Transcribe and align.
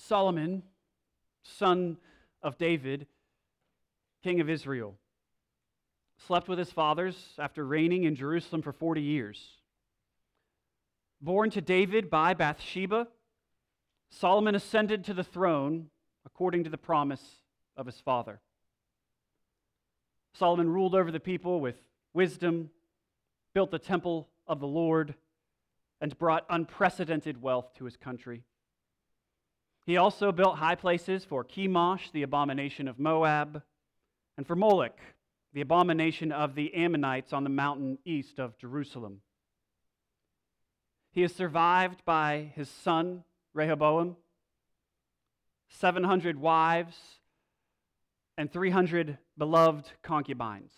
Solomon, 0.00 0.62
son 1.42 1.96
of 2.42 2.58
David, 2.58 3.06
king 4.22 4.40
of 4.40 4.48
Israel, 4.48 4.96
slept 6.26 6.48
with 6.48 6.58
his 6.58 6.72
fathers 6.72 7.34
after 7.38 7.64
reigning 7.64 8.04
in 8.04 8.14
Jerusalem 8.14 8.62
for 8.62 8.72
40 8.72 9.02
years. 9.02 9.56
Born 11.20 11.50
to 11.50 11.60
David 11.60 12.10
by 12.10 12.34
Bathsheba, 12.34 13.08
Solomon 14.10 14.54
ascended 14.54 15.04
to 15.04 15.14
the 15.14 15.24
throne 15.24 15.90
according 16.24 16.64
to 16.64 16.70
the 16.70 16.78
promise 16.78 17.22
of 17.76 17.86
his 17.86 18.00
father. 18.00 18.40
Solomon 20.32 20.68
ruled 20.68 20.94
over 20.94 21.10
the 21.10 21.20
people 21.20 21.60
with 21.60 21.76
wisdom, 22.12 22.70
built 23.54 23.70
the 23.70 23.78
temple 23.78 24.28
of 24.46 24.60
the 24.60 24.66
Lord, 24.66 25.14
and 26.00 26.16
brought 26.18 26.46
unprecedented 26.48 27.42
wealth 27.42 27.74
to 27.74 27.84
his 27.84 27.96
country. 27.96 28.42
He 29.90 29.96
also 29.96 30.30
built 30.30 30.58
high 30.58 30.76
places 30.76 31.24
for 31.24 31.42
Chemosh, 31.44 32.12
the 32.12 32.22
abomination 32.22 32.86
of 32.86 33.00
Moab, 33.00 33.60
and 34.36 34.46
for 34.46 34.54
Moloch, 34.54 34.96
the 35.52 35.62
abomination 35.62 36.30
of 36.30 36.54
the 36.54 36.72
Ammonites 36.76 37.32
on 37.32 37.42
the 37.42 37.50
mountain 37.50 37.98
east 38.04 38.38
of 38.38 38.56
Jerusalem. 38.56 39.20
He 41.10 41.24
is 41.24 41.34
survived 41.34 42.04
by 42.04 42.52
his 42.54 42.68
son, 42.68 43.24
Rehoboam, 43.52 44.16
700 45.70 46.36
wives, 46.38 46.96
and 48.38 48.52
300 48.52 49.18
beloved 49.36 49.90
concubines, 50.04 50.70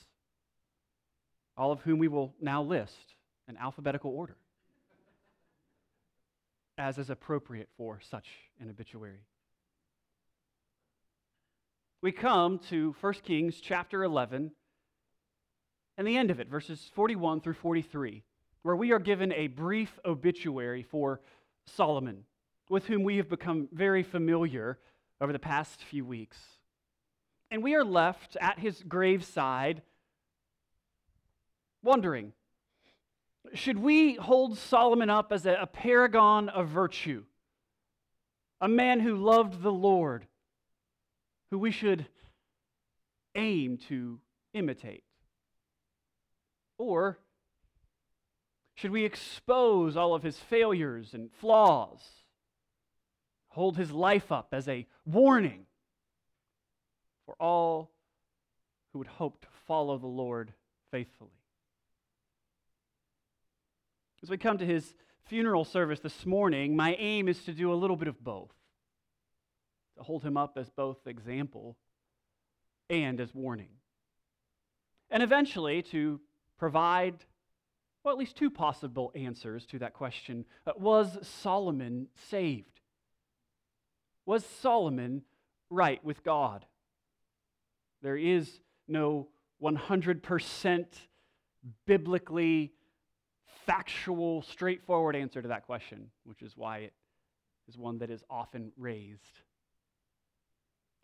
all 1.55 1.71
of 1.71 1.83
whom 1.83 1.99
we 1.99 2.09
will 2.09 2.33
now 2.41 2.63
list 2.63 3.15
in 3.47 3.59
alphabetical 3.59 4.11
order, 4.11 4.39
as 6.79 6.99
is 6.99 7.11
appropriate 7.11 7.69
for 7.77 8.01
such 8.01 8.29
an 8.61 8.71
obituary. 8.71 9.27
We 12.01 12.13
come 12.13 12.59
to 12.71 12.95
1 13.01 13.13
Kings 13.25 13.61
chapter 13.61 14.03
11 14.03 14.53
and 15.99 16.07
the 16.07 16.17
end 16.17 16.31
of 16.31 16.41
it, 16.41 16.49
verses 16.49 16.91
41 16.95 17.41
through 17.41 17.55
43, 17.55 18.25
where 18.63 18.77
we 18.77 18.93
are 18.93 18.99
given 18.99 19.33
a 19.33 19.47
brief 19.47 19.99
obituary 20.05 20.83
for 20.83 21.21
Solomon, 21.67 22.25
with 22.69 22.87
whom 22.87 23.05
we 23.05 23.19
have 23.19 23.29
become 23.29 23.69
very 23.73 24.03
familiar 24.03 24.79
over 25.21 25.33
the 25.33 25.39
past 25.39 25.83
few 25.85 26.05
weeks. 26.05 26.39
And 27.51 27.63
we 27.63 27.75
are 27.75 27.85
left 27.85 28.37
at 28.41 28.59
his 28.59 28.83
graveside 28.89 29.83
wondering 31.83 32.33
should 33.55 33.79
we 33.79 34.15
hold 34.15 34.57
Solomon 34.57 35.11
up 35.11 35.33
as 35.33 35.47
a, 35.47 35.69
paragon 35.73 36.49
of 36.49 36.69
virtue, 36.69 37.25
a 38.61 38.69
man 38.69 39.01
who 39.01 39.17
loved 39.17 39.63
the 39.63 39.73
Lord, 39.73 40.27
who 41.51 41.59
we 41.59 41.71
should 41.71 42.07
aim 43.35 43.79
to 43.89 44.21
imitate? 44.55 45.05
Or 46.79 47.19
should 48.75 48.91
we 48.91 49.05
expose 49.05 49.97
all 49.97 50.15
of 50.15 50.23
his 50.23 50.39
failures 50.39 51.15
and 51.15 51.31
flaws? 51.31 52.01
Hold 53.49 53.77
his 53.77 53.93
life 53.93 54.33
up 54.33 54.49
as 54.53 54.67
a 54.69 54.87
warning 55.05 55.67
for 57.27 57.37
all 57.39 57.91
who 58.93 58.99
would 58.99 59.09
hope 59.09 59.41
to 59.43 59.49
follow 59.67 59.99
the 59.99 60.07
Lord 60.07 60.53
faithfully. 60.91 61.42
As 64.23 64.31
we 64.31 64.39
come 64.39 64.57
to 64.59 64.67
his 64.67 64.95
funeral 65.25 65.65
service 65.65 65.99
this 65.99 66.25
morning, 66.25 66.77
my 66.77 66.95
aim 66.95 67.27
is 67.27 67.43
to 67.45 67.53
do 67.53 67.73
a 67.73 67.75
little 67.75 67.97
bit 67.97 68.07
of 68.07 68.23
both. 68.23 68.53
To 69.97 70.05
hold 70.05 70.23
him 70.23 70.37
up 70.37 70.57
as 70.57 70.71
both 70.71 71.07
example 71.09 71.77
and 72.89 73.21
as 73.21 73.35
warning. 73.35 73.71
And 75.11 75.25
eventually 75.25 75.83
to 75.83 76.21
provide, 76.57 77.17
well, 78.05 78.15
at 78.15 78.19
least 78.19 78.37
two 78.37 78.49
possible 78.49 79.11
answers 79.17 79.67
to 79.67 79.81
that 79.81 79.93
question. 79.93 80.45
Uh, 80.69 80.73
was 80.79 81.19
Solomon 81.27 82.07
saved? 82.31 82.81
Was 84.25 84.47
Solomon 84.61 85.23
right 85.69 86.03
with 86.05 86.23
God? 86.23 86.65
There 88.03 88.17
is 88.17 88.61
no 88.87 89.29
100% 89.61 90.87
biblically 91.87 92.73
factual, 93.67 94.43
straightforward 94.43 95.17
answer 95.17 95.43
to 95.43 95.49
that 95.49 95.67
question, 95.67 96.11
which 96.25 96.43
is 96.43 96.53
why 96.57 96.79
it 96.79 96.93
is 97.69 97.77
one 97.79 97.99
that 97.99 98.11
is 98.11 98.23
often 98.31 98.73
raised. 98.77 99.41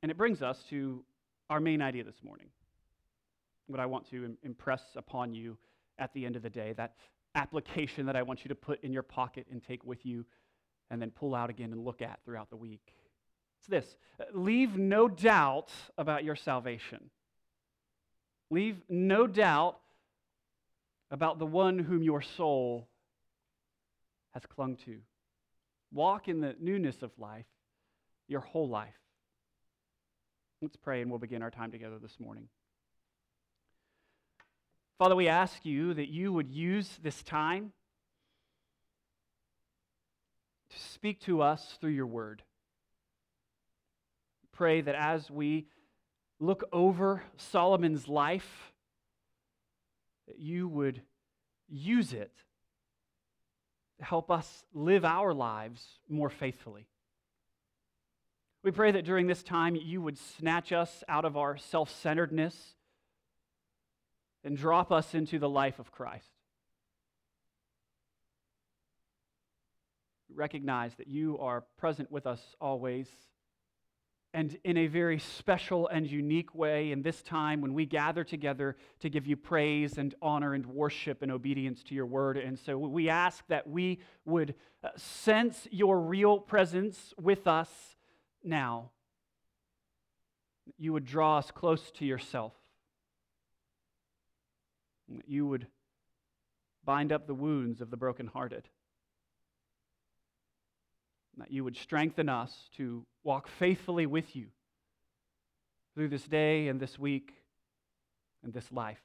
And 0.02 0.10
it 0.10 0.16
brings 0.16 0.42
us 0.42 0.62
to 0.70 1.04
our 1.50 1.60
main 1.60 1.82
idea 1.82 2.04
this 2.04 2.22
morning 2.22 2.48
what 3.66 3.80
I 3.80 3.86
want 3.86 4.08
to 4.10 4.36
impress 4.42 4.82
upon 4.96 5.34
you 5.34 5.58
at 5.98 6.12
the 6.14 6.24
end 6.24 6.36
of 6.36 6.42
the 6.42 6.50
day, 6.50 6.72
that 6.76 6.94
application 7.34 8.06
that 8.06 8.16
I 8.16 8.22
want 8.22 8.44
you 8.44 8.48
to 8.48 8.54
put 8.54 8.82
in 8.82 8.92
your 8.92 9.02
pocket 9.02 9.46
and 9.50 9.62
take 9.62 9.84
with 9.84 10.04
you 10.06 10.24
and 10.90 11.00
then 11.00 11.10
pull 11.10 11.34
out 11.34 11.50
again 11.50 11.72
and 11.72 11.84
look 11.84 12.00
at 12.00 12.18
throughout 12.24 12.50
the 12.50 12.56
week. 12.56 12.94
It's 13.60 13.68
this 13.68 13.96
leave 14.32 14.76
no 14.76 15.08
doubt 15.08 15.70
about 15.98 16.24
your 16.24 16.36
salvation. 16.36 17.10
Leave 18.50 18.80
no 18.88 19.26
doubt 19.26 19.78
about 21.10 21.38
the 21.38 21.46
one 21.46 21.78
whom 21.78 22.02
your 22.02 22.22
soul 22.22 22.88
has 24.32 24.44
clung 24.46 24.76
to. 24.76 24.98
Walk 25.92 26.28
in 26.28 26.40
the 26.40 26.54
newness 26.60 27.02
of 27.02 27.10
life, 27.18 27.46
your 28.26 28.40
whole 28.40 28.68
life. 28.68 28.94
Let's 30.60 30.76
pray 30.76 31.00
and 31.00 31.10
we'll 31.10 31.18
begin 31.18 31.42
our 31.42 31.50
time 31.50 31.70
together 31.70 31.98
this 31.98 32.18
morning. 32.18 32.48
Father, 34.98 35.14
we 35.14 35.28
ask 35.28 35.64
you 35.64 35.94
that 35.94 36.08
you 36.08 36.32
would 36.32 36.50
use 36.50 36.98
this 37.02 37.22
time 37.22 37.72
to 40.70 40.78
speak 40.78 41.20
to 41.20 41.40
us 41.40 41.78
through 41.80 41.92
your 41.92 42.06
word. 42.06 42.42
Pray 44.52 44.80
that 44.80 44.96
as 44.96 45.30
we 45.30 45.68
look 46.40 46.64
over 46.72 47.22
Solomon's 47.36 48.08
life, 48.08 48.67
that 50.28 50.38
you 50.38 50.68
would 50.68 51.00
use 51.68 52.12
it 52.12 52.32
to 53.98 54.04
help 54.04 54.30
us 54.30 54.64
live 54.72 55.04
our 55.04 55.34
lives 55.34 55.84
more 56.08 56.30
faithfully. 56.30 56.86
We 58.62 58.70
pray 58.70 58.92
that 58.92 59.04
during 59.04 59.26
this 59.26 59.42
time 59.42 59.74
you 59.74 60.00
would 60.02 60.18
snatch 60.18 60.72
us 60.72 61.02
out 61.08 61.24
of 61.24 61.36
our 61.36 61.56
self 61.56 61.90
centeredness 61.90 62.74
and 64.44 64.56
drop 64.56 64.92
us 64.92 65.14
into 65.14 65.38
the 65.38 65.48
life 65.48 65.78
of 65.78 65.90
Christ. 65.90 66.30
Recognize 70.32 70.94
that 70.96 71.08
you 71.08 71.38
are 71.38 71.64
present 71.78 72.12
with 72.12 72.26
us 72.26 72.40
always 72.60 73.08
and 74.38 74.56
in 74.62 74.76
a 74.76 74.86
very 74.86 75.18
special 75.18 75.88
and 75.88 76.06
unique 76.06 76.54
way 76.54 76.92
in 76.92 77.02
this 77.02 77.22
time 77.22 77.60
when 77.60 77.74
we 77.74 77.84
gather 77.84 78.22
together 78.22 78.76
to 79.00 79.10
give 79.10 79.26
you 79.26 79.36
praise 79.36 79.98
and 79.98 80.14
honor 80.22 80.54
and 80.54 80.64
worship 80.66 81.22
and 81.22 81.32
obedience 81.32 81.82
to 81.82 81.94
your 81.94 82.06
word. 82.06 82.36
And 82.36 82.58
so 82.58 82.78
we 82.78 83.08
ask 83.08 83.44
that 83.48 83.66
we 83.66 84.00
would 84.24 84.54
uh, 84.84 84.90
sense 84.96 85.66
your 85.70 86.00
real 86.00 86.38
presence 86.38 87.14
with 87.20 87.46
us 87.46 87.70
now. 88.44 88.90
You 90.76 90.92
would 90.92 91.04
draw 91.04 91.38
us 91.38 91.50
close 91.50 91.90
to 91.92 92.04
yourself 92.04 92.52
you 95.26 95.46
would 95.46 95.66
bind 96.84 97.12
up 97.12 97.26
the 97.26 97.34
wounds 97.34 97.80
of 97.80 97.90
the 97.90 97.96
brokenhearted, 97.96 98.68
that 101.38 101.52
you 101.52 101.64
would 101.64 101.76
strengthen 101.76 102.28
us 102.28 102.68
to 102.76 103.04
walk 103.24 103.48
faithfully 103.48 104.06
with 104.06 104.34
you 104.34 104.46
through 105.94 106.08
this 106.08 106.24
day 106.24 106.68
and 106.68 106.80
this 106.80 106.98
week 106.98 107.32
and 108.42 108.52
this 108.52 108.70
life. 108.70 109.00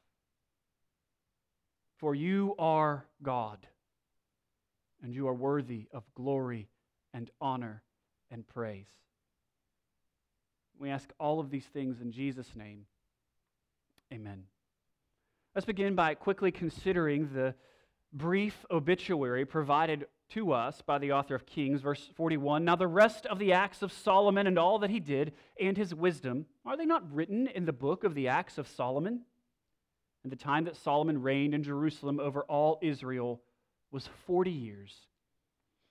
For 1.97 2.13
you 2.13 2.55
are 2.59 3.05
God, 3.21 3.65
and 5.01 5.13
you 5.13 5.27
are 5.27 5.33
worthy 5.33 5.87
of 5.93 6.03
glory 6.15 6.67
and 7.13 7.29
honor 7.39 7.81
and 8.29 8.47
praise. 8.47 8.89
We 10.79 10.89
ask 10.89 11.11
all 11.19 11.39
of 11.39 11.49
these 11.49 11.65
things 11.65 12.01
in 12.01 12.11
Jesus' 12.11 12.55
name. 12.55 12.85
Amen. 14.13 14.43
Let's 15.55 15.65
begin 15.65 15.95
by 15.95 16.15
quickly 16.15 16.51
considering 16.51 17.29
the 17.33 17.55
brief 18.11 18.65
obituary 18.69 19.45
provided 19.45 20.07
to 20.33 20.51
us 20.51 20.81
by 20.81 20.97
the 20.97 21.11
author 21.11 21.35
of 21.35 21.45
Kings, 21.45 21.81
verse 21.81 22.09
41. 22.15 22.63
Now, 22.63 22.75
the 22.75 22.87
rest 22.87 23.25
of 23.25 23.39
the 23.39 23.53
acts 23.53 23.81
of 23.81 23.91
Solomon 23.91 24.47
and 24.47 24.57
all 24.57 24.79
that 24.79 24.89
he 24.89 24.99
did 24.99 25.33
and 25.59 25.77
his 25.77 25.93
wisdom, 25.93 26.45
are 26.65 26.77
they 26.77 26.85
not 26.85 27.11
written 27.13 27.47
in 27.47 27.65
the 27.65 27.73
book 27.73 28.03
of 28.03 28.15
the 28.15 28.27
acts 28.27 28.57
of 28.57 28.67
Solomon? 28.67 29.21
And 30.23 30.31
the 30.31 30.37
time 30.37 30.65
that 30.65 30.75
Solomon 30.75 31.21
reigned 31.21 31.53
in 31.53 31.63
Jerusalem 31.63 32.19
over 32.19 32.43
all 32.43 32.79
Israel 32.81 33.41
was 33.91 34.09
40 34.25 34.51
years. 34.51 34.95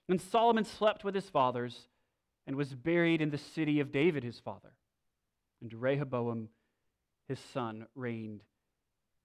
And 0.09 0.19
Solomon 0.19 0.65
slept 0.65 1.03
with 1.03 1.15
his 1.15 1.29
fathers, 1.29 1.87
and 2.45 2.57
was 2.57 2.73
buried 2.73 3.21
in 3.21 3.29
the 3.29 3.37
city 3.37 3.79
of 3.79 3.91
David 3.91 4.23
his 4.23 4.39
father. 4.39 4.73
And 5.61 5.73
Rehoboam 5.73 6.49
his 7.27 7.39
son 7.39 7.87
reigned 7.95 8.43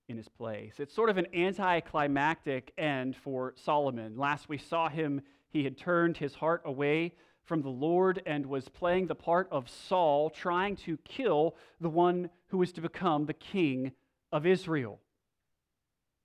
in 0.08 0.16
his 0.16 0.28
place. 0.28 0.74
It's 0.78 0.94
sort 0.94 1.10
of 1.10 1.18
an 1.18 1.26
anticlimactic 1.34 2.72
end 2.78 3.14
for 3.16 3.54
Solomon. 3.56 4.16
Last 4.16 4.48
we 4.48 4.58
saw 4.58 4.88
him, 4.88 5.20
he 5.50 5.64
had 5.64 5.76
turned 5.76 6.16
his 6.16 6.34
heart 6.34 6.62
away 6.64 7.12
from 7.44 7.62
the 7.62 7.68
Lord 7.68 8.22
and 8.26 8.46
was 8.46 8.68
playing 8.68 9.06
the 9.06 9.14
part 9.14 9.48
of 9.50 9.68
Saul, 9.68 10.30
trying 10.30 10.76
to 10.76 10.98
kill 10.98 11.56
the 11.80 11.88
one 11.88 12.30
who 12.48 12.58
was 12.58 12.72
to 12.72 12.80
become 12.80 13.26
the 13.26 13.34
king 13.34 13.92
of 14.32 14.46
Israel. 14.46 14.98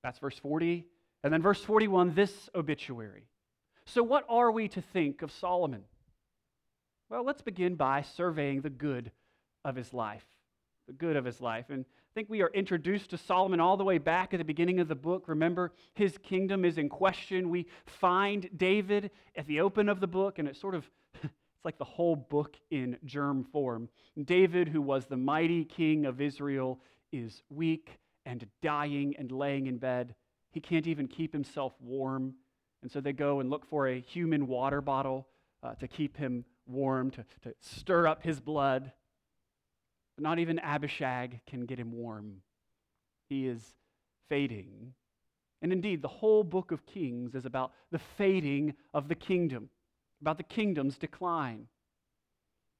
That's 0.03 0.19
verse 0.19 0.37
40. 0.37 0.85
And 1.23 1.31
then 1.31 1.41
verse 1.41 1.63
41, 1.63 2.13
this 2.13 2.49
obituary. 2.53 3.23
So, 3.85 4.03
what 4.03 4.25
are 4.27 4.51
we 4.51 4.67
to 4.69 4.81
think 4.81 5.21
of 5.21 5.31
Solomon? 5.31 5.83
Well, 7.09 7.23
let's 7.23 7.41
begin 7.41 7.75
by 7.75 8.01
surveying 8.01 8.61
the 8.61 8.69
good 8.69 9.11
of 9.63 9.75
his 9.75 9.93
life. 9.93 10.25
The 10.87 10.93
good 10.93 11.15
of 11.15 11.23
his 11.23 11.39
life. 11.39 11.69
And 11.69 11.85
think 12.13 12.29
we 12.29 12.41
are 12.41 12.51
introduced 12.53 13.09
to 13.09 13.17
Solomon 13.17 13.59
all 13.59 13.75
the 13.75 13.83
way 13.83 13.97
back 13.97 14.33
at 14.33 14.37
the 14.37 14.43
beginning 14.43 14.79
of 14.79 14.87
the 14.87 14.95
book. 14.95 15.27
Remember, 15.27 15.71
his 15.95 16.17
kingdom 16.19 16.63
is 16.63 16.77
in 16.77 16.87
question. 16.87 17.49
We 17.49 17.65
find 17.85 18.49
David 18.55 19.09
at 19.35 19.47
the 19.47 19.61
open 19.61 19.89
of 19.89 19.99
the 19.99 20.07
book, 20.07 20.37
and 20.37 20.47
it's 20.47 20.59
sort 20.59 20.75
of 20.75 20.89
it's 21.23 21.65
like 21.65 21.77
the 21.77 21.85
whole 21.85 22.15
book 22.15 22.55
in 22.69 22.97
germ 23.03 23.43
form. 23.43 23.89
David, 24.23 24.67
who 24.67 24.81
was 24.81 25.07
the 25.07 25.17
mighty 25.17 25.65
king 25.65 26.05
of 26.05 26.21
Israel, 26.21 26.79
is 27.11 27.41
weak 27.49 27.97
and 28.25 28.47
dying 28.61 29.15
and 29.17 29.31
laying 29.31 29.67
in 29.67 29.77
bed. 29.77 30.13
He 30.51 30.59
can't 30.59 30.87
even 30.87 31.07
keep 31.07 31.33
himself 31.33 31.73
warm. 31.81 32.35
And 32.83 32.91
so 32.91 33.01
they 33.01 33.13
go 33.13 33.39
and 33.39 33.49
look 33.49 33.65
for 33.65 33.87
a 33.87 33.99
human 33.99 34.47
water 34.47 34.81
bottle 34.81 35.27
uh, 35.63 35.73
to 35.75 35.87
keep 35.87 36.17
him 36.17 36.45
warm, 36.67 37.09
to, 37.11 37.25
to 37.43 37.55
stir 37.59 38.07
up 38.07 38.23
his 38.23 38.39
blood. 38.39 38.91
But 40.15 40.23
not 40.23 40.39
even 40.39 40.59
Abishag 40.59 41.41
can 41.45 41.65
get 41.65 41.79
him 41.79 41.91
warm. 41.91 42.41
He 43.29 43.47
is 43.47 43.75
fading. 44.29 44.93
And 45.61 45.71
indeed, 45.71 46.01
the 46.01 46.07
whole 46.07 46.43
book 46.43 46.71
of 46.71 46.85
Kings 46.85 47.35
is 47.35 47.45
about 47.45 47.71
the 47.91 47.99
fading 47.99 48.73
of 48.93 49.07
the 49.07 49.15
kingdom, 49.15 49.69
about 50.21 50.37
the 50.37 50.43
kingdom's 50.43 50.97
decline. 50.97 51.67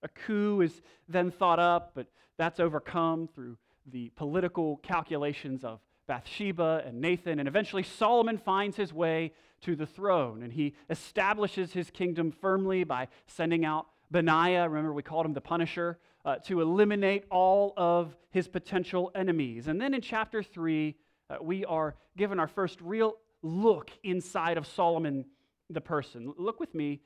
A 0.04 0.10
coup 0.10 0.62
is 0.62 0.82
then 1.08 1.32
thought 1.32 1.60
up, 1.60 1.92
but 1.96 2.08
that's 2.38 2.60
overcome 2.60 3.30
through 3.34 3.58
the 3.86 4.10
political 4.16 4.78
calculations 4.78 5.64
of 5.64 5.80
Bathsheba 6.08 6.84
and 6.86 7.00
Nathan, 7.00 7.40
and 7.40 7.48
eventually 7.48 7.84
Solomon 7.84 8.38
finds 8.38 8.76
his 8.76 8.94
way 8.94 9.32
to 9.62 9.76
the 9.76 9.86
throne, 9.86 10.44
and 10.44 10.52
he 10.52 10.76
establishes 10.90 11.72
his 11.72 11.90
kingdom 11.90 12.32
firmly 12.32 12.84
by 12.84 13.08
sending 13.26 13.64
out 13.64 13.88
Benaiah, 14.12 14.68
remember 14.68 14.94
we 14.94 15.02
called 15.02 15.26
him 15.26 15.34
the 15.34 15.42
Punisher, 15.42 15.98
uh, 16.26 16.38
to 16.38 16.62
eliminate 16.62 17.26
all 17.30 17.74
of 17.76 18.16
his 18.30 18.48
potential 18.48 19.12
enemies. 19.16 19.68
And 19.68 19.80
then 19.80 19.94
in 19.94 20.02
chapter 20.02 20.42
3, 20.42 20.96
uh, 21.30 21.38
we 21.42 21.66
are 21.66 21.96
given 22.18 22.40
our 22.40 22.48
first 22.48 22.80
real 22.82 23.16
look 23.42 23.92
inside 24.04 24.58
of 24.58 24.66
Solomon 24.66 25.26
the 25.70 25.82
person. 25.82 26.34
Look 26.38 26.60
with 26.60 26.74
me 26.74 27.02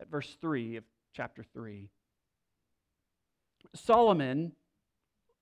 at 0.00 0.10
verse 0.10 0.36
3 0.40 0.76
of 0.76 0.84
chapter 1.12 1.42
3. 1.42 1.88
Solomon 3.74 4.52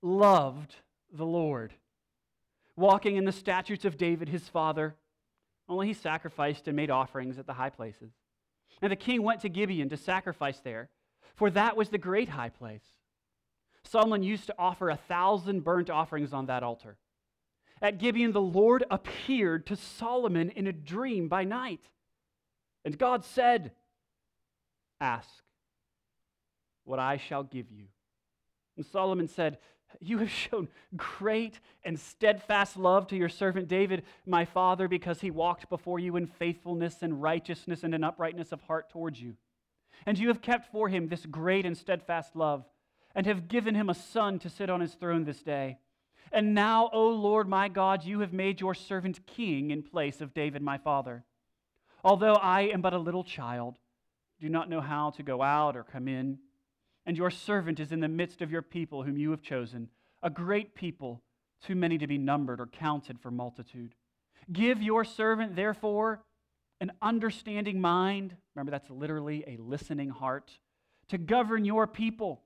loved 0.02 0.76
the 1.12 1.26
Lord, 1.26 1.72
walking 2.76 3.16
in 3.16 3.24
the 3.24 3.32
statutes 3.32 3.84
of 3.84 3.96
David 3.96 4.28
his 4.28 4.48
father. 4.48 4.96
Only 5.68 5.88
he 5.88 5.94
sacrificed 5.94 6.68
and 6.68 6.76
made 6.76 6.90
offerings 6.90 7.38
at 7.38 7.46
the 7.46 7.54
high 7.54 7.70
places. 7.70 8.12
And 8.82 8.90
the 8.90 8.96
king 8.96 9.22
went 9.22 9.40
to 9.42 9.48
Gibeon 9.48 9.88
to 9.90 9.96
sacrifice 9.96 10.60
there, 10.60 10.90
for 11.36 11.50
that 11.50 11.76
was 11.76 11.88
the 11.88 11.98
great 11.98 12.28
high 12.28 12.48
place. 12.48 12.84
Solomon 13.84 14.22
used 14.22 14.46
to 14.46 14.54
offer 14.58 14.90
a 14.90 14.96
thousand 14.96 15.64
burnt 15.64 15.90
offerings 15.90 16.32
on 16.32 16.46
that 16.46 16.62
altar. 16.62 16.96
At 17.82 17.98
Gibeon, 17.98 18.32
the 18.32 18.40
Lord 18.40 18.84
appeared 18.90 19.66
to 19.66 19.76
Solomon 19.76 20.50
in 20.50 20.66
a 20.66 20.72
dream 20.72 21.28
by 21.28 21.44
night. 21.44 21.80
And 22.84 22.96
God 22.96 23.24
said, 23.24 23.72
Ask 25.00 25.28
what 26.84 26.98
I 26.98 27.16
shall 27.16 27.42
give 27.42 27.70
you. 27.70 27.86
And 28.76 28.86
Solomon 28.86 29.28
said, 29.28 29.58
you 30.00 30.18
have 30.18 30.30
shown 30.30 30.68
great 30.96 31.60
and 31.84 31.98
steadfast 31.98 32.76
love 32.76 33.06
to 33.08 33.16
your 33.16 33.28
servant 33.28 33.68
David, 33.68 34.04
my 34.26 34.44
father, 34.44 34.88
because 34.88 35.20
he 35.20 35.30
walked 35.30 35.68
before 35.68 35.98
you 35.98 36.16
in 36.16 36.26
faithfulness 36.26 37.02
and 37.02 37.22
righteousness 37.22 37.84
and 37.84 37.94
in 37.94 38.04
uprightness 38.04 38.52
of 38.52 38.60
heart 38.62 38.90
towards 38.90 39.20
you. 39.20 39.36
And 40.06 40.18
you 40.18 40.28
have 40.28 40.42
kept 40.42 40.70
for 40.70 40.88
him 40.88 41.08
this 41.08 41.26
great 41.26 41.64
and 41.64 41.76
steadfast 41.76 42.36
love, 42.36 42.64
and 43.14 43.26
have 43.26 43.48
given 43.48 43.74
him 43.74 43.88
a 43.88 43.94
son 43.94 44.38
to 44.40 44.50
sit 44.50 44.68
on 44.68 44.80
his 44.80 44.94
throne 44.94 45.24
this 45.24 45.42
day. 45.42 45.78
And 46.32 46.54
now, 46.54 46.90
O 46.92 47.08
Lord 47.08 47.48
my 47.48 47.68
God, 47.68 48.04
you 48.04 48.20
have 48.20 48.32
made 48.32 48.60
your 48.60 48.74
servant 48.74 49.26
king 49.26 49.70
in 49.70 49.82
place 49.82 50.20
of 50.20 50.34
David 50.34 50.62
my 50.62 50.78
father. 50.78 51.24
Although 52.02 52.34
I 52.34 52.62
am 52.62 52.82
but 52.82 52.92
a 52.92 52.98
little 52.98 53.24
child, 53.24 53.78
do 54.40 54.48
not 54.48 54.68
know 54.68 54.80
how 54.80 55.10
to 55.10 55.22
go 55.22 55.42
out 55.42 55.76
or 55.76 55.84
come 55.84 56.08
in 56.08 56.38
and 57.06 57.16
your 57.16 57.30
servant 57.30 57.80
is 57.80 57.92
in 57.92 58.00
the 58.00 58.08
midst 58.08 58.40
of 58.40 58.50
your 58.50 58.62
people 58.62 59.02
whom 59.02 59.18
you 59.18 59.30
have 59.30 59.42
chosen, 59.42 59.88
a 60.22 60.30
great 60.30 60.74
people, 60.74 61.22
too 61.62 61.74
many 61.74 61.98
to 61.98 62.06
be 62.06 62.18
numbered 62.18 62.60
or 62.60 62.66
counted 62.66 63.20
for 63.20 63.30
multitude. 63.30 63.94
Give 64.52 64.82
your 64.82 65.04
servant, 65.04 65.56
therefore, 65.56 66.22
an 66.80 66.92
understanding 67.00 67.80
mind. 67.80 68.36
Remember, 68.54 68.70
that's 68.70 68.90
literally 68.90 69.44
a 69.46 69.56
listening 69.56 70.10
heart 70.10 70.50
to 71.08 71.18
govern 71.18 71.64
your 71.64 71.86
people, 71.86 72.42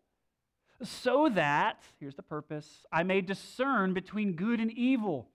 so 0.83 1.29
that, 1.29 1.83
here's 1.99 2.15
the 2.15 2.23
purpose, 2.23 2.85
I 2.93 3.03
may 3.03 3.21
discern 3.21 3.95
between 3.95 4.35
good 4.35 4.61
and 4.61 4.71
evil. 4.73 5.29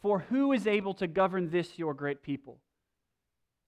For 0.00 0.20
who 0.20 0.52
is 0.52 0.66
able 0.66 0.94
to 0.94 1.06
govern 1.06 1.48
this, 1.50 1.78
your 1.78 1.94
great 1.94 2.22
people? 2.22 2.58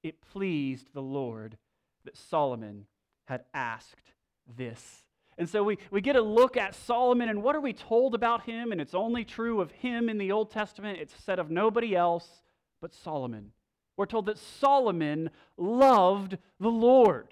It 0.02 0.20
pleased 0.20 0.88
the 0.92 1.02
Lord 1.02 1.56
that 2.04 2.16
Solomon 2.16 2.86
had 3.24 3.44
asked 3.54 4.12
this. 4.56 5.04
And 5.38 5.48
so 5.48 5.62
we, 5.62 5.78
we 5.90 6.00
get 6.00 6.16
a 6.16 6.20
look 6.20 6.56
at 6.56 6.74
Solomon 6.74 7.28
and 7.28 7.42
what 7.42 7.56
are 7.56 7.60
we 7.60 7.72
told 7.72 8.14
about 8.14 8.44
him? 8.44 8.72
And 8.72 8.80
it's 8.80 8.94
only 8.94 9.24
true 9.24 9.60
of 9.60 9.70
him 9.70 10.08
in 10.08 10.18
the 10.18 10.32
Old 10.32 10.50
Testament. 10.50 10.98
It's 11.00 11.14
said 11.24 11.38
of 11.38 11.50
nobody 11.50 11.96
else 11.96 12.42
but 12.80 12.94
Solomon. 12.94 13.52
We're 13.96 14.06
told 14.06 14.26
that 14.26 14.38
Solomon 14.38 15.30
loved 15.56 16.38
the 16.60 16.68
Lord. 16.68 17.28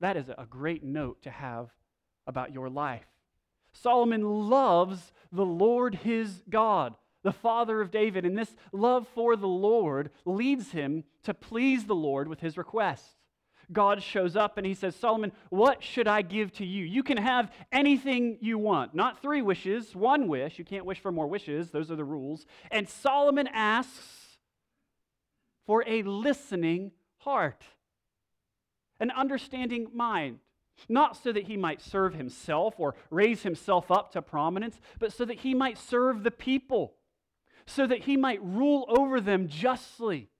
That 0.00 0.16
is 0.16 0.28
a 0.28 0.46
great 0.48 0.84
note 0.84 1.22
to 1.22 1.30
have 1.30 1.70
about 2.26 2.52
your 2.52 2.68
life. 2.68 3.06
Solomon 3.72 4.48
loves 4.48 5.12
the 5.32 5.44
Lord 5.44 5.94
his 5.96 6.42
God, 6.48 6.94
the 7.22 7.32
Father 7.32 7.80
of 7.80 7.90
David, 7.90 8.24
and 8.24 8.36
this 8.36 8.54
love 8.72 9.08
for 9.14 9.34
the 9.34 9.48
Lord 9.48 10.10
leads 10.24 10.72
him 10.72 11.04
to 11.24 11.34
please 11.34 11.84
the 11.84 11.94
Lord 11.94 12.28
with 12.28 12.40
his 12.40 12.56
requests. 12.56 13.16
God 13.72 14.02
shows 14.02 14.36
up 14.36 14.58
and 14.58 14.66
he 14.66 14.74
says, 14.74 14.94
Solomon, 14.94 15.32
what 15.48 15.82
should 15.82 16.06
I 16.06 16.22
give 16.22 16.52
to 16.54 16.66
you? 16.66 16.84
You 16.84 17.02
can 17.02 17.16
have 17.16 17.50
anything 17.72 18.36
you 18.40 18.58
want. 18.58 18.94
Not 18.94 19.22
three 19.22 19.40
wishes, 19.40 19.94
one 19.94 20.28
wish. 20.28 20.58
You 20.58 20.64
can't 20.66 20.84
wish 20.84 21.00
for 21.00 21.10
more 21.10 21.26
wishes. 21.26 21.70
Those 21.70 21.90
are 21.90 21.96
the 21.96 22.04
rules. 22.04 22.44
And 22.70 22.88
Solomon 22.88 23.48
asks 23.52 24.23
for 25.66 25.84
a 25.86 26.02
listening 26.02 26.92
heart, 27.18 27.64
an 29.00 29.10
understanding 29.10 29.88
mind. 29.94 30.38
Not 30.88 31.16
so 31.16 31.30
that 31.30 31.44
he 31.44 31.56
might 31.56 31.80
serve 31.80 32.14
himself 32.14 32.74
or 32.78 32.96
raise 33.08 33.42
himself 33.42 33.92
up 33.92 34.10
to 34.12 34.22
prominence, 34.22 34.80
but 34.98 35.12
so 35.12 35.24
that 35.24 35.38
he 35.38 35.54
might 35.54 35.78
serve 35.78 36.24
the 36.24 36.32
people, 36.32 36.94
so 37.64 37.86
that 37.86 38.00
he 38.00 38.16
might 38.16 38.42
rule 38.42 38.84
over 38.88 39.20
them 39.20 39.46
justly 39.46 40.30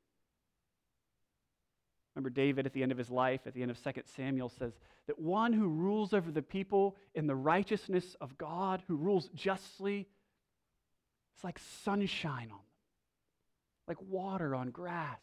Remember, 2.14 2.30
David 2.30 2.66
at 2.66 2.72
the 2.72 2.82
end 2.82 2.92
of 2.92 2.98
his 2.98 3.10
life, 3.10 3.40
at 3.46 3.54
the 3.54 3.62
end 3.62 3.70
of 3.70 3.82
2 3.82 3.90
Samuel, 4.04 4.48
says 4.48 4.72
that 5.06 5.18
one 5.18 5.52
who 5.52 5.66
rules 5.66 6.14
over 6.14 6.30
the 6.30 6.42
people 6.42 6.96
in 7.14 7.26
the 7.26 7.34
righteousness 7.34 8.14
of 8.20 8.38
God, 8.38 8.82
who 8.86 8.96
rules 8.96 9.28
justly, 9.34 10.06
it's 11.34 11.42
like 11.42 11.58
sunshine 11.82 12.50
on 12.52 12.58
them, 12.58 12.73
like 13.88 14.00
water 14.02 14.54
on 14.54 14.70
grass. 14.70 15.20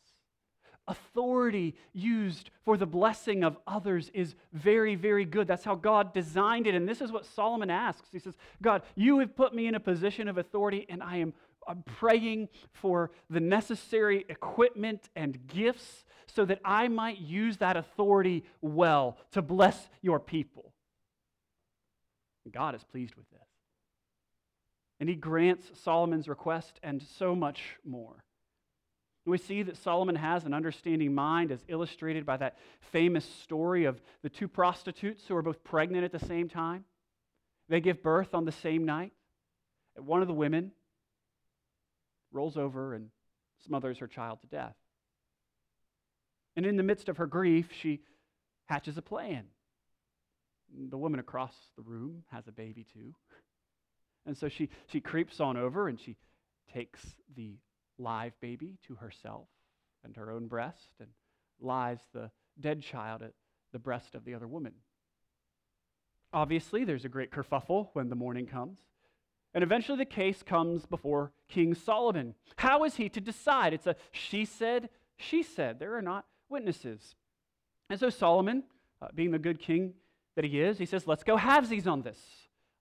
Authority 0.88 1.76
used 1.94 2.50
for 2.66 2.76
the 2.76 2.88
blessing 2.88 3.44
of 3.44 3.58
others 3.68 4.10
is 4.14 4.36
very, 4.52 4.96
very 4.96 5.26
good. 5.26 5.48
That's 5.48 5.64
how 5.64 5.76
God 5.76 6.14
designed 6.14 6.68
it. 6.68 6.76
And 6.76 6.90
this 6.90 7.02
is 7.02 7.12
what 7.12 7.26
Solomon 7.26 7.70
asks. 7.70 8.10
He 8.12 8.20
says, 8.20 8.36
God, 8.62 8.82
you 8.96 9.20
have 9.20 9.36
put 9.36 9.54
me 9.54 9.68
in 9.68 9.76
a 9.76 9.80
position 9.80 10.28
of 10.28 10.38
authority, 10.38 10.86
and 10.90 11.04
I 11.04 11.18
am 11.18 11.34
I'm 11.68 11.84
praying 11.84 12.50
for 12.74 13.12
the 13.30 13.40
necessary 13.40 14.26
equipment 14.30 15.10
and 15.16 15.48
gifts 15.48 16.06
so 16.28 16.46
that 16.46 16.60
I 16.66 16.88
might 16.88 17.20
use 17.20 17.58
that 17.58 17.78
authority 17.78 18.44
well 18.62 19.18
to 19.32 19.42
bless 19.42 19.90
your 20.02 20.20
people. 20.20 20.74
God 22.52 22.74
is 22.76 22.84
pleased 22.84 23.16
with 23.16 23.30
this. 23.30 23.40
And 25.00 25.08
he 25.10 25.16
grants 25.16 25.72
Solomon's 25.84 26.28
request 26.28 26.80
and 26.84 27.02
so 27.02 27.36
much 27.36 27.78
more. 27.86 28.24
We 29.26 29.38
see 29.38 29.62
that 29.64 29.78
Solomon 29.78 30.16
has 30.16 30.46
an 30.46 30.54
understanding 30.54 31.14
mind, 31.14 31.52
as 31.52 31.64
illustrated 31.68 32.26
by 32.26 32.38
that 32.38 32.58
famous 32.92 33.24
story 33.24 33.86
of 33.86 34.02
the 34.24 34.30
two 34.30 34.48
prostitutes 34.48 35.24
who 35.28 35.36
are 35.36 35.44
both 35.44 35.64
pregnant 35.64 36.04
at 36.04 36.12
the 36.12 36.26
same 36.26 36.50
time. 36.50 36.86
They 37.70 37.82
give 37.82 38.02
birth 38.02 38.34
on 38.34 38.46
the 38.46 38.52
same 38.52 38.84
night. 38.84 39.14
One 39.96 40.22
of 40.22 40.28
the 40.28 40.34
women 40.34 40.72
rolls 42.32 42.58
over 42.58 42.96
and 42.96 43.10
smothers 43.66 44.00
her 44.00 44.08
child 44.08 44.42
to 44.42 44.48
death. 44.48 44.76
And 46.56 46.66
in 46.66 46.76
the 46.76 46.84
midst 46.84 47.08
of 47.08 47.18
her 47.18 47.28
grief, 47.28 47.70
she 47.72 48.02
hatches 48.66 48.98
a 48.98 49.02
plan. 49.02 49.46
The 50.90 50.98
woman 50.98 51.20
across 51.20 51.54
the 51.76 51.84
room 51.84 52.24
has 52.32 52.48
a 52.48 52.52
baby 52.52 52.86
too. 52.92 53.14
And 54.26 54.38
so 54.38 54.50
she, 54.50 54.70
she 54.88 55.00
creeps 55.00 55.40
on 55.40 55.58
over 55.58 55.88
and 55.88 56.00
she 56.00 56.16
takes 56.74 57.02
the 57.36 57.58
live 57.98 58.34
baby 58.42 58.78
to 58.88 58.96
herself 58.96 59.48
and 60.04 60.16
her 60.16 60.32
own 60.32 60.48
breast 60.48 60.94
and 61.00 61.10
lies 61.60 62.00
the 62.14 62.32
dead 62.60 62.82
child 62.82 63.22
at 63.22 63.34
the 63.72 63.80
breast 63.80 64.16
of 64.16 64.26
the 64.26 64.34
other 64.34 64.48
woman. 64.48 64.74
Obviously, 66.34 66.84
there's 66.84 67.06
a 67.06 67.10
great 67.10 67.32
kerfuffle 67.32 67.90
when 67.94 68.10
the 68.10 68.16
morning 68.16 68.46
comes. 68.46 68.80
And 69.54 69.64
eventually 69.64 69.98
the 69.98 70.06
case 70.06 70.44
comes 70.44 70.86
before 70.86 71.34
King 71.50 71.76
Solomon. 71.76 72.36
How 72.56 72.86
is 72.86 72.96
he 72.96 73.10
to 73.10 73.20
decide? 73.20 73.74
It's 73.74 73.88
a 73.88 73.96
she 74.12 74.46
said, 74.46 74.90
she 75.18 75.44
said. 75.44 75.80
There 75.80 75.98
are 75.98 76.02
not 76.02 76.26
witnesses. 76.50 77.16
And 77.90 78.00
so 78.00 78.10
Solomon, 78.10 78.64
uh, 79.02 79.08
being 79.14 79.32
the 79.32 79.40
good 79.40 79.60
king 79.60 79.94
that 80.36 80.46
he 80.46 80.62
is, 80.62 80.78
he 80.78 80.86
says, 80.86 81.06
Let's 81.06 81.24
go 81.24 81.38
halvesies 81.38 81.86
on 81.86 82.02
this. 82.02 82.18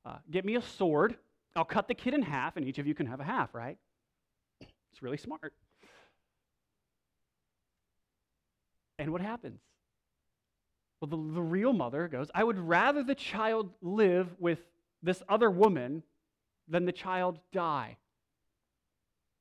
Uh, 0.05 0.19
get 0.31 0.45
me 0.45 0.55
a 0.55 0.63
sword. 0.63 1.17
I'll 1.57 1.65
cut 1.65 1.89
the 1.89 1.95
kid 1.95 2.15
in 2.15 2.23
half, 2.23 2.57
and 2.57 2.65
each 2.65 2.79
of 2.79 2.87
you 2.87 2.95
can 2.95 3.07
have 3.07 3.19
a 3.19 3.25
half, 3.25 3.53
right? 3.53 3.77
It's 4.93 5.03
really 5.03 5.17
smart. 5.17 5.53
And 8.99 9.13
what 9.13 9.23
happens? 9.23 9.61
Well, 11.01 11.09
the, 11.09 11.35
the 11.35 11.43
real 11.43 11.73
mother 11.73 12.09
goes, 12.09 12.31
I 12.35 12.45
would 12.45 12.59
rather 12.59 13.03
the 13.03 13.15
child 13.15 13.71
live 13.81 14.29
with 14.39 14.59
this 15.03 15.23
other 15.29 15.51
woman 15.51 16.03
than 16.69 16.85
the 16.85 16.93
child 16.93 17.39
die. 17.53 17.97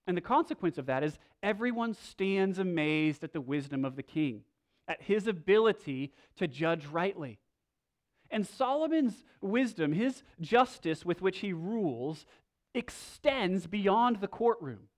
And 0.08 0.16
the 0.16 0.22
consequence 0.22 0.78
of 0.78 0.88
that 0.88 1.04
is 1.04 1.20
everyone 1.44 1.94
stands 1.94 2.58
amazed 2.58 3.24
at 3.24 3.34
the 3.34 3.42
wisdom 3.42 3.86
of 3.86 3.96
the 3.96 4.04
king, 4.04 4.42
at 4.88 5.02
his 5.02 5.28
ability 5.28 6.14
to 6.38 6.48
judge 6.48 6.86
rightly. 6.88 7.40
And 8.32 8.48
Solomon's 8.48 9.24
wisdom, 9.42 9.92
his 9.92 10.24
justice 10.40 11.06
with 11.06 11.22
which 11.22 11.40
he 11.40 11.52
rules, 11.54 12.26
extends 12.74 13.68
beyond 13.68 14.18
the 14.22 14.28
courtroom. 14.28 14.89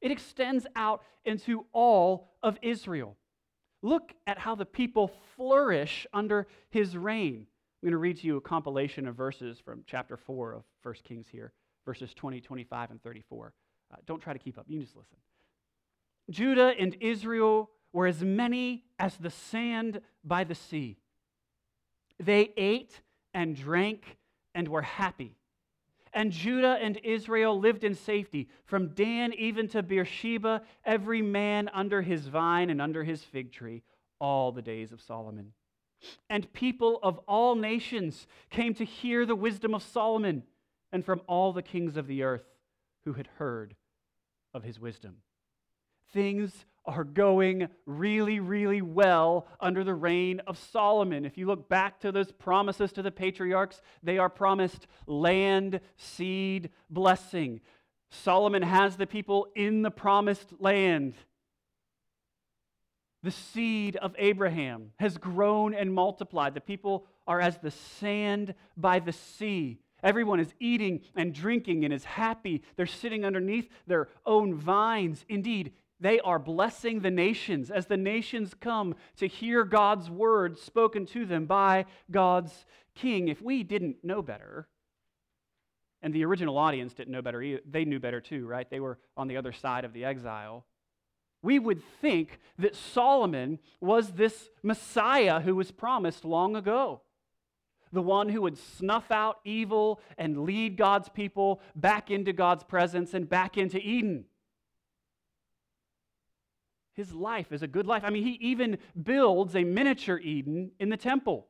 It 0.00 0.10
extends 0.10 0.66
out 0.76 1.02
into 1.24 1.66
all 1.72 2.30
of 2.42 2.58
Israel. 2.62 3.16
Look 3.82 4.12
at 4.26 4.38
how 4.38 4.54
the 4.54 4.66
people 4.66 5.10
flourish 5.36 6.06
under 6.12 6.46
his 6.70 6.96
reign. 6.96 7.46
I'm 7.82 7.86
going 7.86 7.92
to 7.92 7.98
read 7.98 8.18
to 8.18 8.26
you 8.26 8.36
a 8.36 8.40
compilation 8.40 9.06
of 9.06 9.14
verses 9.14 9.58
from 9.64 9.84
chapter 9.86 10.16
4 10.16 10.54
of 10.54 10.62
1 10.82 10.94
Kings 11.04 11.26
here, 11.30 11.52
verses 11.84 12.12
20, 12.14 12.40
25, 12.40 12.90
and 12.90 13.02
34. 13.02 13.52
Uh, 13.92 13.96
don't 14.06 14.20
try 14.20 14.32
to 14.32 14.38
keep 14.38 14.58
up, 14.58 14.66
you 14.68 14.80
just 14.80 14.96
listen. 14.96 15.16
Judah 16.30 16.74
and 16.78 16.96
Israel 17.00 17.70
were 17.92 18.06
as 18.06 18.22
many 18.22 18.84
as 18.98 19.16
the 19.16 19.30
sand 19.30 20.00
by 20.24 20.44
the 20.44 20.54
sea. 20.54 20.98
They 22.20 22.52
ate 22.56 23.00
and 23.32 23.56
drank 23.56 24.18
and 24.54 24.68
were 24.68 24.82
happy. 24.82 25.36
And 26.12 26.32
Judah 26.32 26.78
and 26.80 26.98
Israel 27.04 27.58
lived 27.58 27.84
in 27.84 27.94
safety, 27.94 28.48
from 28.64 28.88
Dan 28.88 29.32
even 29.34 29.68
to 29.68 29.82
Beersheba, 29.82 30.62
every 30.84 31.22
man 31.22 31.68
under 31.72 32.02
his 32.02 32.26
vine 32.26 32.70
and 32.70 32.80
under 32.80 33.04
his 33.04 33.22
fig 33.22 33.52
tree, 33.52 33.82
all 34.18 34.52
the 34.52 34.62
days 34.62 34.92
of 34.92 35.00
Solomon. 35.00 35.52
And 36.30 36.52
people 36.52 36.98
of 37.02 37.18
all 37.26 37.54
nations 37.54 38.26
came 38.50 38.74
to 38.74 38.84
hear 38.84 39.26
the 39.26 39.34
wisdom 39.34 39.74
of 39.74 39.82
Solomon, 39.82 40.44
and 40.92 41.04
from 41.04 41.20
all 41.26 41.52
the 41.52 41.62
kings 41.62 41.96
of 41.96 42.06
the 42.06 42.22
earth 42.22 42.46
who 43.04 43.14
had 43.14 43.28
heard 43.38 43.74
of 44.54 44.64
his 44.64 44.80
wisdom. 44.80 45.16
Things 46.12 46.64
are 46.88 47.04
going 47.04 47.68
really, 47.86 48.40
really 48.40 48.80
well 48.82 49.46
under 49.60 49.84
the 49.84 49.94
reign 49.94 50.40
of 50.46 50.58
Solomon. 50.58 51.24
If 51.24 51.36
you 51.36 51.46
look 51.46 51.68
back 51.68 52.00
to 52.00 52.10
those 52.10 52.32
promises 52.32 52.92
to 52.92 53.02
the 53.02 53.10
patriarchs, 53.10 53.82
they 54.02 54.18
are 54.18 54.30
promised 54.30 54.86
land, 55.06 55.80
seed, 55.96 56.70
blessing. 56.88 57.60
Solomon 58.10 58.62
has 58.62 58.96
the 58.96 59.06
people 59.06 59.48
in 59.54 59.82
the 59.82 59.90
promised 59.90 60.54
land. 60.58 61.14
The 63.22 63.30
seed 63.32 63.96
of 63.96 64.14
Abraham 64.16 64.92
has 64.98 65.18
grown 65.18 65.74
and 65.74 65.92
multiplied. 65.92 66.54
The 66.54 66.60
people 66.60 67.06
are 67.26 67.40
as 67.40 67.58
the 67.58 67.70
sand 67.70 68.54
by 68.76 69.00
the 69.00 69.12
sea. 69.12 69.78
Everyone 70.02 70.40
is 70.40 70.54
eating 70.60 71.02
and 71.16 71.34
drinking 71.34 71.84
and 71.84 71.92
is 71.92 72.04
happy. 72.04 72.62
They're 72.76 72.86
sitting 72.86 73.24
underneath 73.24 73.68
their 73.86 74.08
own 74.24 74.54
vines. 74.54 75.24
Indeed, 75.28 75.72
they 76.00 76.20
are 76.20 76.38
blessing 76.38 77.00
the 77.00 77.10
nations 77.10 77.70
as 77.70 77.86
the 77.86 77.96
nations 77.96 78.54
come 78.54 78.94
to 79.16 79.26
hear 79.26 79.64
God's 79.64 80.10
word 80.10 80.58
spoken 80.58 81.06
to 81.06 81.26
them 81.26 81.46
by 81.46 81.86
God's 82.10 82.64
king. 82.94 83.28
If 83.28 83.42
we 83.42 83.62
didn't 83.62 84.04
know 84.04 84.22
better, 84.22 84.68
and 86.00 86.14
the 86.14 86.24
original 86.24 86.56
audience 86.56 86.94
didn't 86.94 87.12
know 87.12 87.22
better, 87.22 87.42
either, 87.42 87.60
they 87.68 87.84
knew 87.84 87.98
better 87.98 88.20
too, 88.20 88.46
right? 88.46 88.68
They 88.70 88.80
were 88.80 88.98
on 89.16 89.26
the 89.26 89.36
other 89.36 89.52
side 89.52 89.84
of 89.84 89.92
the 89.92 90.04
exile. 90.04 90.64
We 91.42 91.58
would 91.58 91.82
think 92.00 92.38
that 92.58 92.76
Solomon 92.76 93.58
was 93.80 94.12
this 94.12 94.50
Messiah 94.62 95.40
who 95.40 95.56
was 95.56 95.70
promised 95.70 96.24
long 96.24 96.56
ago. 96.56 97.02
The 97.92 98.02
one 98.02 98.28
who 98.28 98.42
would 98.42 98.58
snuff 98.58 99.10
out 99.10 99.38
evil 99.44 100.00
and 100.16 100.44
lead 100.44 100.76
God's 100.76 101.08
people 101.08 101.60
back 101.74 102.10
into 102.10 102.32
God's 102.32 102.62
presence 102.62 103.14
and 103.14 103.28
back 103.28 103.56
into 103.56 103.78
Eden. 103.78 104.26
His 106.98 107.14
life 107.14 107.52
is 107.52 107.62
a 107.62 107.68
good 107.68 107.86
life. 107.86 108.02
I 108.04 108.10
mean, 108.10 108.24
he 108.24 108.32
even 108.40 108.76
builds 109.00 109.54
a 109.54 109.62
miniature 109.62 110.18
Eden 110.18 110.72
in 110.80 110.88
the 110.88 110.96
temple 110.96 111.46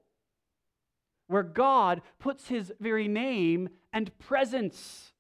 where 1.27 1.43
God 1.43 2.03
puts 2.19 2.49
his 2.49 2.71
very 2.81 3.09
name 3.09 3.71
and 3.91 4.17
presence. 4.19 5.15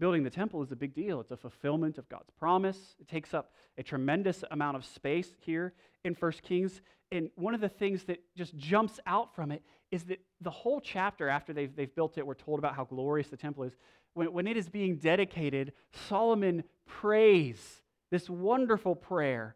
Building 0.00 0.22
the 0.22 0.30
temple 0.30 0.62
is 0.62 0.72
a 0.72 0.76
big 0.76 0.94
deal. 0.94 1.20
It's 1.20 1.30
a 1.30 1.36
fulfillment 1.36 1.98
of 1.98 2.08
God's 2.08 2.30
promise. 2.38 2.96
It 2.98 3.06
takes 3.06 3.34
up 3.34 3.52
a 3.76 3.82
tremendous 3.82 4.42
amount 4.50 4.78
of 4.78 4.84
space 4.86 5.34
here 5.40 5.74
in 6.04 6.14
1 6.14 6.32
Kings. 6.42 6.80
And 7.12 7.28
one 7.34 7.52
of 7.54 7.60
the 7.60 7.68
things 7.68 8.04
that 8.04 8.22
just 8.34 8.56
jumps 8.56 8.98
out 9.04 9.34
from 9.34 9.52
it 9.52 9.62
is 9.90 10.04
that 10.04 10.20
the 10.40 10.50
whole 10.50 10.80
chapter 10.80 11.28
after 11.28 11.52
they've, 11.52 11.76
they've 11.76 11.94
built 11.94 12.16
it, 12.16 12.26
we're 12.26 12.32
told 12.32 12.58
about 12.58 12.74
how 12.74 12.84
glorious 12.84 13.28
the 13.28 13.36
temple 13.36 13.64
is 13.64 13.76
when, 14.18 14.32
when 14.32 14.46
it 14.48 14.56
is 14.56 14.68
being 14.68 14.96
dedicated, 14.96 15.72
Solomon 16.08 16.64
prays 16.86 17.82
this 18.10 18.28
wonderful 18.28 18.96
prayer. 18.96 19.54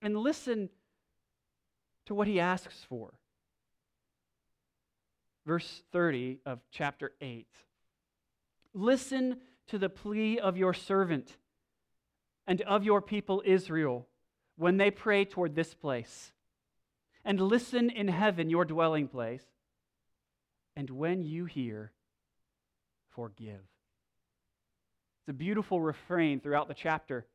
And 0.00 0.16
listen 0.16 0.70
to 2.06 2.14
what 2.14 2.28
he 2.28 2.38
asks 2.38 2.86
for. 2.88 3.12
Verse 5.44 5.82
30 5.90 6.38
of 6.46 6.60
chapter 6.70 7.12
8. 7.20 7.48
Listen 8.72 9.38
to 9.66 9.76
the 9.76 9.88
plea 9.88 10.38
of 10.38 10.56
your 10.56 10.72
servant 10.72 11.36
and 12.46 12.62
of 12.62 12.84
your 12.84 13.02
people 13.02 13.42
Israel 13.44 14.06
when 14.56 14.76
they 14.76 14.92
pray 14.92 15.24
toward 15.24 15.56
this 15.56 15.74
place. 15.74 16.32
And 17.24 17.40
listen 17.40 17.90
in 17.90 18.06
heaven, 18.06 18.50
your 18.50 18.64
dwelling 18.64 19.08
place. 19.08 19.42
And 20.76 20.88
when 20.90 21.24
you 21.24 21.46
hear, 21.46 21.90
forgive. 23.08 23.69
It's 25.20 25.28
a 25.28 25.32
beautiful 25.32 25.80
refrain 25.80 26.40
throughout 26.40 26.68
the 26.68 26.74
chapter. 26.74 27.26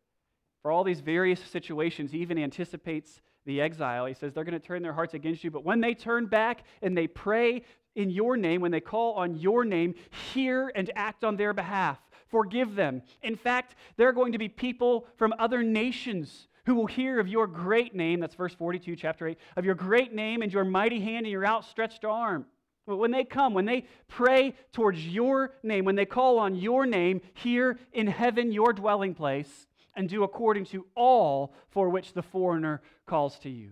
For 0.61 0.71
all 0.71 0.83
these 0.83 0.99
various 0.99 1.39
situations, 1.39 2.11
he 2.11 2.19
even 2.19 2.39
anticipates 2.39 3.21
the 3.45 3.61
exile. 3.61 4.07
He 4.07 4.15
says 4.15 4.33
they're 4.33 4.43
going 4.43 4.59
to 4.59 4.67
turn 4.67 4.81
their 4.81 4.93
hearts 4.93 5.13
against 5.13 5.43
you, 5.43 5.51
but 5.51 5.63
when 5.63 5.79
they 5.79 5.93
turn 5.93 6.25
back 6.25 6.63
and 6.81 6.97
they 6.97 7.07
pray 7.07 7.61
in 7.95 8.09
your 8.09 8.35
name, 8.35 8.61
when 8.61 8.71
they 8.71 8.81
call 8.81 9.13
on 9.13 9.35
your 9.35 9.63
name, 9.63 9.93
hear 10.33 10.71
and 10.75 10.89
act 10.95 11.23
on 11.23 11.37
their 11.37 11.53
behalf. 11.53 11.99
Forgive 12.27 12.75
them. 12.75 13.03
In 13.21 13.35
fact, 13.35 13.75
there 13.97 14.09
are 14.09 14.13
going 14.13 14.31
to 14.31 14.37
be 14.37 14.49
people 14.49 15.07
from 15.17 15.33
other 15.37 15.61
nations 15.61 16.47
who 16.65 16.75
will 16.75 16.87
hear 16.87 17.19
of 17.19 17.27
your 17.27 17.45
great 17.45 17.95
name. 17.95 18.19
That's 18.19 18.35
verse 18.35 18.55
42, 18.55 18.95
chapter 18.95 19.27
8. 19.27 19.37
Of 19.55 19.65
your 19.65 19.75
great 19.75 20.13
name 20.13 20.41
and 20.41 20.51
your 20.51 20.65
mighty 20.65 20.99
hand 20.99 21.25
and 21.25 21.31
your 21.31 21.45
outstretched 21.45 22.03
arm. 22.03 22.47
When 22.85 23.11
they 23.11 23.23
come, 23.23 23.53
when 23.53 23.65
they 23.65 23.85
pray 24.07 24.53
towards 24.71 25.07
your 25.07 25.53
name, 25.63 25.85
when 25.85 25.95
they 25.95 26.05
call 26.05 26.37
on 26.37 26.55
your 26.55 26.85
name 26.85 27.21
here 27.33 27.79
in 27.93 28.07
heaven, 28.07 28.51
your 28.51 28.73
dwelling 28.73 29.15
place, 29.15 29.67
and 29.95 30.07
do 30.07 30.23
according 30.23 30.65
to 30.65 30.85
all 30.95 31.53
for 31.69 31.89
which 31.89 32.13
the 32.13 32.21
foreigner 32.21 32.81
calls 33.07 33.39
to 33.39 33.49
you. 33.49 33.71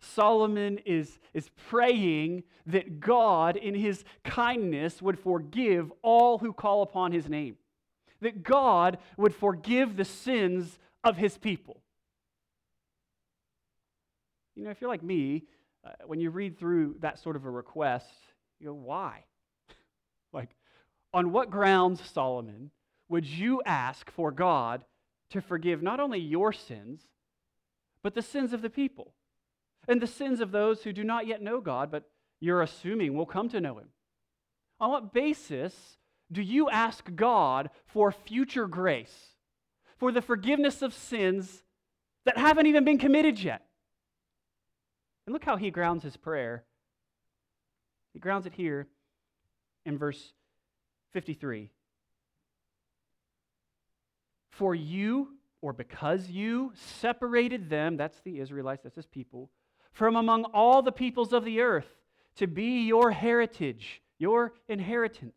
Solomon 0.00 0.78
is, 0.86 1.18
is 1.34 1.50
praying 1.68 2.44
that 2.66 3.00
God, 3.00 3.56
in 3.56 3.74
his 3.74 4.04
kindness, 4.24 5.02
would 5.02 5.18
forgive 5.18 5.92
all 6.02 6.38
who 6.38 6.52
call 6.52 6.82
upon 6.82 7.12
his 7.12 7.28
name. 7.28 7.56
that 8.20 8.42
God 8.42 8.98
would 9.16 9.34
forgive 9.34 9.96
the 9.96 10.04
sins 10.04 10.78
of 11.04 11.16
his 11.16 11.36
people. 11.38 11.82
You 14.54 14.64
know, 14.64 14.70
if 14.70 14.80
you're 14.80 14.90
like 14.90 15.02
me, 15.02 15.44
uh, 15.86 15.90
when 16.06 16.20
you 16.20 16.30
read 16.30 16.58
through 16.58 16.96
that 17.00 17.18
sort 17.18 17.36
of 17.36 17.44
a 17.44 17.50
request, 17.50 18.10
you 18.58 18.68
go, 18.68 18.74
why? 18.74 19.24
like, 20.32 20.50
on 21.14 21.32
what 21.32 21.50
grounds, 21.50 22.00
Solomon, 22.12 22.70
would 23.08 23.24
you 23.24 23.62
ask 23.64 24.10
for 24.10 24.32
God 24.32 24.84
to 25.30 25.40
forgive 25.40 25.82
not 25.82 26.00
only 26.00 26.18
your 26.18 26.52
sins, 26.52 27.02
but 28.02 28.14
the 28.14 28.22
sins 28.22 28.52
of 28.52 28.62
the 28.62 28.70
people 28.70 29.14
and 29.88 30.00
the 30.00 30.06
sins 30.06 30.40
of 30.40 30.50
those 30.50 30.82
who 30.82 30.92
do 30.92 31.04
not 31.04 31.26
yet 31.26 31.42
know 31.42 31.60
God, 31.60 31.90
but 31.90 32.10
you're 32.40 32.62
assuming 32.62 33.14
will 33.14 33.26
come 33.26 33.48
to 33.50 33.60
know 33.60 33.78
Him? 33.78 33.88
On 34.80 34.90
what 34.90 35.12
basis 35.12 35.96
do 36.30 36.42
you 36.42 36.68
ask 36.68 37.14
God 37.14 37.70
for 37.86 38.10
future 38.10 38.66
grace, 38.66 39.34
for 39.98 40.12
the 40.12 40.22
forgiveness 40.22 40.82
of 40.82 40.92
sins 40.92 41.62
that 42.24 42.36
haven't 42.36 42.66
even 42.66 42.84
been 42.84 42.98
committed 42.98 43.38
yet? 43.38 43.66
And 45.26 45.32
look 45.32 45.44
how 45.44 45.56
he 45.56 45.70
grounds 45.70 46.04
his 46.04 46.16
prayer. 46.16 46.64
He 48.12 48.20
grounds 48.20 48.46
it 48.46 48.54
here 48.54 48.86
in 49.84 49.98
verse 49.98 50.32
53. 51.12 51.70
For 54.50 54.74
you, 54.74 55.28
or 55.60 55.72
because 55.72 56.28
you, 56.28 56.72
separated 56.74 57.68
them, 57.68 57.96
that's 57.96 58.20
the 58.20 58.38
Israelites, 58.38 58.84
that's 58.84 58.96
his 58.96 59.06
people, 59.06 59.50
from 59.92 60.16
among 60.16 60.44
all 60.44 60.80
the 60.80 60.92
peoples 60.92 61.32
of 61.32 61.44
the 61.44 61.60
earth 61.60 61.88
to 62.36 62.46
be 62.46 62.82
your 62.86 63.10
heritage, 63.10 64.00
your 64.18 64.52
inheritance, 64.68 65.34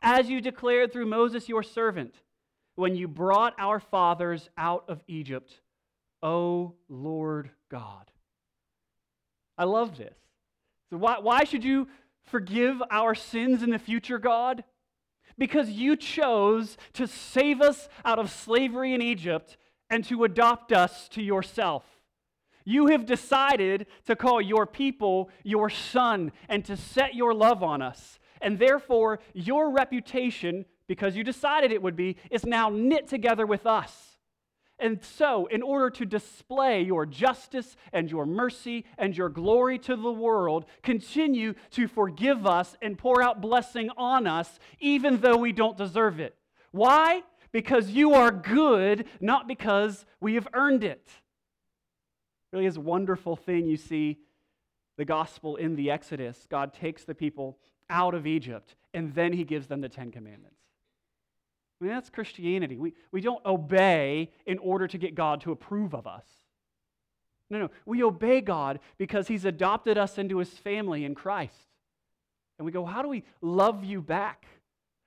as 0.00 0.28
you 0.28 0.40
declared 0.40 0.92
through 0.92 1.06
Moses 1.06 1.48
your 1.48 1.62
servant, 1.62 2.14
when 2.74 2.96
you 2.96 3.06
brought 3.06 3.54
our 3.58 3.78
fathers 3.78 4.48
out 4.56 4.84
of 4.88 5.02
Egypt, 5.06 5.60
O 6.22 6.74
Lord 6.88 7.50
God. 7.68 8.10
I 9.56 9.64
love 9.64 9.96
this. 9.96 10.14
So, 10.90 10.96
why, 10.96 11.18
why 11.18 11.44
should 11.44 11.64
you 11.64 11.88
forgive 12.24 12.82
our 12.90 13.14
sins 13.14 13.62
in 13.62 13.70
the 13.70 13.78
future, 13.78 14.18
God? 14.18 14.64
Because 15.38 15.70
you 15.70 15.96
chose 15.96 16.76
to 16.94 17.06
save 17.06 17.60
us 17.60 17.88
out 18.04 18.18
of 18.18 18.30
slavery 18.30 18.94
in 18.94 19.02
Egypt 19.02 19.56
and 19.90 20.04
to 20.04 20.24
adopt 20.24 20.72
us 20.72 21.08
to 21.10 21.22
yourself. 21.22 21.84
You 22.64 22.86
have 22.88 23.06
decided 23.06 23.86
to 24.06 24.16
call 24.16 24.40
your 24.40 24.66
people 24.66 25.30
your 25.42 25.68
son 25.68 26.32
and 26.48 26.64
to 26.66 26.76
set 26.76 27.14
your 27.14 27.34
love 27.34 27.62
on 27.62 27.82
us. 27.82 28.18
And 28.40 28.58
therefore, 28.58 29.20
your 29.32 29.70
reputation, 29.70 30.64
because 30.86 31.16
you 31.16 31.24
decided 31.24 31.72
it 31.72 31.82
would 31.82 31.96
be, 31.96 32.16
is 32.30 32.44
now 32.44 32.68
knit 32.68 33.08
together 33.08 33.46
with 33.46 33.66
us. 33.66 34.11
And 34.78 35.02
so, 35.04 35.46
in 35.46 35.62
order 35.62 35.90
to 35.90 36.04
display 36.04 36.82
your 36.82 37.06
justice 37.06 37.76
and 37.92 38.10
your 38.10 38.26
mercy 38.26 38.84
and 38.98 39.16
your 39.16 39.28
glory 39.28 39.78
to 39.80 39.94
the 39.94 40.10
world, 40.10 40.64
continue 40.82 41.54
to 41.70 41.86
forgive 41.86 42.46
us 42.46 42.76
and 42.82 42.98
pour 42.98 43.22
out 43.22 43.40
blessing 43.40 43.90
on 43.96 44.26
us, 44.26 44.58
even 44.80 45.20
though 45.20 45.36
we 45.36 45.52
don't 45.52 45.76
deserve 45.76 46.18
it. 46.18 46.36
Why? 46.72 47.22
Because 47.52 47.90
you 47.90 48.14
are 48.14 48.32
good, 48.32 49.06
not 49.20 49.46
because 49.46 50.04
we 50.20 50.34
have 50.34 50.48
earned 50.52 50.82
it. 50.82 51.08
Really 52.52 52.66
is 52.66 52.76
a 52.76 52.80
wonderful 52.80 53.36
thing 53.36 53.66
you 53.66 53.76
see 53.76 54.18
the 54.96 55.04
gospel 55.04 55.56
in 55.56 55.76
the 55.76 55.90
Exodus. 55.90 56.46
God 56.50 56.74
takes 56.74 57.04
the 57.04 57.14
people 57.14 57.58
out 57.88 58.14
of 58.14 58.26
Egypt, 58.26 58.74
and 58.94 59.14
then 59.14 59.32
he 59.32 59.44
gives 59.44 59.66
them 59.66 59.80
the 59.80 59.88
Ten 59.88 60.10
Commandments. 60.10 60.61
I 61.82 61.86
mean, 61.86 61.94
that's 61.94 62.10
Christianity. 62.10 62.78
We, 62.78 62.94
we 63.10 63.20
don't 63.20 63.44
obey 63.44 64.30
in 64.46 64.58
order 64.58 64.86
to 64.86 64.98
get 64.98 65.16
God 65.16 65.40
to 65.40 65.50
approve 65.50 65.94
of 65.94 66.06
us. 66.06 66.24
No, 67.50 67.58
no. 67.58 67.70
We 67.84 68.04
obey 68.04 68.40
God 68.40 68.78
because 68.98 69.26
He's 69.26 69.44
adopted 69.44 69.98
us 69.98 70.16
into 70.16 70.38
His 70.38 70.50
family 70.50 71.04
in 71.04 71.16
Christ. 71.16 71.66
And 72.56 72.66
we 72.66 72.70
go, 72.70 72.84
how 72.84 73.02
do 73.02 73.08
we 73.08 73.24
love 73.40 73.84
you 73.84 74.00
back? 74.00 74.46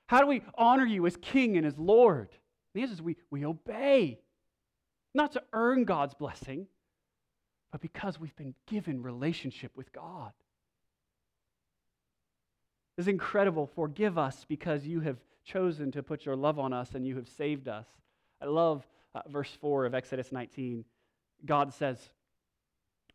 How 0.07 0.19
do 0.19 0.27
we 0.27 0.41
honor 0.55 0.85
you 0.85 1.07
as 1.07 1.15
King 1.15 1.55
and 1.55 1.65
as 1.65 1.77
Lord? 1.77 2.27
And 2.29 2.73
the 2.73 2.81
answer 2.81 2.95
is 2.95 3.01
we, 3.01 3.15
we 3.31 3.45
obey. 3.45 4.19
Not 5.13 5.31
to 5.31 5.43
earn 5.53 5.85
God's 5.85 6.13
blessing, 6.13 6.67
but 7.71 7.79
because 7.79 8.19
we've 8.19 8.35
been 8.35 8.53
given 8.67 9.01
relationship 9.01 9.71
with 9.77 9.93
God. 9.93 10.33
It's 12.97 13.08
incredible. 13.08 13.67
Forgive 13.67 14.17
us 14.17 14.45
because 14.47 14.86
you 14.86 15.01
have 15.01 15.17
chosen 15.43 15.91
to 15.91 16.03
put 16.03 16.25
your 16.25 16.36
love 16.36 16.60
on 16.60 16.73
us 16.73 16.95
and 16.95 17.05
you 17.05 17.15
have 17.17 17.27
saved 17.27 17.67
us. 17.67 17.88
I 18.41 18.45
love 18.45 18.86
uh, 19.13 19.21
verse 19.27 19.51
4 19.62 19.86
of 19.86 19.93
Exodus 19.93 20.31
19. 20.31 20.86
God 21.45 21.73
says, 21.73 21.97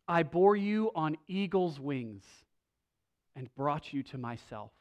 I 0.07 0.23
bore 0.23 0.55
you 0.55 0.91
on 0.95 1.17
eagle's 1.27 1.79
wings 1.79 2.23
and 3.35 3.53
brought 3.55 3.93
you 3.93 4.03
to 4.03 4.17
myself. 4.17 4.71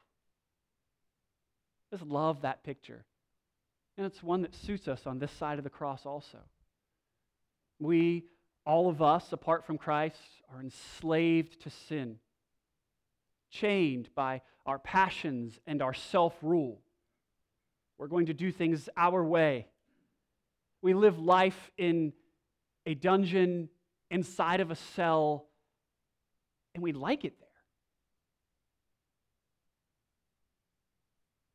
Just 1.90 2.04
love 2.04 2.42
that 2.42 2.62
picture. 2.62 3.04
And 3.96 4.06
it's 4.06 4.22
one 4.22 4.42
that 4.42 4.54
suits 4.54 4.88
us 4.88 5.06
on 5.06 5.18
this 5.18 5.32
side 5.32 5.58
of 5.58 5.64
the 5.64 5.70
cross 5.70 6.06
also. 6.06 6.38
We, 7.78 8.24
all 8.64 8.88
of 8.88 9.02
us, 9.02 9.32
apart 9.32 9.66
from 9.66 9.78
Christ, 9.78 10.18
are 10.52 10.60
enslaved 10.60 11.60
to 11.62 11.70
sin, 11.70 12.18
chained 13.50 14.08
by 14.14 14.42
our 14.66 14.78
passions 14.78 15.58
and 15.66 15.82
our 15.82 15.94
self 15.94 16.34
rule. 16.42 16.80
We're 17.98 18.08
going 18.08 18.26
to 18.26 18.34
do 18.34 18.50
things 18.50 18.88
our 18.96 19.22
way. 19.22 19.66
We 20.82 20.94
live 20.94 21.18
life 21.18 21.70
in 21.76 22.12
a 22.86 22.94
dungeon 22.94 23.68
inside 24.10 24.60
of 24.60 24.70
a 24.70 24.76
cell, 24.76 25.46
and 26.74 26.82
we 26.82 26.92
like 26.92 27.24
it 27.24 27.38
there. 27.38 27.48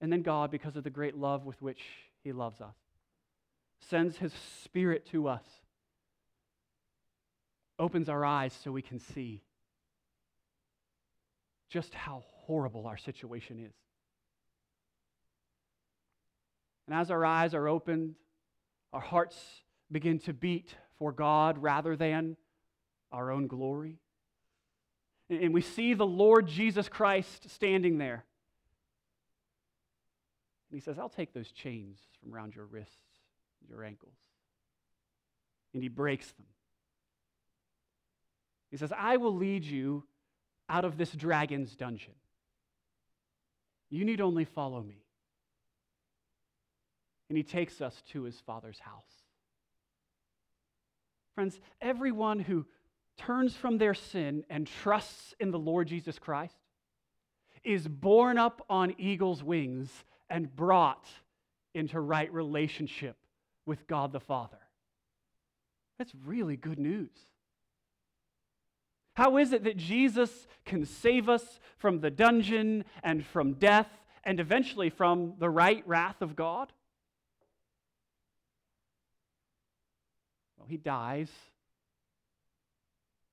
And 0.01 0.11
then 0.11 0.21
God, 0.21 0.51
because 0.51 0.75
of 0.75 0.83
the 0.83 0.89
great 0.89 1.15
love 1.15 1.45
with 1.45 1.59
which 1.61 1.81
He 2.23 2.31
loves 2.31 2.61
us, 2.61 2.75
sends 3.89 4.17
His 4.17 4.33
Spirit 4.63 5.07
to 5.07 5.27
us, 5.27 5.43
opens 7.79 8.07
our 8.07 8.23
eyes 8.23 8.53
so 8.63 8.71
we 8.71 8.83
can 8.83 8.99
see 8.99 9.41
just 11.69 11.93
how 11.93 12.23
horrible 12.45 12.87
our 12.87 12.97
situation 12.97 13.59
is. 13.59 13.73
And 16.87 16.95
as 16.95 17.09
our 17.09 17.25
eyes 17.25 17.53
are 17.53 17.67
opened, 17.67 18.15
our 18.93 19.01
hearts 19.01 19.35
begin 19.91 20.19
to 20.19 20.33
beat 20.33 20.75
for 20.97 21.11
God 21.11 21.57
rather 21.57 21.95
than 21.95 22.37
our 23.11 23.31
own 23.31 23.47
glory. 23.47 23.97
And 25.29 25.53
we 25.53 25.61
see 25.61 25.93
the 25.93 26.05
Lord 26.05 26.47
Jesus 26.47 26.87
Christ 26.87 27.49
standing 27.49 27.97
there. 27.97 28.25
And 30.69 30.79
he 30.79 30.79
says, 30.79 30.99
I'll 30.99 31.09
take 31.09 31.33
those 31.33 31.51
chains 31.51 31.99
from 32.21 32.33
around 32.33 32.55
your 32.55 32.65
wrists, 32.65 32.93
your 33.67 33.83
ankles. 33.83 34.13
And 35.73 35.81
he 35.81 35.89
breaks 35.89 36.31
them. 36.31 36.45
He 38.69 38.77
says, 38.77 38.91
I 38.95 39.17
will 39.17 39.35
lead 39.35 39.63
you 39.63 40.03
out 40.69 40.85
of 40.85 40.97
this 40.97 41.11
dragon's 41.11 41.75
dungeon. 41.75 42.13
You 43.89 44.03
need 44.03 44.21
only 44.21 44.45
follow 44.45 44.81
me 44.81 45.05
and 47.29 47.37
he 47.37 47.43
takes 47.43 47.81
us 47.81 48.01
to 48.11 48.23
his 48.23 48.39
father's 48.39 48.79
house. 48.79 49.23
Friends, 51.33 51.59
everyone 51.81 52.39
who 52.39 52.65
turns 53.17 53.55
from 53.55 53.77
their 53.77 53.93
sin 53.93 54.43
and 54.49 54.67
trusts 54.67 55.33
in 55.39 55.51
the 55.51 55.59
Lord 55.59 55.87
Jesus 55.87 56.19
Christ 56.19 56.55
is 57.63 57.87
borne 57.87 58.37
up 58.37 58.63
on 58.69 58.95
eagle's 58.99 59.43
wings 59.43 59.89
and 60.29 60.55
brought 60.55 61.07
into 61.73 61.99
right 61.99 62.31
relationship 62.31 63.17
with 63.65 63.87
God 63.87 64.11
the 64.13 64.19
Father. 64.19 64.59
That's 65.97 66.13
really 66.23 66.57
good 66.57 66.79
news. 66.79 67.09
How 69.15 69.37
is 69.37 69.53
it 69.53 69.63
that 69.63 69.77
Jesus 69.77 70.45
can 70.65 70.85
save 70.85 71.29
us 71.29 71.59
from 71.77 72.01
the 72.01 72.11
dungeon 72.11 72.83
and 73.01 73.25
from 73.25 73.53
death 73.53 73.87
and 74.23 74.39
eventually 74.39 74.89
from 74.89 75.35
the 75.39 75.49
right 75.49 75.83
wrath 75.87 76.21
of 76.21 76.35
God? 76.35 76.71
Well, 80.57 80.67
he 80.67 80.77
dies. 80.77 81.29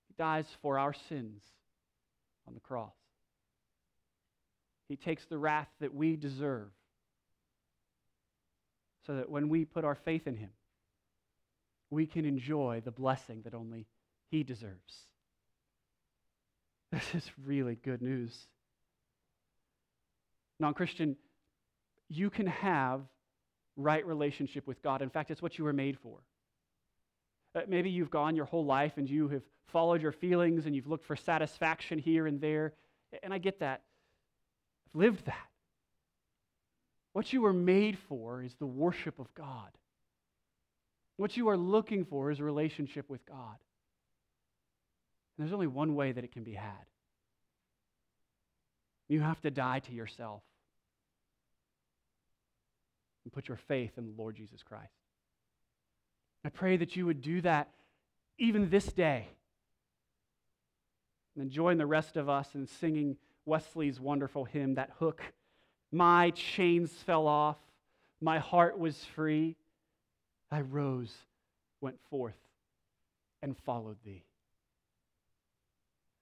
He 0.08 0.14
dies 0.16 0.46
for 0.62 0.78
our 0.78 0.92
sins 0.92 1.42
on 2.46 2.54
the 2.54 2.60
cross. 2.60 2.94
He 4.88 4.96
takes 4.96 5.24
the 5.24 5.38
wrath 5.38 5.68
that 5.80 5.94
we 5.94 6.14
deserve 6.14 6.68
so 9.04 9.16
that 9.16 9.28
when 9.28 9.48
we 9.48 9.64
put 9.64 9.84
our 9.84 9.96
faith 9.96 10.28
in 10.28 10.36
him, 10.36 10.50
we 11.90 12.06
can 12.06 12.24
enjoy 12.24 12.82
the 12.84 12.92
blessing 12.92 13.42
that 13.42 13.54
only 13.54 13.86
he 14.30 14.44
deserves. 14.44 15.08
This 16.92 17.14
is 17.14 17.30
really 17.42 17.76
good 17.76 18.02
news. 18.02 18.46
Non 20.60 20.74
Christian, 20.74 21.16
you 22.10 22.28
can 22.28 22.46
have 22.46 23.00
right 23.76 24.06
relationship 24.06 24.66
with 24.66 24.82
God. 24.82 25.00
In 25.00 25.08
fact, 25.08 25.30
it's 25.30 25.40
what 25.40 25.56
you 25.56 25.64
were 25.64 25.72
made 25.72 25.98
for. 25.98 26.18
Uh, 27.54 27.62
maybe 27.66 27.88
you've 27.88 28.10
gone 28.10 28.36
your 28.36 28.44
whole 28.44 28.66
life 28.66 28.98
and 28.98 29.08
you 29.08 29.28
have 29.28 29.42
followed 29.68 30.02
your 30.02 30.12
feelings 30.12 30.66
and 30.66 30.76
you've 30.76 30.86
looked 30.86 31.06
for 31.06 31.16
satisfaction 31.16 31.98
here 31.98 32.26
and 32.26 32.40
there. 32.40 32.74
And 33.22 33.32
I 33.32 33.38
get 33.38 33.60
that. 33.60 33.82
I've 34.88 35.00
lived 35.00 35.24
that. 35.24 35.48
What 37.14 37.32
you 37.32 37.40
were 37.40 37.54
made 37.54 37.98
for 38.08 38.42
is 38.42 38.54
the 38.54 38.66
worship 38.66 39.18
of 39.18 39.32
God. 39.34 39.70
What 41.16 41.36
you 41.38 41.48
are 41.48 41.56
looking 41.56 42.04
for 42.04 42.30
is 42.30 42.40
a 42.40 42.44
relationship 42.44 43.08
with 43.08 43.24
God. 43.24 43.56
There's 45.42 45.52
only 45.52 45.66
one 45.66 45.96
way 45.96 46.12
that 46.12 46.22
it 46.22 46.30
can 46.30 46.44
be 46.44 46.52
had. 46.52 46.86
You 49.08 49.20
have 49.20 49.40
to 49.40 49.50
die 49.50 49.80
to 49.80 49.92
yourself 49.92 50.42
and 53.24 53.32
put 53.32 53.48
your 53.48 53.56
faith 53.56 53.98
in 53.98 54.06
the 54.06 54.12
Lord 54.16 54.36
Jesus 54.36 54.62
Christ. 54.62 54.92
I 56.44 56.48
pray 56.48 56.76
that 56.76 56.94
you 56.94 57.06
would 57.06 57.20
do 57.20 57.40
that 57.40 57.68
even 58.38 58.70
this 58.70 58.86
day. 58.86 59.26
And 61.36 61.50
join 61.50 61.76
the 61.76 61.86
rest 61.86 62.16
of 62.16 62.28
us 62.28 62.54
in 62.54 62.66
singing 62.66 63.16
Wesley's 63.44 63.98
wonderful 63.98 64.44
hymn, 64.44 64.76
that 64.76 64.90
hook. 64.98 65.22
My 65.90 66.30
chains 66.30 66.92
fell 66.92 67.26
off, 67.26 67.58
my 68.20 68.38
heart 68.38 68.78
was 68.78 69.04
free. 69.04 69.56
I 70.52 70.60
rose, 70.60 71.12
went 71.80 71.98
forth, 72.10 72.38
and 73.42 73.56
followed 73.56 73.96
thee. 74.04 74.22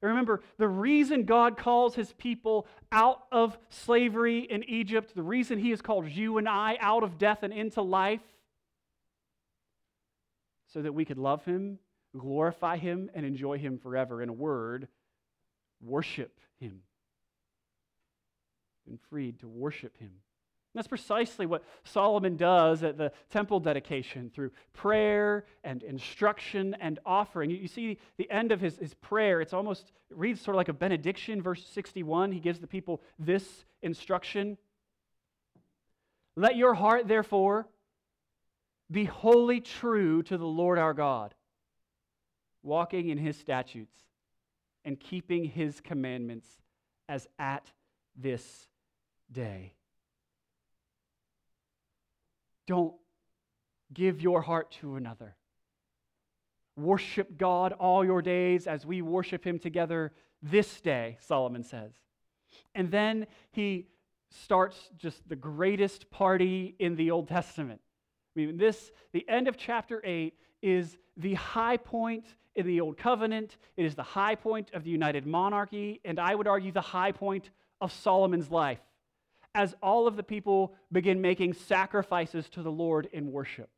Remember, 0.02 0.40
the 0.56 0.68
reason 0.68 1.24
God 1.24 1.58
calls 1.58 1.94
his 1.94 2.12
people 2.14 2.66
out 2.90 3.24
of 3.30 3.58
slavery 3.68 4.40
in 4.40 4.64
Egypt, 4.64 5.14
the 5.14 5.22
reason 5.22 5.58
he 5.58 5.70
has 5.70 5.82
called 5.82 6.08
you 6.08 6.38
and 6.38 6.48
I 6.48 6.78
out 6.80 7.02
of 7.02 7.18
death 7.18 7.42
and 7.42 7.52
into 7.52 7.82
life, 7.82 8.22
so 10.72 10.80
that 10.80 10.94
we 10.94 11.04
could 11.04 11.18
love 11.18 11.44
him, 11.44 11.78
glorify 12.16 12.78
him, 12.78 13.10
and 13.14 13.26
enjoy 13.26 13.58
him 13.58 13.78
forever. 13.78 14.22
In 14.22 14.30
a 14.30 14.32
word, 14.32 14.88
worship 15.82 16.40
him. 16.58 16.80
Been 18.86 18.98
freed 19.10 19.40
to 19.40 19.48
worship 19.48 19.98
him. 19.98 20.12
That's 20.74 20.86
precisely 20.86 21.46
what 21.46 21.64
Solomon 21.82 22.36
does 22.36 22.84
at 22.84 22.96
the 22.96 23.10
temple 23.28 23.58
dedication 23.58 24.30
through 24.32 24.52
prayer 24.72 25.44
and 25.64 25.82
instruction 25.82 26.76
and 26.80 27.00
offering. 27.04 27.50
You 27.50 27.66
see 27.66 27.98
the 28.18 28.30
end 28.30 28.52
of 28.52 28.60
his, 28.60 28.76
his 28.78 28.94
prayer, 28.94 29.40
it's 29.40 29.52
almost, 29.52 29.90
it 30.10 30.16
reads 30.16 30.40
sort 30.40 30.54
of 30.54 30.58
like 30.58 30.68
a 30.68 30.72
benediction. 30.72 31.42
Verse 31.42 31.66
61, 31.66 32.30
he 32.30 32.38
gives 32.38 32.60
the 32.60 32.68
people 32.68 33.02
this 33.18 33.64
instruction 33.82 34.58
Let 36.36 36.54
your 36.56 36.74
heart, 36.74 37.08
therefore, 37.08 37.66
be 38.88 39.04
wholly 39.04 39.60
true 39.60 40.22
to 40.24 40.38
the 40.38 40.46
Lord 40.46 40.78
our 40.78 40.94
God, 40.94 41.34
walking 42.62 43.08
in 43.08 43.18
his 43.18 43.36
statutes 43.36 43.98
and 44.84 44.98
keeping 44.98 45.44
his 45.44 45.80
commandments 45.80 46.46
as 47.08 47.26
at 47.40 47.72
this 48.16 48.68
day. 49.32 49.74
Don't 52.70 52.94
give 53.92 54.20
your 54.20 54.42
heart 54.42 54.70
to 54.80 54.94
another. 54.94 55.34
Worship 56.76 57.36
God 57.36 57.72
all 57.72 58.04
your 58.04 58.22
days 58.22 58.68
as 58.68 58.86
we 58.86 59.02
worship 59.02 59.44
him 59.44 59.58
together 59.58 60.12
this 60.40 60.80
day, 60.80 61.18
Solomon 61.18 61.64
says. 61.64 61.90
And 62.76 62.88
then 62.88 63.26
he 63.50 63.88
starts 64.30 64.78
just 64.96 65.28
the 65.28 65.34
greatest 65.34 66.12
party 66.12 66.76
in 66.78 66.94
the 66.94 67.10
Old 67.10 67.26
Testament. 67.26 67.80
I 68.36 68.38
mean, 68.38 68.56
this, 68.56 68.92
the 69.12 69.28
end 69.28 69.48
of 69.48 69.56
chapter 69.56 70.00
8 70.04 70.32
is 70.62 70.96
the 71.16 71.34
high 71.34 71.76
point 71.76 72.36
in 72.54 72.68
the 72.68 72.80
Old 72.80 72.96
Covenant. 72.96 73.56
It 73.76 73.84
is 73.84 73.96
the 73.96 74.04
high 74.04 74.36
point 74.36 74.70
of 74.74 74.84
the 74.84 74.90
united 74.90 75.26
monarchy, 75.26 76.00
and 76.04 76.20
I 76.20 76.36
would 76.36 76.46
argue 76.46 76.70
the 76.70 76.80
high 76.80 77.10
point 77.10 77.50
of 77.80 77.90
Solomon's 77.90 78.48
life 78.48 78.78
as 79.54 79.74
all 79.82 80.06
of 80.06 80.16
the 80.16 80.22
people 80.22 80.74
begin 80.92 81.20
making 81.20 81.54
sacrifices 81.54 82.48
to 82.50 82.62
the 82.62 82.70
Lord 82.70 83.08
in 83.12 83.32
worship. 83.32 83.68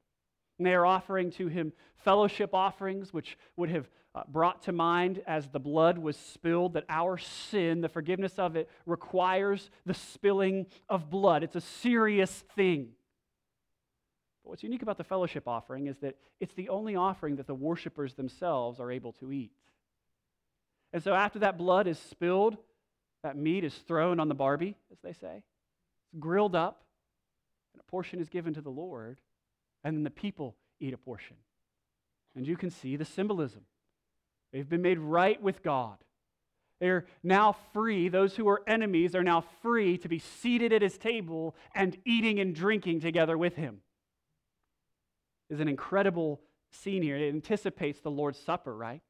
And 0.58 0.66
they 0.66 0.74
are 0.74 0.86
offering 0.86 1.30
to 1.32 1.48
him 1.48 1.72
fellowship 2.04 2.54
offerings, 2.54 3.12
which 3.12 3.38
would 3.56 3.70
have 3.70 3.88
uh, 4.14 4.22
brought 4.28 4.62
to 4.62 4.72
mind 4.72 5.22
as 5.26 5.48
the 5.48 5.58
blood 5.58 5.96
was 5.96 6.16
spilled 6.16 6.74
that 6.74 6.84
our 6.88 7.16
sin, 7.16 7.80
the 7.80 7.88
forgiveness 7.88 8.38
of 8.38 8.56
it, 8.56 8.68
requires 8.84 9.70
the 9.86 9.94
spilling 9.94 10.66
of 10.88 11.08
blood. 11.08 11.42
It's 11.42 11.56
a 11.56 11.60
serious 11.60 12.30
thing. 12.54 12.90
But 14.44 14.50
what's 14.50 14.62
unique 14.62 14.82
about 14.82 14.98
the 14.98 15.04
fellowship 15.04 15.48
offering 15.48 15.86
is 15.86 15.98
that 15.98 16.16
it's 16.40 16.54
the 16.54 16.68
only 16.68 16.96
offering 16.96 17.36
that 17.36 17.46
the 17.46 17.54
worshipers 17.54 18.14
themselves 18.14 18.80
are 18.80 18.92
able 18.92 19.12
to 19.14 19.32
eat. 19.32 19.52
And 20.92 21.02
so 21.02 21.14
after 21.14 21.38
that 21.38 21.56
blood 21.56 21.86
is 21.86 21.98
spilled, 21.98 22.58
that 23.22 23.36
meat 23.36 23.64
is 23.64 23.74
thrown 23.74 24.20
on 24.20 24.28
the 24.28 24.34
barbie, 24.34 24.76
as 24.90 24.98
they 25.02 25.14
say. 25.14 25.42
Grilled 26.18 26.54
up, 26.54 26.84
and 27.72 27.80
a 27.80 27.90
portion 27.90 28.20
is 28.20 28.28
given 28.28 28.54
to 28.54 28.60
the 28.60 28.70
Lord, 28.70 29.20
and 29.84 29.96
then 29.96 30.04
the 30.04 30.10
people 30.10 30.56
eat 30.80 30.94
a 30.94 30.98
portion. 30.98 31.36
And 32.34 32.46
you 32.46 32.56
can 32.56 32.70
see 32.70 32.96
the 32.96 33.04
symbolism. 33.04 33.62
They've 34.52 34.68
been 34.68 34.82
made 34.82 34.98
right 34.98 35.40
with 35.40 35.62
God. 35.62 35.96
They're 36.80 37.06
now 37.22 37.56
free. 37.72 38.08
Those 38.08 38.34
who 38.34 38.48
are 38.48 38.62
enemies 38.66 39.14
are 39.14 39.22
now 39.22 39.44
free 39.62 39.96
to 39.98 40.08
be 40.08 40.18
seated 40.18 40.72
at 40.72 40.82
his 40.82 40.98
table 40.98 41.54
and 41.74 41.96
eating 42.04 42.40
and 42.40 42.54
drinking 42.54 43.00
together 43.00 43.38
with 43.38 43.54
him 43.54 43.82
is 45.48 45.60
an 45.60 45.68
incredible 45.68 46.40
scene 46.70 47.02
here. 47.02 47.16
It 47.16 47.28
anticipates 47.28 48.00
the 48.00 48.10
Lord's 48.10 48.38
Supper, 48.38 48.74
right? 48.74 49.02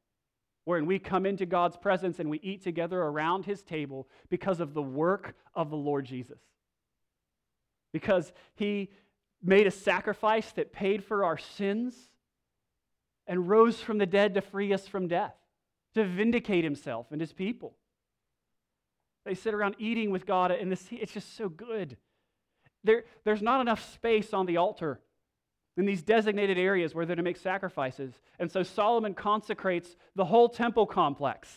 Wherein 0.64 0.86
we 0.86 0.98
come 0.98 1.24
into 1.24 1.46
God's 1.46 1.76
presence 1.76 2.18
and 2.18 2.28
we 2.28 2.40
eat 2.40 2.62
together 2.62 3.00
around 3.00 3.46
his 3.46 3.62
table 3.62 4.08
because 4.28 4.60
of 4.60 4.74
the 4.74 4.82
work 4.82 5.34
of 5.54 5.70
the 5.70 5.76
Lord 5.76 6.04
Jesus. 6.04 6.40
Because 7.92 8.32
he 8.54 8.90
made 9.42 9.66
a 9.66 9.70
sacrifice 9.70 10.52
that 10.52 10.72
paid 10.72 11.04
for 11.04 11.24
our 11.24 11.38
sins 11.38 11.94
and 13.26 13.48
rose 13.48 13.80
from 13.80 13.98
the 13.98 14.06
dead 14.06 14.34
to 14.34 14.40
free 14.40 14.72
us 14.72 14.86
from 14.86 15.08
death, 15.08 15.34
to 15.94 16.04
vindicate 16.04 16.64
himself 16.64 17.06
and 17.10 17.20
his 17.20 17.32
people. 17.32 17.74
They 19.24 19.34
sit 19.34 19.54
around 19.54 19.76
eating 19.78 20.10
with 20.10 20.26
God, 20.26 20.50
and 20.50 20.70
this, 20.70 20.86
it's 20.90 21.12
just 21.12 21.36
so 21.36 21.48
good. 21.48 21.96
There, 22.82 23.04
there's 23.24 23.42
not 23.42 23.60
enough 23.60 23.92
space 23.92 24.32
on 24.32 24.46
the 24.46 24.56
altar 24.56 25.00
in 25.76 25.86
these 25.86 26.02
designated 26.02 26.58
areas 26.58 26.94
where 26.94 27.06
they're 27.06 27.16
to 27.16 27.22
make 27.22 27.36
sacrifices. 27.36 28.12
And 28.38 28.50
so 28.50 28.62
Solomon 28.62 29.14
consecrates 29.14 29.96
the 30.16 30.24
whole 30.24 30.48
temple 30.48 30.86
complex. 30.86 31.48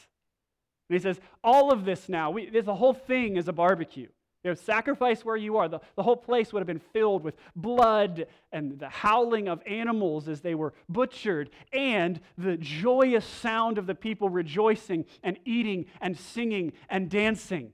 And 0.90 0.98
he 0.98 1.02
says, 1.02 1.20
all 1.44 1.74
of 1.74 1.84
this 1.84 2.08
now, 2.08 2.30
we, 2.30 2.50
the 2.50 2.76
whole 2.76 2.94
thing 2.94 3.38
is 3.38 3.48
a 3.48 3.54
barbecue. 3.54 4.08
You 4.46 4.52
know, 4.52 4.56
sacrifice 4.56 5.26
where 5.26 5.36
you 5.36 5.58
are. 5.58 5.68
The, 5.68 5.80
the 5.96 6.04
whole 6.04 6.16
place 6.16 6.54
would 6.54 6.60
have 6.60 6.68
been 6.68 6.78
filled 6.94 7.24
with 7.24 7.36
blood 7.56 8.28
and 8.52 8.78
the 8.78 8.90
howling 8.90 9.48
of 9.48 9.60
animals 9.66 10.28
as 10.28 10.42
they 10.42 10.54
were 10.54 10.76
butchered, 10.88 11.50
and 11.74 12.22
the 12.38 12.56
joyous 12.56 13.26
sound 13.26 13.80
of 13.80 13.88
the 13.88 13.96
people 13.96 14.30
rejoicing 14.30 15.06
and 15.24 15.40
eating 15.46 15.88
and 16.00 16.16
singing 16.16 16.74
and 16.90 17.10
dancing. 17.10 17.74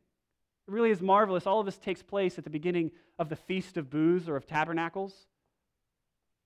It 0.66 0.72
really 0.72 0.92
is 0.92 1.02
marvelous. 1.02 1.46
All 1.46 1.60
of 1.60 1.66
this 1.66 1.78
takes 1.78 2.02
place 2.02 2.38
at 2.38 2.46
the 2.46 2.50
beginning 2.50 2.92
of 3.20 3.28
the 3.28 3.36
Feast 3.36 3.76
of 3.76 3.90
Booths 3.90 4.30
or 4.30 4.38
of 4.38 4.46
Tabernacles 4.46 5.28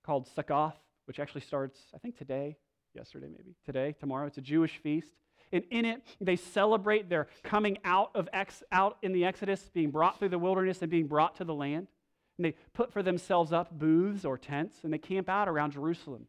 called 0.04 0.26
Succoth, 0.26 0.74
which 1.04 1.20
actually 1.20 1.42
starts, 1.42 1.78
I 1.94 1.98
think, 1.98 2.18
today, 2.18 2.56
yesterday 2.96 3.28
maybe, 3.28 3.54
today, 3.64 3.94
tomorrow. 4.00 4.26
It's 4.26 4.38
a 4.38 4.40
Jewish 4.42 4.78
feast. 4.78 5.12
And 5.56 5.64
in 5.70 5.86
it, 5.86 6.02
they 6.20 6.36
celebrate 6.36 7.08
their 7.08 7.28
coming 7.42 7.78
out 7.82 8.10
of 8.14 8.28
ex, 8.34 8.62
out 8.70 8.98
in 9.02 9.12
the 9.12 9.24
Exodus, 9.24 9.70
being 9.72 9.90
brought 9.90 10.18
through 10.18 10.28
the 10.28 10.38
wilderness 10.38 10.82
and 10.82 10.90
being 10.90 11.06
brought 11.06 11.36
to 11.36 11.44
the 11.44 11.54
land. 11.54 11.88
And 12.36 12.44
they 12.44 12.54
put 12.74 12.92
for 12.92 13.02
themselves 13.02 13.54
up 13.54 13.76
booths 13.76 14.26
or 14.26 14.36
tents, 14.36 14.84
and 14.84 14.92
they 14.92 14.98
camp 14.98 15.30
out 15.30 15.48
around 15.48 15.72
Jerusalem. 15.72 16.26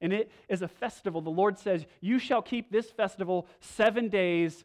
And 0.00 0.14
it 0.14 0.32
is 0.48 0.62
a 0.62 0.68
festival. 0.68 1.20
The 1.20 1.28
Lord 1.28 1.58
says, 1.58 1.84
You 2.00 2.18
shall 2.18 2.40
keep 2.40 2.72
this 2.72 2.90
festival 2.90 3.46
seven 3.60 4.08
days, 4.08 4.64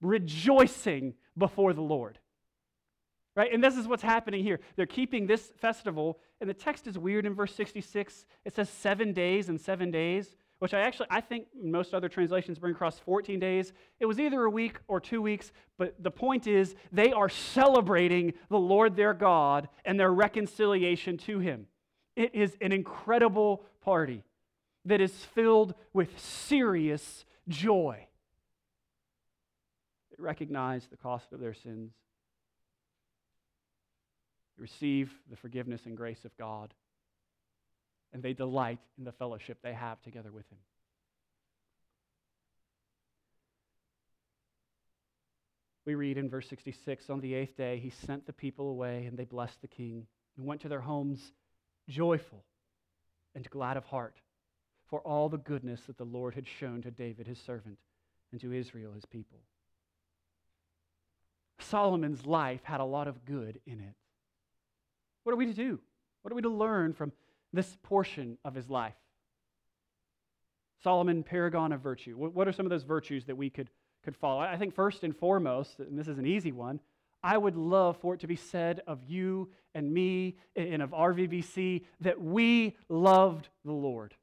rejoicing 0.00 1.14
before 1.38 1.72
the 1.72 1.82
Lord. 1.82 2.18
Right? 3.36 3.52
And 3.52 3.62
this 3.62 3.76
is 3.76 3.86
what's 3.86 4.02
happening 4.02 4.42
here. 4.42 4.58
They're 4.74 4.86
keeping 4.86 5.28
this 5.28 5.52
festival, 5.56 6.18
and 6.40 6.50
the 6.50 6.54
text 6.54 6.88
is 6.88 6.98
weird 6.98 7.26
in 7.26 7.34
verse 7.34 7.54
66. 7.54 8.26
It 8.44 8.56
says 8.56 8.68
seven 8.68 9.12
days 9.12 9.48
and 9.48 9.60
seven 9.60 9.92
days, 9.92 10.34
which 10.62 10.74
I 10.74 10.82
actually, 10.82 11.08
I 11.10 11.20
think 11.20 11.48
most 11.60 11.92
other 11.92 12.08
translations 12.08 12.56
bring 12.56 12.72
across 12.72 12.96
14 13.00 13.40
days. 13.40 13.72
It 13.98 14.06
was 14.06 14.20
either 14.20 14.44
a 14.44 14.50
week 14.50 14.78
or 14.86 15.00
two 15.00 15.20
weeks, 15.20 15.50
but 15.76 16.00
the 16.00 16.12
point 16.12 16.46
is 16.46 16.76
they 16.92 17.10
are 17.10 17.28
celebrating 17.28 18.34
the 18.48 18.60
Lord 18.60 18.94
their 18.94 19.12
God 19.12 19.68
and 19.84 19.98
their 19.98 20.12
reconciliation 20.12 21.18
to 21.18 21.40
Him. 21.40 21.66
It 22.14 22.36
is 22.36 22.56
an 22.60 22.70
incredible 22.70 23.64
party 23.80 24.22
that 24.84 25.00
is 25.00 25.10
filled 25.10 25.74
with 25.92 26.16
serious 26.20 27.24
joy. 27.48 28.06
They 30.12 30.22
recognize 30.22 30.86
the 30.86 30.96
cost 30.96 31.32
of 31.32 31.40
their 31.40 31.54
sins 31.54 31.90
They 34.56 34.62
receive 34.62 35.12
the 35.28 35.36
forgiveness 35.36 35.86
and 35.86 35.96
grace 35.96 36.24
of 36.24 36.36
God 36.36 36.72
and 38.12 38.22
they 38.22 38.32
delight 38.32 38.78
in 38.98 39.04
the 39.04 39.12
fellowship 39.12 39.58
they 39.62 39.72
have 39.72 40.00
together 40.02 40.30
with 40.30 40.48
him. 40.50 40.58
We 45.84 45.94
read 45.94 46.16
in 46.16 46.28
verse 46.28 46.48
66 46.48 47.10
On 47.10 47.20
the 47.20 47.34
eighth 47.34 47.56
day, 47.56 47.78
he 47.78 47.90
sent 47.90 48.26
the 48.26 48.32
people 48.32 48.70
away, 48.70 49.06
and 49.06 49.18
they 49.18 49.24
blessed 49.24 49.60
the 49.60 49.68
king 49.68 50.06
and 50.36 50.46
went 50.46 50.60
to 50.62 50.68
their 50.68 50.80
homes 50.80 51.32
joyful 51.88 52.44
and 53.34 53.48
glad 53.50 53.76
of 53.76 53.84
heart 53.84 54.20
for 54.88 55.00
all 55.00 55.28
the 55.28 55.38
goodness 55.38 55.80
that 55.86 55.98
the 55.98 56.04
Lord 56.04 56.34
had 56.34 56.46
shown 56.46 56.82
to 56.82 56.90
David, 56.90 57.26
his 57.26 57.38
servant, 57.38 57.78
and 58.30 58.40
to 58.40 58.52
Israel, 58.52 58.92
his 58.92 59.06
people. 59.06 59.38
Solomon's 61.58 62.26
life 62.26 62.60
had 62.64 62.80
a 62.80 62.84
lot 62.84 63.08
of 63.08 63.24
good 63.24 63.60
in 63.66 63.80
it. 63.80 63.94
What 65.24 65.32
are 65.32 65.36
we 65.36 65.46
to 65.46 65.54
do? 65.54 65.80
What 66.22 66.32
are 66.32 66.34
we 66.34 66.42
to 66.42 66.48
learn 66.48 66.92
from 66.92 67.12
this 67.52 67.76
portion 67.82 68.38
of 68.44 68.54
his 68.54 68.68
life? 68.70 68.94
Solomon, 70.82 71.22
paragon 71.22 71.72
of 71.72 71.80
virtue. 71.80 72.16
What 72.16 72.48
are 72.48 72.52
some 72.52 72.66
of 72.66 72.70
those 72.70 72.82
virtues 72.82 73.24
that 73.26 73.36
we 73.36 73.50
could, 73.50 73.70
could 74.04 74.16
follow? 74.16 74.40
I 74.40 74.56
think 74.56 74.74
first 74.74 75.04
and 75.04 75.16
foremost, 75.16 75.78
and 75.78 75.98
this 75.98 76.08
is 76.08 76.18
an 76.18 76.26
easy 76.26 76.50
one, 76.50 76.80
I 77.22 77.38
would 77.38 77.56
love 77.56 77.96
for 77.98 78.14
it 78.14 78.20
to 78.20 78.26
be 78.26 78.34
said 78.34 78.80
of 78.86 79.04
you 79.04 79.50
and 79.74 79.92
me 79.92 80.36
and 80.56 80.82
of 80.82 80.90
RVBC 80.90 81.84
that 82.00 82.20
we 82.20 82.76
loved 82.88 83.48
the 83.64 83.72
Lord. 83.72 84.14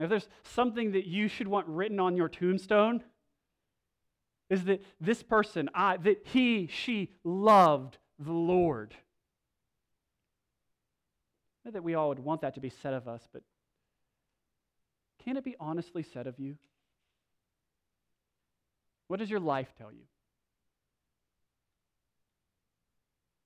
If 0.00 0.10
there's 0.10 0.28
something 0.42 0.92
that 0.92 1.06
you 1.06 1.28
should 1.28 1.48
want 1.48 1.68
written 1.68 2.00
on 2.00 2.16
your 2.16 2.28
tombstone, 2.28 3.02
is 4.50 4.64
that 4.64 4.82
this 5.00 5.22
person, 5.22 5.68
I, 5.74 5.96
that 5.98 6.26
he, 6.26 6.66
she 6.68 7.12
loved 7.22 7.98
the 8.18 8.32
Lord. 8.32 8.94
Not 11.68 11.74
that 11.74 11.84
we 11.84 11.96
all 11.96 12.08
would 12.08 12.18
want 12.18 12.40
that 12.40 12.54
to 12.54 12.60
be 12.60 12.70
said 12.70 12.94
of 12.94 13.06
us, 13.06 13.20
but 13.30 13.42
can 15.22 15.36
it 15.36 15.44
be 15.44 15.54
honestly 15.60 16.02
said 16.02 16.26
of 16.26 16.38
you? 16.38 16.56
What 19.08 19.18
does 19.18 19.28
your 19.28 19.38
life 19.38 19.68
tell 19.76 19.92
you? 19.92 20.04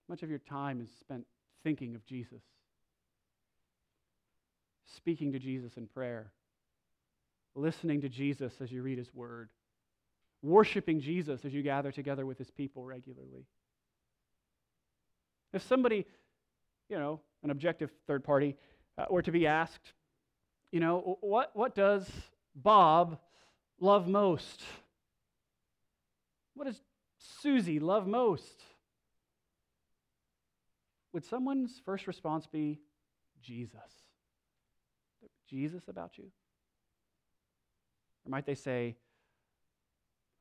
Much 0.09 0.23
of 0.23 0.31
your 0.31 0.39
time 0.39 0.81
is 0.81 0.89
spent 1.01 1.27
thinking 1.65 1.97
of 1.97 2.07
Jesus, 2.07 2.43
speaking 4.95 5.33
to 5.33 5.41
Jesus 5.41 5.73
in 5.77 5.89
prayer, 5.89 6.31
listening 7.57 8.03
to 8.03 8.09
Jesus 8.09 8.53
as 8.61 8.71
you 8.71 8.85
read 8.85 8.99
his 8.99 9.13
word, 9.13 9.49
worshiping 10.45 11.01
Jesus 11.01 11.45
as 11.45 11.53
you 11.53 11.65
gather 11.65 11.91
together 11.91 12.25
with 12.25 12.39
his 12.39 12.53
people 12.53 12.85
regularly. 12.85 13.49
If 15.53 15.67
somebody, 15.67 16.07
you 16.89 16.99
know, 16.99 17.21
an 17.43 17.51
objective 17.51 17.91
third 18.07 18.25
party, 18.25 18.57
uh, 18.99 19.07
were 19.11 19.23
to 19.23 19.33
be 19.33 19.47
asked, 19.47 19.93
you 20.71 20.81
know, 20.81 21.19
what, 21.21 21.51
what 21.55 21.75
does 21.75 22.09
Bob 22.55 23.19
love 23.81 24.09
most? 24.09 24.63
What 26.55 26.67
does 26.67 26.81
Susie 27.19 27.81
love 27.81 28.07
most? 28.07 28.63
Would 31.13 31.25
someone's 31.25 31.81
first 31.85 32.07
response 32.07 32.47
be 32.47 32.81
Jesus? 33.43 33.79
Jesus 35.49 35.89
about 35.89 36.17
you? 36.17 36.25
Or 38.25 38.31
might 38.31 38.47
they 38.47 38.55
say, 38.55 38.97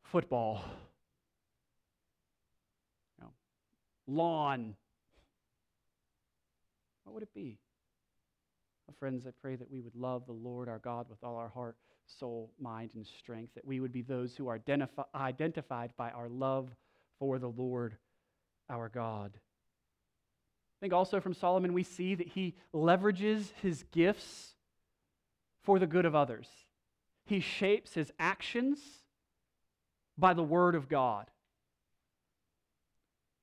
football, 0.03 0.63
you 3.17 3.25
know, 3.25 3.31
lawn? 4.07 4.75
What 7.11 7.15
would 7.15 7.23
it 7.23 7.33
be? 7.33 7.57
Well, 8.87 8.95
friends, 8.97 9.27
I 9.27 9.31
pray 9.41 9.57
that 9.57 9.69
we 9.69 9.81
would 9.81 9.97
love 9.97 10.25
the 10.25 10.31
Lord 10.31 10.69
our 10.69 10.79
God 10.79 11.09
with 11.09 11.21
all 11.25 11.35
our 11.35 11.49
heart, 11.49 11.75
soul, 12.05 12.53
mind, 12.57 12.91
and 12.95 13.05
strength, 13.05 13.53
that 13.55 13.67
we 13.67 13.81
would 13.81 13.91
be 13.91 14.01
those 14.01 14.37
who 14.37 14.47
are 14.47 14.57
identifi- 14.57 15.03
identified 15.13 15.91
by 15.97 16.11
our 16.11 16.29
love 16.29 16.69
for 17.19 17.37
the 17.37 17.49
Lord 17.49 17.97
our 18.69 18.87
God. 18.87 19.33
I 19.35 20.79
think 20.79 20.93
also 20.93 21.19
from 21.19 21.33
Solomon, 21.33 21.73
we 21.73 21.83
see 21.83 22.15
that 22.15 22.29
he 22.29 22.55
leverages 22.73 23.51
his 23.61 23.83
gifts 23.91 24.55
for 25.63 25.79
the 25.79 25.87
good 25.87 26.05
of 26.05 26.15
others. 26.15 26.47
He 27.25 27.41
shapes 27.41 27.93
his 27.93 28.13
actions 28.19 28.79
by 30.17 30.33
the 30.33 30.43
word 30.43 30.75
of 30.75 30.87
God. 30.87 31.29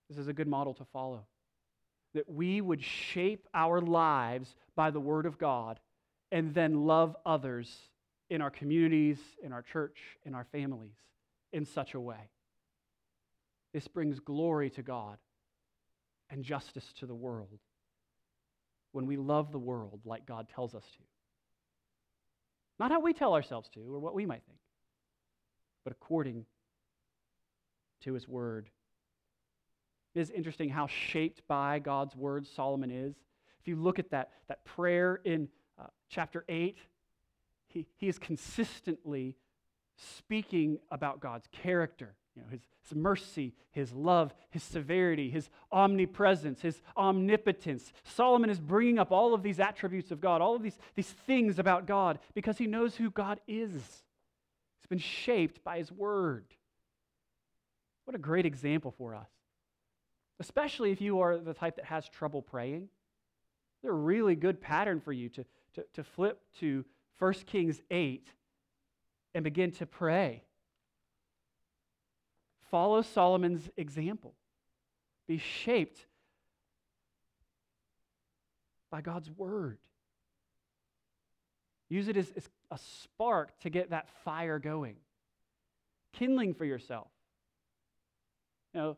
This 0.09 0.17
is 0.17 0.27
a 0.27 0.33
good 0.33 0.49
model 0.49 0.73
to 0.73 0.87
follow. 0.87 1.27
That 2.14 2.29
we 2.29 2.61
would 2.61 2.83
shape 2.83 3.47
our 3.55 3.81
lives 3.81 4.55
by 4.75 4.90
the 4.90 5.01
word 5.01 5.27
of 5.27 5.38
God 5.38 5.79
and 6.33 6.55
then 6.55 6.87
love 6.87 7.16
others 7.25 7.75
in 8.31 8.42
our 8.42 8.51
communities, 8.51 9.18
in 9.42 9.53
our 9.53 9.62
church, 9.62 9.99
in 10.25 10.35
our 10.35 10.44
families 10.44 10.94
in 11.53 11.64
such 11.64 11.94
a 11.94 12.01
way. 12.01 12.31
This 13.73 13.88
brings 13.88 14.21
glory 14.21 14.71
to 14.71 14.83
God 14.83 15.18
and 16.31 16.44
justice 16.44 16.92
to 16.99 17.07
the 17.07 17.14
world 17.14 17.59
when 18.92 19.07
we 19.07 19.16
love 19.16 19.53
the 19.53 19.59
world 19.59 20.01
like 20.05 20.27
God 20.27 20.49
tells 20.55 20.75
us 20.75 20.85
to. 20.85 21.03
Not 22.79 22.90
how 22.90 23.01
we 23.01 23.12
tell 23.12 23.35
ourselves 23.35 23.68
to 23.75 23.81
or 23.81 23.99
what 23.99 24.14
we 24.14 24.27
might 24.27 24.42
think, 24.47 24.61
but 25.85 25.92
according 25.92 26.47
to 28.03 28.14
his 28.14 28.29
word. 28.29 28.71
It 30.14 30.21
is 30.21 30.31
interesting 30.31 30.68
how 30.68 30.87
shaped 30.87 31.42
by 31.47 31.79
God's 31.79 32.16
word 32.16 32.47
Solomon 32.47 32.90
is. 32.90 33.14
If 33.61 33.68
you 33.68 33.77
look 33.77 33.99
at 33.99 34.11
that, 34.11 34.31
that 34.49 34.64
prayer 34.64 35.21
in 35.25 35.49
uh, 35.79 35.87
chapter 36.09 36.44
8, 36.49 36.79
he, 37.68 37.87
he 37.97 38.09
is 38.09 38.18
consistently 38.18 39.37
speaking 39.97 40.79
about 40.90 41.21
God's 41.21 41.47
character, 41.53 42.14
you 42.35 42.42
know, 42.42 42.49
his, 42.51 42.61
his 42.83 42.97
mercy, 42.97 43.53
his 43.73 43.92
love, 43.92 44.33
his 44.51 44.62
severity, 44.62 45.29
his 45.29 45.51
omnipresence, 45.73 46.61
his 46.61 46.81
omnipotence. 46.97 47.92
Solomon 48.05 48.49
is 48.49 48.61
bringing 48.61 48.99
up 48.99 49.11
all 49.11 49.35
of 49.35 49.42
these 49.42 49.61
attributes 49.61 50.11
of 50.11 50.21
God, 50.21 50.40
all 50.40 50.55
of 50.55 50.62
these, 50.62 50.79
these 50.94 51.11
things 51.11 51.59
about 51.59 51.87
God, 51.87 52.18
because 52.35 52.59
he 52.59 52.66
knows 52.66 52.94
who 52.97 53.11
God 53.11 53.40
is. 53.49 53.73
He's 53.73 54.87
been 54.88 54.99
shaped 54.99 55.62
by 55.64 55.79
his 55.79 55.90
word. 55.90 56.44
What 58.05 58.14
a 58.14 58.18
great 58.18 58.47
example 58.47 58.94
for 58.97 59.14
us, 59.14 59.29
especially 60.40 60.92
if 60.92 61.01
you 61.01 61.20
are 61.20 61.38
the 61.38 61.55
type 61.55 61.77
that 61.77 61.85
has 61.87 62.09
trouble 62.09 62.42
praying. 62.42 62.88
They're 63.83 63.92
a 63.92 63.94
really 63.94 64.35
good 64.35 64.61
pattern 64.61 65.01
for 65.01 65.12
you 65.12 65.29
to, 65.31 65.44
to, 65.74 65.85
to 65.94 66.05
flip 66.05 66.40
to 66.61 66.85
1 67.18 67.33
Kings 67.46 67.81
8 67.90 68.29
and 69.35 69.44
begin 69.44 69.72
to 69.72 69.87
pray. 69.87 70.42
Follow 72.70 73.03
Solomon's 73.03 73.68
example. 73.77 74.35
Be 75.27 75.38
shaped 75.38 76.07
by 78.90 79.01
God's 79.01 79.31
word. 79.31 79.79
Use 81.88 82.09
it 82.09 82.16
as, 82.16 82.31
as, 82.37 82.48
a 82.70 82.79
spark 83.03 83.59
to 83.61 83.70
get 83.70 83.90
that 83.90 84.11
fire 84.22 84.59
going, 84.59 84.96
kindling 86.12 86.53
for 86.53 86.66
yourself. 86.66 87.09
You 88.74 88.81
know, 88.81 88.96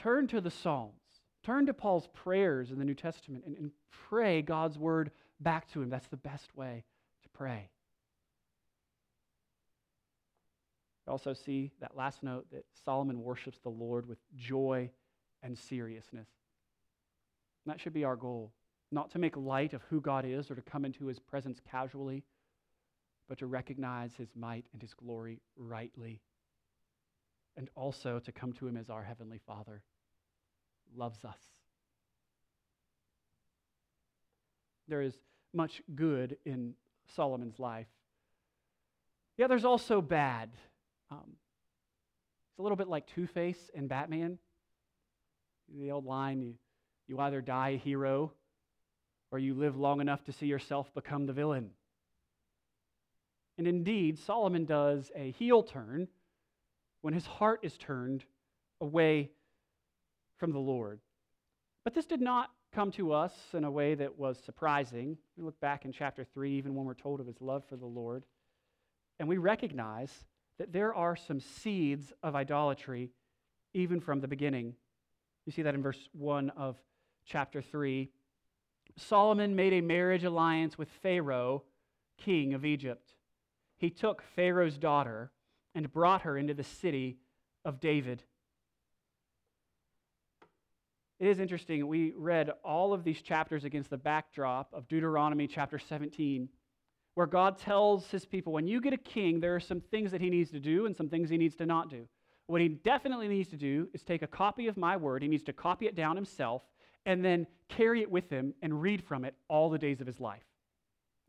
turn 0.00 0.26
to 0.28 0.40
the 0.40 0.50
Psalms, 0.50 0.94
turn 1.42 1.66
to 1.66 1.74
Paul's 1.74 2.08
prayers 2.14 2.70
in 2.70 2.78
the 2.78 2.84
New 2.84 2.94
Testament, 2.94 3.44
and, 3.46 3.56
and 3.56 3.70
pray 4.08 4.40
God's 4.42 4.78
word 4.78 5.10
back 5.40 5.70
to 5.72 5.82
him. 5.82 5.90
That's 5.90 6.08
the 6.08 6.16
best 6.16 6.56
way 6.56 6.84
to 7.22 7.28
pray. 7.30 7.68
We 11.06 11.10
also 11.10 11.32
see 11.34 11.72
that 11.80 11.96
last 11.96 12.22
note 12.22 12.46
that 12.52 12.64
Solomon 12.84 13.22
worships 13.22 13.58
the 13.62 13.70
Lord 13.70 14.06
with 14.06 14.18
joy 14.36 14.90
and 15.42 15.58
seriousness. 15.58 16.28
And 17.64 17.72
that 17.72 17.80
should 17.80 17.92
be 17.92 18.04
our 18.04 18.16
goal, 18.16 18.52
not 18.90 19.10
to 19.10 19.18
make 19.18 19.36
light 19.36 19.74
of 19.74 19.82
who 19.90 20.00
God 20.00 20.24
is 20.24 20.50
or 20.50 20.54
to 20.54 20.62
come 20.62 20.84
into 20.84 21.06
his 21.06 21.18
presence 21.18 21.60
casually, 21.70 22.24
but 23.28 23.38
to 23.38 23.46
recognize 23.46 24.14
his 24.14 24.30
might 24.34 24.66
and 24.72 24.80
his 24.80 24.94
glory 24.94 25.40
rightly. 25.56 26.20
And 27.56 27.68
also 27.74 28.18
to 28.18 28.32
come 28.32 28.52
to 28.54 28.66
him 28.66 28.76
as 28.76 28.88
our 28.88 29.02
heavenly 29.02 29.40
Father 29.46 29.82
loves 30.96 31.24
us. 31.24 31.40
There 34.88 35.02
is 35.02 35.14
much 35.52 35.82
good 35.94 36.36
in 36.44 36.74
Solomon's 37.14 37.58
life. 37.58 37.86
Yeah, 39.36 39.46
there's 39.46 39.64
also 39.64 40.02
bad. 40.02 40.50
Um, 41.10 41.36
it's 42.50 42.58
a 42.58 42.62
little 42.62 42.76
bit 42.76 42.88
like 42.88 43.06
Two 43.06 43.26
Face 43.26 43.70
and 43.74 43.88
Batman. 43.88 44.38
The 45.78 45.92
old 45.92 46.04
line 46.04 46.42
you, 46.42 46.54
you 47.06 47.18
either 47.18 47.40
die 47.40 47.70
a 47.70 47.78
hero 47.78 48.32
or 49.30 49.38
you 49.38 49.54
live 49.54 49.76
long 49.76 50.00
enough 50.00 50.24
to 50.24 50.32
see 50.32 50.46
yourself 50.46 50.92
become 50.94 51.26
the 51.26 51.32
villain. 51.32 51.70
And 53.58 53.68
indeed, 53.68 54.18
Solomon 54.18 54.64
does 54.64 55.12
a 55.14 55.30
heel 55.32 55.62
turn 55.62 56.08
when 57.02 57.14
his 57.14 57.26
heart 57.26 57.60
is 57.62 57.76
turned 57.76 58.24
away 58.80 59.30
from 60.40 60.52
the 60.52 60.58
Lord. 60.58 61.00
But 61.84 61.94
this 61.94 62.06
did 62.06 62.20
not 62.20 62.50
come 62.72 62.90
to 62.92 63.12
us 63.12 63.32
in 63.52 63.64
a 63.64 63.70
way 63.70 63.94
that 63.94 64.18
was 64.18 64.38
surprising. 64.44 65.18
We 65.36 65.44
look 65.44 65.60
back 65.60 65.84
in 65.84 65.92
chapter 65.92 66.24
3, 66.24 66.52
even 66.52 66.74
when 66.74 66.86
we're 66.86 66.94
told 66.94 67.20
of 67.20 67.26
his 67.26 67.40
love 67.40 67.62
for 67.68 67.76
the 67.76 67.86
Lord, 67.86 68.24
and 69.18 69.28
we 69.28 69.36
recognize 69.36 70.24
that 70.58 70.72
there 70.72 70.94
are 70.94 71.14
some 71.14 71.40
seeds 71.40 72.12
of 72.22 72.34
idolatry 72.34 73.10
even 73.74 74.00
from 74.00 74.20
the 74.20 74.28
beginning. 74.28 74.74
You 75.46 75.52
see 75.52 75.62
that 75.62 75.74
in 75.74 75.82
verse 75.82 76.08
1 76.12 76.50
of 76.50 76.76
chapter 77.24 77.60
3. 77.62 78.10
Solomon 78.96 79.54
made 79.54 79.72
a 79.74 79.80
marriage 79.80 80.24
alliance 80.24 80.76
with 80.76 80.88
Pharaoh, 81.02 81.62
king 82.18 82.54
of 82.54 82.64
Egypt. 82.64 83.14
He 83.76 83.90
took 83.90 84.22
Pharaoh's 84.22 84.78
daughter 84.78 85.30
and 85.74 85.92
brought 85.92 86.22
her 86.22 86.36
into 86.36 86.54
the 86.54 86.64
city 86.64 87.18
of 87.64 87.80
David. 87.80 88.22
It 91.20 91.28
is 91.28 91.38
interesting. 91.38 91.86
We 91.86 92.14
read 92.16 92.50
all 92.64 92.94
of 92.94 93.04
these 93.04 93.20
chapters 93.20 93.64
against 93.64 93.90
the 93.90 93.98
backdrop 93.98 94.70
of 94.72 94.88
Deuteronomy 94.88 95.46
chapter 95.46 95.78
17, 95.78 96.48
where 97.14 97.26
God 97.26 97.58
tells 97.58 98.10
his 98.10 98.24
people 98.24 98.54
when 98.54 98.66
you 98.66 98.80
get 98.80 98.94
a 98.94 98.96
king, 98.96 99.38
there 99.38 99.54
are 99.54 99.60
some 99.60 99.82
things 99.82 100.12
that 100.12 100.22
he 100.22 100.30
needs 100.30 100.50
to 100.52 100.58
do 100.58 100.86
and 100.86 100.96
some 100.96 101.10
things 101.10 101.28
he 101.28 101.36
needs 101.36 101.56
to 101.56 101.66
not 101.66 101.90
do. 101.90 102.08
What 102.46 102.62
he 102.62 102.68
definitely 102.68 103.28
needs 103.28 103.50
to 103.50 103.58
do 103.58 103.86
is 103.92 104.02
take 104.02 104.22
a 104.22 104.26
copy 104.26 104.66
of 104.66 104.78
my 104.78 104.96
word, 104.96 105.20
he 105.20 105.28
needs 105.28 105.42
to 105.44 105.52
copy 105.52 105.86
it 105.86 105.94
down 105.94 106.16
himself, 106.16 106.62
and 107.04 107.22
then 107.22 107.46
carry 107.68 108.00
it 108.00 108.10
with 108.10 108.30
him 108.30 108.54
and 108.62 108.80
read 108.80 109.04
from 109.04 109.26
it 109.26 109.34
all 109.46 109.68
the 109.68 109.78
days 109.78 110.00
of 110.00 110.06
his 110.06 110.20
life. 110.20 110.42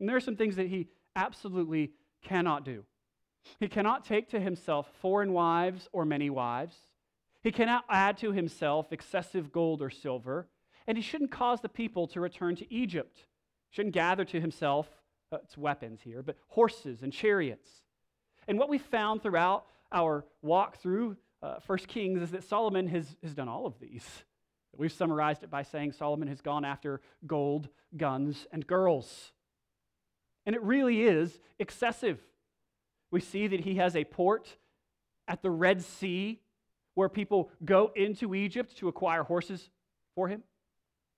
And 0.00 0.08
there 0.08 0.16
are 0.16 0.20
some 0.20 0.36
things 0.36 0.56
that 0.56 0.68
he 0.68 0.88
absolutely 1.16 1.92
cannot 2.24 2.64
do. 2.64 2.82
He 3.60 3.68
cannot 3.68 4.06
take 4.06 4.30
to 4.30 4.40
himself 4.40 4.88
foreign 5.02 5.34
wives 5.34 5.86
or 5.92 6.06
many 6.06 6.30
wives. 6.30 6.76
He 7.42 7.50
cannot 7.50 7.84
add 7.90 8.18
to 8.18 8.32
himself 8.32 8.92
excessive 8.92 9.52
gold 9.52 9.82
or 9.82 9.90
silver. 9.90 10.48
And 10.86 10.96
he 10.96 11.02
shouldn't 11.02 11.30
cause 11.30 11.60
the 11.60 11.68
people 11.68 12.06
to 12.08 12.20
return 12.20 12.56
to 12.56 12.72
Egypt. 12.72 13.24
Shouldn't 13.70 13.94
gather 13.94 14.24
to 14.26 14.40
himself, 14.40 14.88
uh, 15.32 15.38
it's 15.42 15.56
weapons 15.56 16.00
here, 16.02 16.22
but 16.22 16.36
horses 16.48 17.02
and 17.02 17.12
chariots. 17.12 17.68
And 18.48 18.58
what 18.58 18.68
we 18.68 18.78
found 18.78 19.22
throughout 19.22 19.66
our 19.92 20.24
walk 20.42 20.78
through 20.78 21.16
uh, 21.42 21.58
First 21.60 21.88
Kings 21.88 22.20
is 22.20 22.30
that 22.32 22.44
Solomon 22.44 22.88
has, 22.88 23.16
has 23.22 23.34
done 23.34 23.48
all 23.48 23.66
of 23.66 23.78
these. 23.80 24.06
We've 24.76 24.92
summarized 24.92 25.42
it 25.42 25.50
by 25.50 25.62
saying 25.62 25.92
Solomon 25.92 26.28
has 26.28 26.40
gone 26.40 26.64
after 26.64 27.00
gold, 27.26 27.68
guns, 27.96 28.46
and 28.52 28.66
girls. 28.66 29.32
And 30.46 30.56
it 30.56 30.62
really 30.62 31.02
is 31.02 31.38
excessive. 31.58 32.18
We 33.10 33.20
see 33.20 33.46
that 33.48 33.60
he 33.60 33.76
has 33.76 33.94
a 33.94 34.04
port 34.04 34.56
at 35.28 35.42
the 35.42 35.50
Red 35.50 35.82
Sea 35.82 36.40
where 36.94 37.08
people 37.08 37.50
go 37.64 37.90
into 37.94 38.34
Egypt 38.34 38.76
to 38.78 38.88
acquire 38.88 39.22
horses 39.22 39.70
for 40.14 40.28
him. 40.28 40.42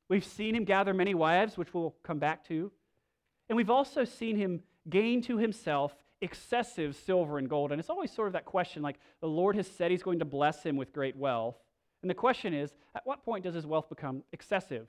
We've 0.09 0.25
seen 0.25 0.55
him 0.55 0.65
gather 0.65 0.95
many 0.95 1.15
wives, 1.15 1.57
which 1.57 1.73
we'll 1.75 1.95
come 2.03 2.19
back 2.19 2.47
to. 2.49 2.71
And 3.49 3.57
we've 3.57 3.71
also 3.71 4.05
seen 4.05 4.37
him 4.37 4.63
gain 4.89 5.23
to 5.23 5.39
himself 5.39 5.95
excessive 6.21 6.97
silver 6.97 7.39
and 7.39 7.49
gold. 7.49 7.73
And 7.73 7.81
it's 7.81 7.91
always 7.91 8.13
sort 8.13 8.29
of 8.29 8.33
that 8.35 8.45
question 8.45 8.83
like, 8.83 8.99
the 9.21 9.29
Lord 9.29 9.57
has 9.57 9.67
said 9.67 9.91
he's 9.91 10.03
going 10.03 10.21
to 10.21 10.25
bless 10.25 10.63
him 10.63 10.77
with 10.77 10.93
great 10.93 11.17
wealth. 11.17 11.57
And 12.03 12.11
the 12.11 12.15
question 12.15 12.53
is, 12.53 12.71
at 12.95 13.07
what 13.07 13.25
point 13.25 13.45
does 13.45 13.55
his 13.55 13.67
wealth 13.67 13.89
become 13.89 14.23
excessive? 14.33 14.89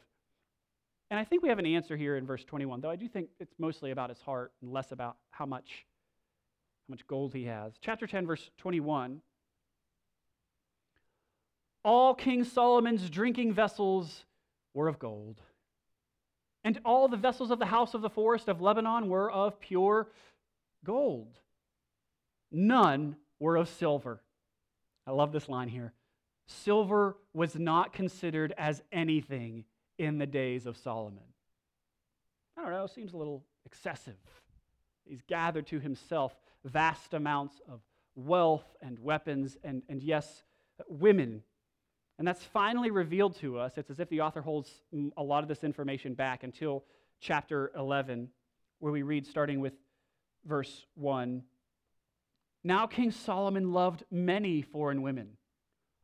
And 1.09 1.19
I 1.19 1.23
think 1.23 1.43
we 1.43 1.49
have 1.49 1.59
an 1.59 1.65
answer 1.65 1.95
here 1.95 2.17
in 2.17 2.25
verse 2.25 2.43
21, 2.43 2.81
though 2.81 2.89
I 2.89 2.95
do 2.95 3.07
think 3.07 3.29
it's 3.39 3.53
mostly 3.59 3.91
about 3.91 4.09
his 4.09 4.19
heart 4.21 4.51
and 4.61 4.71
less 4.71 4.91
about 4.91 5.17
how 5.29 5.45
much, 5.45 5.85
how 6.87 6.93
much 6.93 7.07
gold 7.07 7.33
he 7.33 7.45
has. 7.45 7.73
Chapter 7.79 8.07
10, 8.07 8.25
verse 8.25 8.49
21. 8.57 9.21
All 11.85 12.15
King 12.15 12.43
Solomon's 12.43 13.11
drinking 13.11 13.53
vessels 13.53 14.25
were 14.73 14.87
of 14.87 14.97
gold, 14.97 15.39
and 16.63 16.79
all 16.83 17.07
the 17.07 17.15
vessels 17.15 17.51
of 17.51 17.59
the 17.59 17.67
house 17.67 17.93
of 17.93 18.01
the 18.01 18.09
forest 18.09 18.47
of 18.47 18.59
Lebanon 18.59 19.07
were 19.07 19.31
of 19.31 19.59
pure 19.59 20.09
gold. 20.83 21.37
None 22.51 23.17
were 23.39 23.55
of 23.55 23.69
silver. 23.69 24.23
I 25.05 25.11
love 25.11 25.31
this 25.31 25.47
line 25.47 25.67
here. 25.67 25.93
Silver 26.47 27.17
was 27.35 27.55
not 27.55 27.93
considered 27.93 28.51
as 28.57 28.81
anything 28.91 29.65
in 29.99 30.17
the 30.17 30.25
days 30.25 30.65
of 30.65 30.77
Solomon. 30.77 31.23
I 32.57 32.63
don't 32.63 32.71
know, 32.71 32.87
seems 32.87 33.13
a 33.13 33.17
little 33.17 33.43
excessive. 33.63 34.17
He's 35.05 35.21
gathered 35.21 35.67
to 35.67 35.79
himself 35.79 36.35
vast 36.63 37.13
amounts 37.13 37.61
of 37.69 37.81
wealth 38.15 38.65
and 38.81 38.97
weapons 38.97 39.55
and, 39.63 39.83
and 39.87 40.01
yes, 40.01 40.41
women. 40.87 41.43
And 42.17 42.27
that's 42.27 42.43
finally 42.43 42.91
revealed 42.91 43.35
to 43.37 43.59
us. 43.59 43.73
It's 43.77 43.89
as 43.89 43.99
if 43.99 44.09
the 44.09 44.21
author 44.21 44.41
holds 44.41 44.69
a 45.17 45.23
lot 45.23 45.43
of 45.43 45.49
this 45.49 45.63
information 45.63 46.13
back 46.13 46.43
until 46.43 46.85
chapter 47.19 47.71
11, 47.77 48.29
where 48.79 48.91
we 48.91 49.01
read 49.01 49.25
starting 49.25 49.59
with 49.59 49.73
verse 50.45 50.85
1. 50.95 51.43
Now 52.63 52.87
King 52.87 53.11
Solomon 53.11 53.73
loved 53.73 54.03
many 54.09 54.61
foreign 54.61 55.01
women 55.01 55.37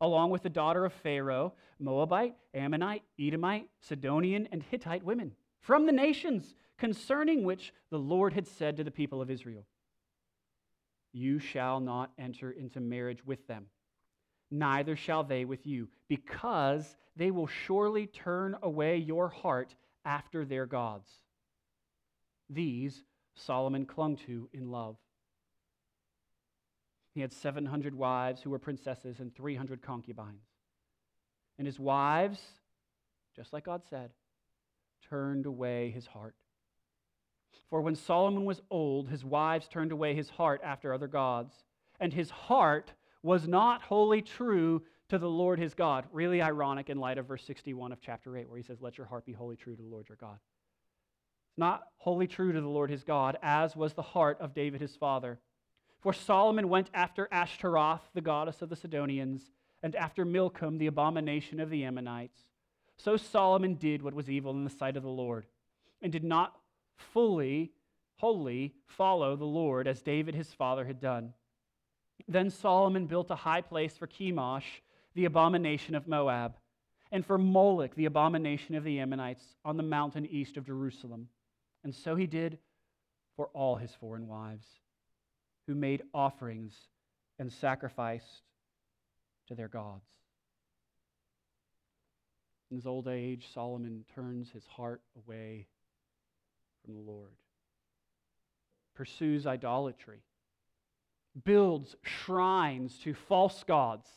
along 0.01 0.31
with 0.31 0.41
the 0.41 0.49
daughter 0.49 0.83
of 0.83 0.91
Pharaoh, 0.91 1.53
Moabite, 1.79 2.35
Ammonite, 2.55 3.03
Edomite, 3.19 3.69
Sidonian, 3.81 4.49
and 4.51 4.63
Hittite 4.63 5.03
women 5.03 5.31
from 5.61 5.85
the 5.85 5.91
nations 5.91 6.55
concerning 6.77 7.43
which 7.43 7.71
the 7.91 7.99
Lord 7.99 8.33
had 8.33 8.47
said 8.47 8.75
to 8.77 8.83
the 8.83 8.91
people 8.91 9.21
of 9.21 9.29
Israel, 9.29 9.63
You 11.13 11.37
shall 11.37 11.79
not 11.79 12.11
enter 12.17 12.51
into 12.51 12.79
marriage 12.79 13.23
with 13.25 13.45
them, 13.47 13.67
neither 14.51 14.95
shall 14.95 15.23
they 15.23 15.45
with 15.45 15.65
you, 15.65 15.87
because 16.07 16.97
they 17.15 17.31
will 17.31 17.47
surely 17.47 18.05
turn 18.05 18.55
away 18.61 18.97
your 18.97 19.29
heart 19.29 19.73
after 20.05 20.45
their 20.45 20.65
gods. 20.65 21.09
These 22.49 23.03
Solomon 23.33 23.85
clung 23.85 24.17
to 24.27 24.49
in 24.53 24.69
love. 24.69 24.97
He 27.13 27.21
had 27.21 27.33
700 27.33 27.95
wives 27.95 28.41
who 28.41 28.49
were 28.49 28.59
princesses 28.59 29.19
and 29.19 29.35
300 29.35 29.81
concubines. 29.81 30.45
And 31.57 31.65
his 31.65 31.79
wives, 31.79 32.39
just 33.35 33.53
like 33.53 33.65
God 33.65 33.81
said, 33.89 34.11
turned 35.09 35.45
away 35.45 35.91
his 35.91 36.07
heart. 36.07 36.35
For 37.69 37.81
when 37.81 37.95
Solomon 37.95 38.45
was 38.45 38.61
old, 38.69 39.09
his 39.09 39.23
wives 39.23 39.67
turned 39.67 39.91
away 39.91 40.13
his 40.15 40.29
heart 40.29 40.61
after 40.63 40.93
other 40.93 41.07
gods, 41.07 41.53
and 41.99 42.13
his 42.13 42.29
heart 42.29 42.93
was 43.23 43.47
not 43.47 43.81
wholly 43.81 44.21
true 44.21 44.81
to 45.09 45.17
the 45.17 45.29
Lord 45.29 45.59
his 45.59 45.73
God. 45.73 46.05
Really 46.11 46.41
ironic 46.41 46.89
in 46.89 46.97
light 46.97 47.17
of 47.17 47.27
verse 47.27 47.43
61 47.43 47.91
of 47.91 48.01
chapter 48.01 48.37
8, 48.37 48.49
where 48.49 48.57
he 48.57 48.63
says, 48.63 48.81
Let 48.81 48.97
your 48.97 49.07
heart 49.07 49.25
be 49.25 49.33
wholly 49.33 49.55
true 49.55 49.75
to 49.75 49.81
the 49.81 49.87
Lord 49.87 50.07
your 50.09 50.15
God. 50.15 50.39
It's 51.49 51.57
not 51.57 51.83
wholly 51.97 52.27
true 52.27 52.53
to 52.53 52.61
the 52.61 52.67
Lord 52.67 52.89
his 52.89 53.03
God, 53.03 53.37
as 53.43 53.75
was 53.75 53.93
the 53.93 54.01
heart 54.01 54.37
of 54.39 54.53
David 54.53 54.79
his 54.79 54.95
father. 54.95 55.39
For 55.99 56.13
Solomon 56.13 56.69
went 56.69 56.89
after 56.93 57.27
Ashtaroth, 57.31 58.01
the 58.13 58.21
goddess 58.21 58.61
of 58.61 58.69
the 58.69 58.75
Sidonians, 58.75 59.51
and 59.83 59.95
after 59.95 60.25
Milcom, 60.25 60.77
the 60.77 60.87
abomination 60.87 61.59
of 61.59 61.69
the 61.69 61.83
Ammonites. 61.83 62.39
So 62.97 63.17
Solomon 63.17 63.75
did 63.75 64.01
what 64.01 64.13
was 64.13 64.29
evil 64.29 64.51
in 64.51 64.63
the 64.63 64.69
sight 64.69 64.95
of 64.95 65.03
the 65.03 65.09
Lord, 65.09 65.45
and 66.01 66.11
did 66.11 66.23
not 66.23 66.55
fully, 66.95 67.71
wholly 68.15 68.73
follow 68.85 69.35
the 69.35 69.45
Lord 69.45 69.87
as 69.87 70.01
David 70.01 70.35
his 70.35 70.53
father 70.53 70.85
had 70.85 70.99
done. 70.99 71.33
Then 72.27 72.49
Solomon 72.49 73.07
built 73.07 73.31
a 73.31 73.35
high 73.35 73.61
place 73.61 73.97
for 73.97 74.07
Chemosh, 74.07 74.81
the 75.13 75.25
abomination 75.25 75.95
of 75.95 76.07
Moab, 76.07 76.55
and 77.11 77.25
for 77.25 77.37
Moloch, 77.37 77.95
the 77.95 78.05
abomination 78.05 78.75
of 78.75 78.83
the 78.83 78.99
Ammonites, 78.99 79.43
on 79.65 79.77
the 79.77 79.83
mountain 79.83 80.25
east 80.25 80.57
of 80.57 80.65
Jerusalem. 80.65 81.27
And 81.83 81.93
so 81.93 82.15
he 82.15 82.27
did 82.27 82.57
for 83.35 83.47
all 83.53 83.75
his 83.75 83.91
foreign 83.93 84.27
wives 84.27 84.67
who 85.67 85.75
made 85.75 86.03
offerings 86.13 86.73
and 87.39 87.51
sacrificed 87.51 88.43
to 89.47 89.55
their 89.55 89.67
gods. 89.67 90.05
In 92.69 92.77
his 92.77 92.87
old 92.87 93.07
age, 93.07 93.49
Solomon 93.53 94.05
turns 94.15 94.49
his 94.51 94.65
heart 94.65 95.01
away 95.17 95.67
from 96.85 96.93
the 96.93 97.01
Lord, 97.01 97.35
pursues 98.95 99.45
idolatry, 99.45 100.21
builds 101.45 101.95
shrines 102.03 102.97
to 102.99 103.13
false 103.13 103.63
gods, 103.63 104.07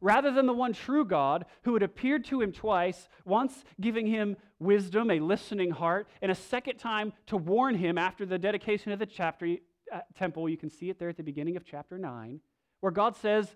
rather 0.00 0.30
than 0.30 0.46
the 0.46 0.52
one 0.52 0.72
true 0.72 1.04
God 1.04 1.44
who 1.62 1.74
had 1.74 1.82
appeared 1.82 2.24
to 2.26 2.40
him 2.40 2.52
twice, 2.52 3.08
once 3.24 3.64
giving 3.80 4.06
him 4.06 4.36
wisdom, 4.58 5.10
a 5.10 5.20
listening 5.20 5.70
heart, 5.70 6.08
and 6.22 6.30
a 6.30 6.34
second 6.34 6.78
time 6.78 7.12
to 7.26 7.36
warn 7.36 7.74
him 7.74 7.98
after 7.98 8.26
the 8.26 8.38
dedication 8.38 8.92
of 8.92 8.98
the 8.98 9.06
chapter 9.06 9.56
uh, 9.92 10.00
temple. 10.16 10.48
You 10.48 10.56
can 10.56 10.70
see 10.70 10.90
it 10.90 10.98
there 10.98 11.08
at 11.08 11.16
the 11.16 11.22
beginning 11.22 11.56
of 11.56 11.64
chapter 11.64 11.98
9, 11.98 12.40
where 12.80 12.92
God 12.92 13.16
says, 13.16 13.54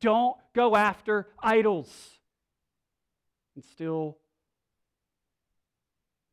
Don't 0.00 0.36
go 0.54 0.76
after 0.76 1.28
idols. 1.42 1.90
And 3.54 3.64
still, 3.64 4.18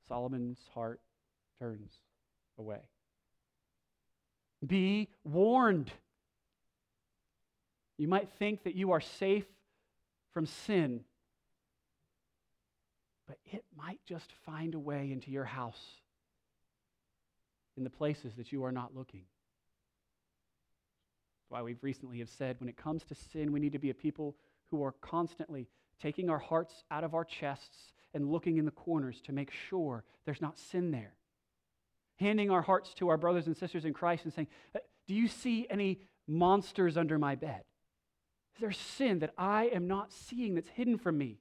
Solomon's 0.08 0.60
heart 0.74 1.02
turns 1.60 1.92
away. 2.58 2.80
Be 4.66 5.10
warned. 5.24 5.92
You 7.98 8.08
might 8.08 8.30
think 8.40 8.64
that 8.64 8.76
you 8.76 8.92
are 8.92 9.02
safe 9.02 9.46
from 10.34 10.46
sin, 10.46 11.02
but 13.28 13.38
it 13.46 13.64
might 13.76 14.00
just 14.06 14.32
find 14.46 14.74
a 14.76 14.80
way 14.80 15.12
into 15.12 15.32
your 15.32 15.46
house 15.46 15.82
in 17.78 17.84
the 17.84 17.90
places 17.90 18.36
that 18.36 18.52
you 18.52 18.64
are 18.64 18.72
not 18.72 18.96
looking. 18.96 19.24
That's 21.38 21.52
why 21.52 21.62
we've 21.62 21.84
recently 21.84 22.20
have 22.20 22.30
said 22.30 22.58
when 22.60 22.70
it 22.70 22.78
comes 22.78 23.04
to 23.06 23.16
sin, 23.16 23.52
we 23.52 23.60
need 23.60 23.74
to 23.74 23.80
be 23.80 23.90
a 23.90 23.94
people 23.94 24.36
who 24.66 24.84
are 24.84 24.94
constantly 25.02 25.68
taking 26.02 26.30
our 26.30 26.40
hearts 26.40 26.84
out 26.92 27.04
of 27.04 27.14
our 27.14 27.26
chests 27.26 27.94
and 28.14 28.32
looking 28.32 28.58
in 28.58 28.66
the 28.66 28.72
corners 28.72 29.22
to 29.22 29.32
make 29.32 29.52
sure 29.52 30.04
there's 30.26 30.42
not 30.42 30.58
sin 30.58 30.92
there. 30.92 31.14
Handing 32.20 32.52
our 32.52 32.62
hearts 32.62 32.94
to 32.96 33.10
our 33.10 33.18
brothers 33.18 33.48
and 33.48 33.56
sisters 33.56 33.86
in 33.86 33.94
Christ 33.94 34.26
and 34.26 34.34
saying, 34.34 34.48
Do 35.08 35.14
you 35.14 35.28
see 35.28 35.68
any 35.70 36.02
monsters 36.28 36.98
under 36.98 37.18
my 37.18 37.36
bed? 37.36 37.64
Is 38.56 38.62
there 38.62 38.72
sin 38.72 39.20
that 39.20 39.34
I 39.38 39.66
am 39.68 39.88
not 39.88 40.12
seeing 40.12 40.56
that's 40.56 40.70
hidden 40.70 40.98
from 40.98 41.18
me? 41.18 41.40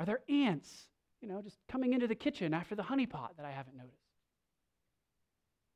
Are 0.00 0.06
there 0.06 0.20
ants, 0.28 0.88
you 1.20 1.28
know, 1.28 1.40
just 1.42 1.58
coming 1.70 1.92
into 1.92 2.08
the 2.08 2.16
kitchen 2.16 2.52
after 2.52 2.74
the 2.74 2.82
honeypot 2.82 3.36
that 3.36 3.46
I 3.46 3.52
haven't 3.52 3.76
noticed? 3.76 4.02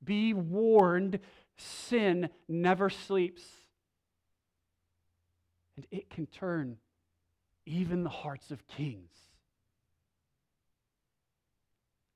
Be 0.02 0.34
warned, 0.34 1.20
sin 1.56 2.28
never 2.48 2.90
sleeps. 2.90 3.42
And 5.76 5.86
it 5.92 6.10
can 6.10 6.26
turn 6.26 6.78
even 7.66 8.02
the 8.02 8.10
hearts 8.10 8.50
of 8.50 8.66
kings. 8.66 9.12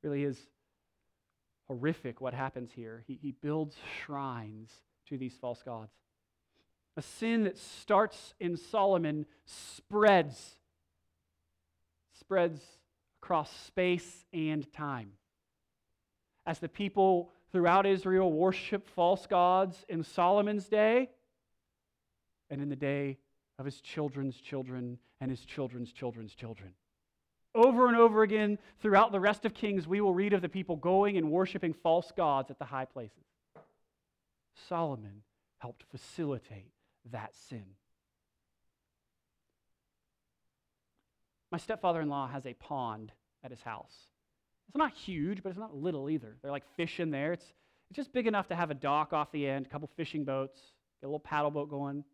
Really 0.02 0.24
is 0.24 0.38
horrific 1.70 2.20
what 2.20 2.34
happens 2.34 2.72
here. 2.74 3.04
He, 3.06 3.16
he 3.22 3.30
builds 3.30 3.76
shrines 4.02 4.72
to 5.08 5.16
these 5.16 5.36
false 5.40 5.62
gods. 5.62 5.92
A 6.96 7.02
sin 7.02 7.44
that 7.44 7.56
starts 7.56 8.34
in 8.40 8.56
Solomon 8.56 9.24
spreads, 9.44 10.56
spreads 12.18 12.60
across 13.22 13.48
space 13.66 14.26
and 14.32 14.70
time. 14.72 15.12
As 16.44 16.58
the 16.58 16.68
people 16.68 17.30
throughout 17.52 17.86
Israel 17.86 18.32
worship 18.32 18.88
false 18.88 19.28
gods 19.28 19.84
in 19.88 20.02
Solomon's 20.02 20.68
day 20.68 21.10
and 22.50 22.60
in 22.60 22.68
the 22.68 22.74
day 22.74 23.18
of 23.60 23.64
his 23.64 23.80
children's 23.80 24.40
children 24.40 24.98
and 25.20 25.30
his 25.30 25.44
children's 25.44 25.92
children's 25.92 26.34
children. 26.34 26.72
Over 27.54 27.88
and 27.88 27.96
over 27.96 28.22
again 28.22 28.58
throughout 28.80 29.10
the 29.12 29.20
rest 29.20 29.44
of 29.44 29.54
Kings, 29.54 29.86
we 29.86 30.00
will 30.00 30.14
read 30.14 30.32
of 30.32 30.42
the 30.42 30.48
people 30.48 30.76
going 30.76 31.16
and 31.16 31.30
worshiping 31.30 31.72
false 31.72 32.12
gods 32.16 32.50
at 32.50 32.58
the 32.58 32.64
high 32.64 32.84
places. 32.84 33.24
Solomon 34.68 35.22
helped 35.58 35.84
facilitate 35.90 36.72
that 37.10 37.34
sin. 37.34 37.64
My 41.50 41.58
stepfather 41.58 42.00
in 42.00 42.08
law 42.08 42.28
has 42.28 42.46
a 42.46 42.54
pond 42.54 43.12
at 43.42 43.50
his 43.50 43.62
house. 43.62 43.96
It's 44.68 44.76
not 44.76 44.92
huge, 44.92 45.42
but 45.42 45.50
it's 45.50 45.58
not 45.58 45.74
little 45.74 46.08
either. 46.08 46.36
They're 46.42 46.52
like 46.52 46.64
fish 46.76 47.00
in 47.00 47.10
there. 47.10 47.32
It's, 47.32 47.44
it's 47.90 47.96
just 47.96 48.12
big 48.12 48.28
enough 48.28 48.46
to 48.48 48.54
have 48.54 48.70
a 48.70 48.74
dock 48.74 49.12
off 49.12 49.32
the 49.32 49.48
end, 49.48 49.66
a 49.66 49.68
couple 49.68 49.90
fishing 49.96 50.24
boats, 50.24 50.60
get 51.00 51.06
a 51.06 51.08
little 51.08 51.18
paddle 51.18 51.50
boat 51.50 51.68
going. 51.68 52.04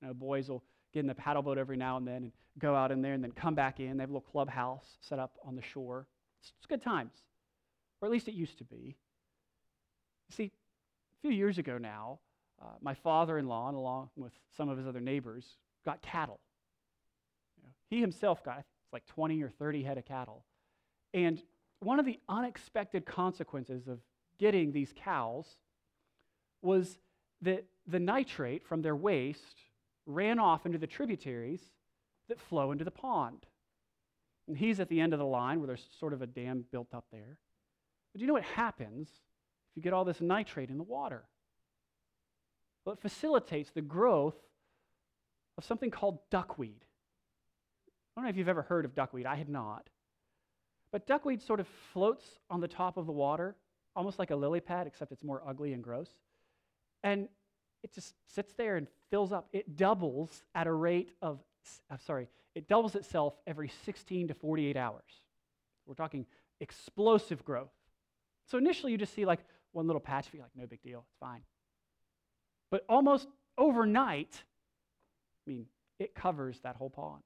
You 0.00 0.08
know, 0.08 0.14
boys 0.14 0.48
will 0.48 0.62
get 0.92 1.00
in 1.00 1.06
the 1.06 1.14
paddle 1.14 1.42
boat 1.42 1.58
every 1.58 1.76
now 1.76 1.96
and 1.96 2.06
then 2.06 2.16
and 2.16 2.32
go 2.58 2.74
out 2.74 2.92
in 2.92 3.02
there 3.02 3.14
and 3.14 3.22
then 3.22 3.32
come 3.32 3.54
back 3.54 3.80
in. 3.80 3.96
They 3.96 4.02
have 4.02 4.10
a 4.10 4.12
little 4.12 4.28
clubhouse 4.30 4.98
set 5.00 5.18
up 5.18 5.36
on 5.44 5.56
the 5.56 5.62
shore. 5.62 6.06
It's, 6.40 6.52
it's 6.58 6.66
good 6.66 6.82
times, 6.82 7.12
or 8.00 8.06
at 8.06 8.12
least 8.12 8.28
it 8.28 8.34
used 8.34 8.58
to 8.58 8.64
be. 8.64 8.96
See, 10.30 10.44
a 10.44 11.20
few 11.20 11.30
years 11.30 11.58
ago 11.58 11.78
now, 11.78 12.18
uh, 12.60 12.76
my 12.80 12.94
father 12.94 13.38
in 13.38 13.46
law, 13.46 13.68
and 13.68 13.76
along 13.76 14.10
with 14.16 14.32
some 14.56 14.68
of 14.68 14.78
his 14.78 14.86
other 14.86 15.00
neighbors, 15.00 15.46
got 15.84 16.00
cattle. 16.02 16.40
You 17.56 17.64
know, 17.64 17.72
he 17.90 18.00
himself 18.00 18.44
got 18.44 18.58
it's 18.58 18.92
like 18.92 19.06
20 19.06 19.42
or 19.42 19.48
30 19.48 19.82
head 19.82 19.98
of 19.98 20.04
cattle. 20.04 20.44
And 21.14 21.42
one 21.80 21.98
of 21.98 22.06
the 22.06 22.18
unexpected 22.28 23.06
consequences 23.06 23.88
of 23.88 23.98
getting 24.38 24.72
these 24.72 24.92
cows 24.96 25.46
was 26.62 26.98
that 27.42 27.64
the 27.86 27.98
nitrate 27.98 28.64
from 28.64 28.82
their 28.82 28.94
waste 28.94 29.60
ran 30.06 30.38
off 30.38 30.66
into 30.66 30.78
the 30.78 30.86
tributaries 30.86 31.60
that 32.28 32.40
flow 32.40 32.72
into 32.72 32.84
the 32.84 32.90
pond. 32.90 33.46
And 34.48 34.56
he's 34.56 34.80
at 34.80 34.88
the 34.88 35.00
end 35.00 35.12
of 35.12 35.18
the 35.18 35.24
line 35.24 35.60
where 35.60 35.66
there's 35.66 35.86
sort 35.98 36.12
of 36.12 36.22
a 36.22 36.26
dam 36.26 36.64
built 36.70 36.92
up 36.94 37.06
there. 37.12 37.38
But 38.12 38.18
do 38.18 38.22
you 38.22 38.26
know 38.26 38.34
what 38.34 38.42
happens 38.42 39.08
if 39.08 39.76
you 39.76 39.82
get 39.82 39.92
all 39.92 40.04
this 40.04 40.20
nitrate 40.20 40.70
in 40.70 40.78
the 40.78 40.84
water? 40.84 41.24
Well, 42.84 42.94
it 42.94 43.00
facilitates 43.00 43.70
the 43.70 43.82
growth 43.82 44.36
of 45.56 45.64
something 45.64 45.90
called 45.90 46.18
duckweed. 46.30 46.84
I 48.16 48.20
don't 48.20 48.24
know 48.24 48.30
if 48.30 48.36
you've 48.36 48.48
ever 48.48 48.62
heard 48.62 48.84
of 48.84 48.94
duckweed. 48.94 49.26
I 49.26 49.36
had 49.36 49.48
not. 49.48 49.88
But 50.90 51.06
duckweed 51.06 51.40
sort 51.40 51.60
of 51.60 51.68
floats 51.92 52.38
on 52.50 52.60
the 52.60 52.68
top 52.68 52.96
of 52.96 53.06
the 53.06 53.12
water, 53.12 53.56
almost 53.96 54.18
like 54.18 54.30
a 54.30 54.36
lily 54.36 54.60
pad, 54.60 54.86
except 54.86 55.12
it's 55.12 55.24
more 55.24 55.42
ugly 55.46 55.72
and 55.72 55.82
gross. 55.82 56.10
And 57.02 57.28
it 57.82 57.92
just 57.92 58.14
sits 58.26 58.52
there 58.54 58.76
and 58.76 58.86
fills 59.10 59.32
up. 59.32 59.48
It 59.52 59.76
doubles 59.76 60.42
at 60.54 60.66
a 60.66 60.72
rate 60.72 61.12
of, 61.20 61.38
I'm 61.90 61.98
sorry, 62.06 62.28
it 62.54 62.68
doubles 62.68 62.94
itself 62.94 63.34
every 63.46 63.70
16 63.84 64.28
to 64.28 64.34
48 64.34 64.76
hours. 64.76 65.02
We're 65.86 65.94
talking 65.94 66.26
explosive 66.60 67.44
growth. 67.44 67.72
So 68.46 68.58
initially 68.58 68.92
you 68.92 68.98
just 68.98 69.14
see 69.14 69.24
like 69.24 69.40
one 69.72 69.86
little 69.86 70.00
patch, 70.00 70.28
you're 70.32 70.42
like, 70.42 70.50
no 70.54 70.66
big 70.66 70.82
deal, 70.82 71.04
it's 71.08 71.18
fine. 71.18 71.40
But 72.70 72.84
almost 72.88 73.28
overnight, 73.58 74.42
I 75.46 75.50
mean, 75.50 75.66
it 75.98 76.14
covers 76.14 76.60
that 76.60 76.76
whole 76.76 76.90
pond. 76.90 77.22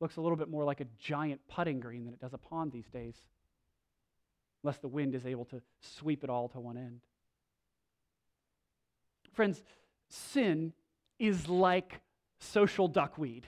Looks 0.00 0.16
a 0.16 0.20
little 0.20 0.36
bit 0.36 0.48
more 0.48 0.64
like 0.64 0.80
a 0.80 0.86
giant 0.98 1.40
putting 1.48 1.80
green 1.80 2.04
than 2.04 2.14
it 2.14 2.20
does 2.20 2.34
a 2.34 2.38
pond 2.38 2.70
these 2.72 2.88
days, 2.88 3.16
unless 4.62 4.78
the 4.78 4.88
wind 4.88 5.14
is 5.14 5.26
able 5.26 5.46
to 5.46 5.62
sweep 5.80 6.22
it 6.22 6.30
all 6.30 6.48
to 6.50 6.60
one 6.60 6.76
end. 6.76 7.00
Friends, 9.36 9.62
sin 10.08 10.72
is 11.18 11.46
like 11.46 12.00
social 12.40 12.88
duckweed. 12.88 13.46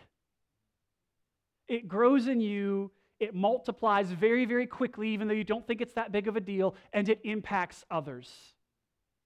It 1.67 1.89
grows 1.89 2.29
in 2.29 2.43
you, 2.43 2.91
it 3.19 3.35
multiplies 3.35 4.11
very, 4.11 4.45
very 4.45 4.67
quickly, 4.67 5.09
even 5.09 5.29
though 5.29 5.35
you 5.35 5.45
don't 5.45 5.67
think 5.67 5.81
it's 5.81 5.95
that 5.95 6.13
big 6.13 6.29
of 6.29 6.37
a 6.37 6.41
deal, 6.41 6.75
and 6.93 7.09
it 7.09 7.21
impacts 7.25 7.87
others 7.91 8.31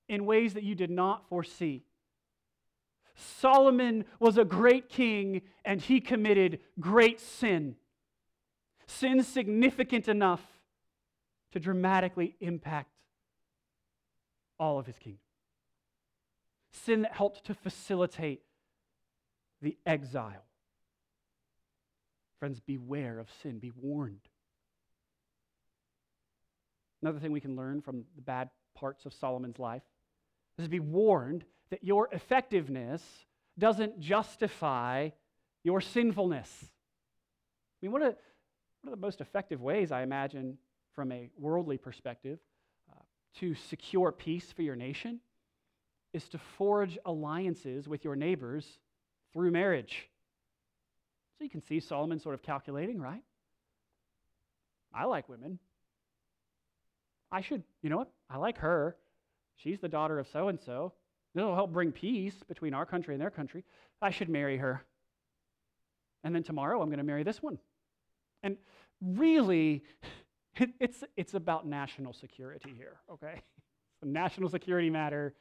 in 0.09 0.25
ways 0.25 0.55
that 0.55 0.63
you 0.63 0.77
did 0.77 0.91
not 0.91 1.29
foresee. 1.29 1.83
Solomon 3.17 4.05
was 4.21 4.39
a 4.39 4.45
great 4.45 4.89
king, 4.89 5.43
and 5.65 5.81
he 5.81 6.01
committed 6.01 6.61
great 6.79 7.21
sin. 7.21 7.75
Sin 8.87 9.23
significant 9.25 10.07
enough 10.07 10.43
to 11.51 11.59
dramatically 11.59 12.37
impact 12.41 12.93
all 14.61 14.79
of 14.79 14.87
his 14.87 14.99
kingdom 14.99 15.19
sin 16.73 17.03
that 17.03 17.13
helped 17.13 17.45
to 17.45 17.55
facilitate 17.55 18.43
the 19.61 19.77
exile. 19.87 20.45
Friends, 22.39 22.61
beware 22.61 23.19
of 23.19 23.29
sin, 23.43 23.59
be 23.59 23.71
warned. 23.71 24.29
Another 27.03 27.19
thing 27.19 27.33
we 27.33 27.41
can 27.41 27.57
learn 27.57 27.81
from 27.81 28.05
the 28.17 28.23
bad 28.23 28.51
parts 28.75 29.07
of 29.07 29.13
Solomon's 29.13 29.59
life 29.59 29.83
is 30.59 30.65
to 30.65 30.71
be 30.71 30.81
warned 30.81 31.45
that 31.71 31.85
your 31.85 32.09
effectiveness 32.13 33.03
doesn't 33.59 34.01
justify 34.01 35.11
your 35.63 35.81
sinfulness. 35.81 36.49
I 36.63 36.67
mean, 37.87 37.93
what 37.93 38.03
are, 38.03 38.15
what 38.81 38.89
are 38.89 38.91
the 38.91 38.97
most 38.97 39.21
effective 39.21 39.61
ways, 39.61 39.93
I 39.93 40.03
imagine, 40.03 40.59
from 40.95 41.13
a 41.13 41.31
worldly 41.39 41.79
perspective, 41.79 42.39
uh, 42.91 43.01
to 43.41 43.55
secure 43.55 44.13
peace 44.13 44.53
for 44.53 44.63
your 44.63 44.77
nation? 44.77 45.21
Is 46.13 46.29
to 46.29 46.39
forge 46.39 46.99
alliances 47.05 47.89
with 47.89 48.05
your 48.05 48.17
neighbors 48.17 48.67
through 49.33 49.51
marriage. 49.51 50.09
So 51.39 51.45
you 51.45 51.51
can 51.51 51.63
see 51.63 51.81
Solomon 51.81 52.19
sort 52.19 52.35
of 52.35 52.43
calculating, 52.43 53.01
right? 53.01 53.23
I 54.95 55.05
like 55.07 55.29
women. 55.29 55.59
I 57.31 57.41
should, 57.41 57.63
you 57.81 57.89
know 57.89 57.97
what? 57.97 58.11
I 58.29 58.37
like 58.37 58.59
her. 58.59 58.97
She's 59.57 59.81
the 59.81 59.89
daughter 59.89 60.19
of 60.19 60.29
so 60.29 60.49
and 60.49 60.61
so. 60.61 60.93
This 61.35 61.43
will 61.43 61.55
help 61.55 61.73
bring 61.73 61.93
peace 61.93 62.35
between 62.47 62.75
our 62.75 62.85
country 62.85 63.15
and 63.15 63.21
their 63.21 63.31
country. 63.31 63.65
I 64.03 64.11
should 64.11 64.29
marry 64.29 64.59
her. 64.59 64.85
And 66.25 66.35
then 66.35 66.43
tomorrow 66.43 66.81
I'm 66.83 66.89
going 66.89 66.99
to 66.99 67.05
marry 67.05 67.23
this 67.23 67.43
one. 67.43 67.59
And 68.43 68.57
really, 69.01 69.83
it's, 70.81 71.03
it's 71.17 71.35
about 71.35 71.67
national 71.67 72.13
security 72.13 72.75
here, 72.77 72.97
okay? 73.11 73.35
It's 73.37 74.03
a 74.03 74.07
national 74.07 74.51
security 74.51 74.91
matter. 74.91 75.35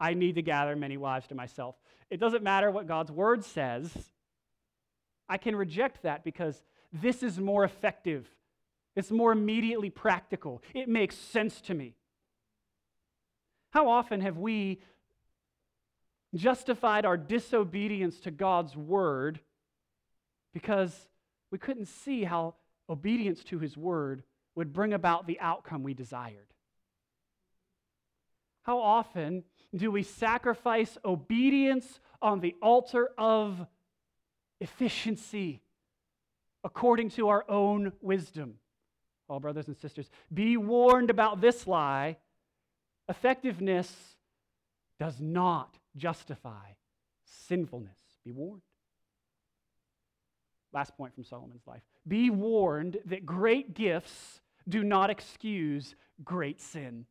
I 0.00 0.14
need 0.14 0.36
to 0.36 0.42
gather 0.42 0.76
many 0.76 0.96
wives 0.96 1.26
to 1.28 1.34
myself. 1.34 1.76
It 2.10 2.20
doesn't 2.20 2.42
matter 2.42 2.70
what 2.70 2.86
God's 2.86 3.10
word 3.10 3.44
says. 3.44 3.90
I 5.28 5.36
can 5.36 5.56
reject 5.56 6.02
that 6.02 6.24
because 6.24 6.62
this 6.92 7.22
is 7.22 7.38
more 7.38 7.64
effective. 7.64 8.26
It's 8.96 9.10
more 9.10 9.32
immediately 9.32 9.90
practical. 9.90 10.62
It 10.74 10.88
makes 10.88 11.16
sense 11.16 11.60
to 11.62 11.74
me. 11.74 11.94
How 13.70 13.88
often 13.88 14.20
have 14.20 14.38
we 14.38 14.80
justified 16.34 17.04
our 17.04 17.16
disobedience 17.16 18.20
to 18.20 18.30
God's 18.30 18.76
word 18.76 19.40
because 20.52 21.08
we 21.50 21.58
couldn't 21.58 21.86
see 21.86 22.24
how 22.24 22.54
obedience 22.88 23.44
to 23.44 23.58
his 23.58 23.76
word 23.76 24.22
would 24.54 24.72
bring 24.72 24.92
about 24.92 25.26
the 25.26 25.38
outcome 25.40 25.82
we 25.82 25.94
desired. 25.94 26.46
How 28.62 28.80
often 28.80 29.44
do 29.74 29.90
we 29.90 30.02
sacrifice 30.02 30.96
obedience 31.04 32.00
on 32.20 32.40
the 32.40 32.54
altar 32.62 33.10
of 33.18 33.66
efficiency 34.60 35.60
according 36.64 37.10
to 37.10 37.28
our 37.28 37.44
own 37.48 37.92
wisdom? 38.00 38.54
All 39.28 39.40
brothers 39.40 39.68
and 39.68 39.76
sisters, 39.76 40.10
be 40.32 40.56
warned 40.56 41.10
about 41.10 41.40
this 41.40 41.66
lie. 41.66 42.16
Effectiveness 43.08 43.94
does 44.98 45.20
not 45.20 45.76
justify 45.96 46.72
sinfulness. 47.46 47.98
Be 48.24 48.32
warned. 48.32 48.62
Last 50.72 50.96
point 50.96 51.14
from 51.14 51.24
Solomon's 51.24 51.66
life. 51.66 51.82
Be 52.06 52.30
warned 52.30 52.98
that 53.06 53.24
great 53.24 53.74
gifts 53.74 54.40
do 54.68 54.82
not 54.82 55.10
excuse 55.10 55.94
great 56.24 56.60
sin. 56.60 57.06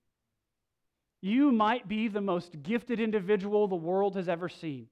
You 1.21 1.51
might 1.51 1.87
be 1.87 2.07
the 2.07 2.21
most 2.21 2.61
gifted 2.61 2.99
individual 2.99 3.67
the 3.67 3.75
world 3.75 4.15
has 4.15 4.29
ever 4.29 4.49
seen, 4.49 4.87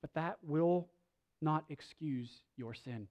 but 0.00 0.12
that 0.14 0.38
will 0.42 0.88
not 1.40 1.64
excuse 1.68 2.30
your 2.56 2.74
sin. 2.74 3.08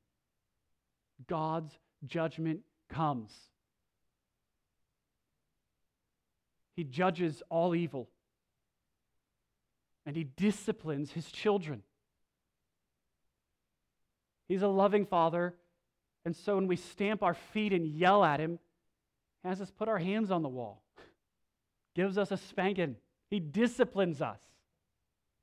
God's 1.28 1.78
judgment 2.06 2.62
comes. 2.90 3.32
He 6.76 6.84
judges 6.84 7.42
all 7.50 7.76
evil 7.76 8.10
and 10.06 10.16
he 10.16 10.24
disciplines 10.24 11.12
his 11.12 11.30
children. 11.30 11.84
He's 14.48 14.62
a 14.62 14.68
loving 14.68 15.06
father, 15.06 15.54
and 16.24 16.34
so 16.34 16.56
when 16.56 16.68
we 16.68 16.78
stamp 16.78 17.22
our 17.22 17.34
feet 17.34 17.74
and 17.74 17.86
yell 17.86 18.24
at 18.24 18.40
him, 18.40 18.60
has 19.44 19.62
us 19.62 19.72
put 19.72 19.88
our 19.88 19.98
hands 19.98 20.32
on 20.32 20.44
the 20.44 20.50
wall, 20.50 20.84
gives 21.96 22.18
us 22.18 22.32
a 22.32 22.38
spanking. 22.38 22.96
He 23.30 23.40
disciplines 23.40 24.22
us, 24.22 24.40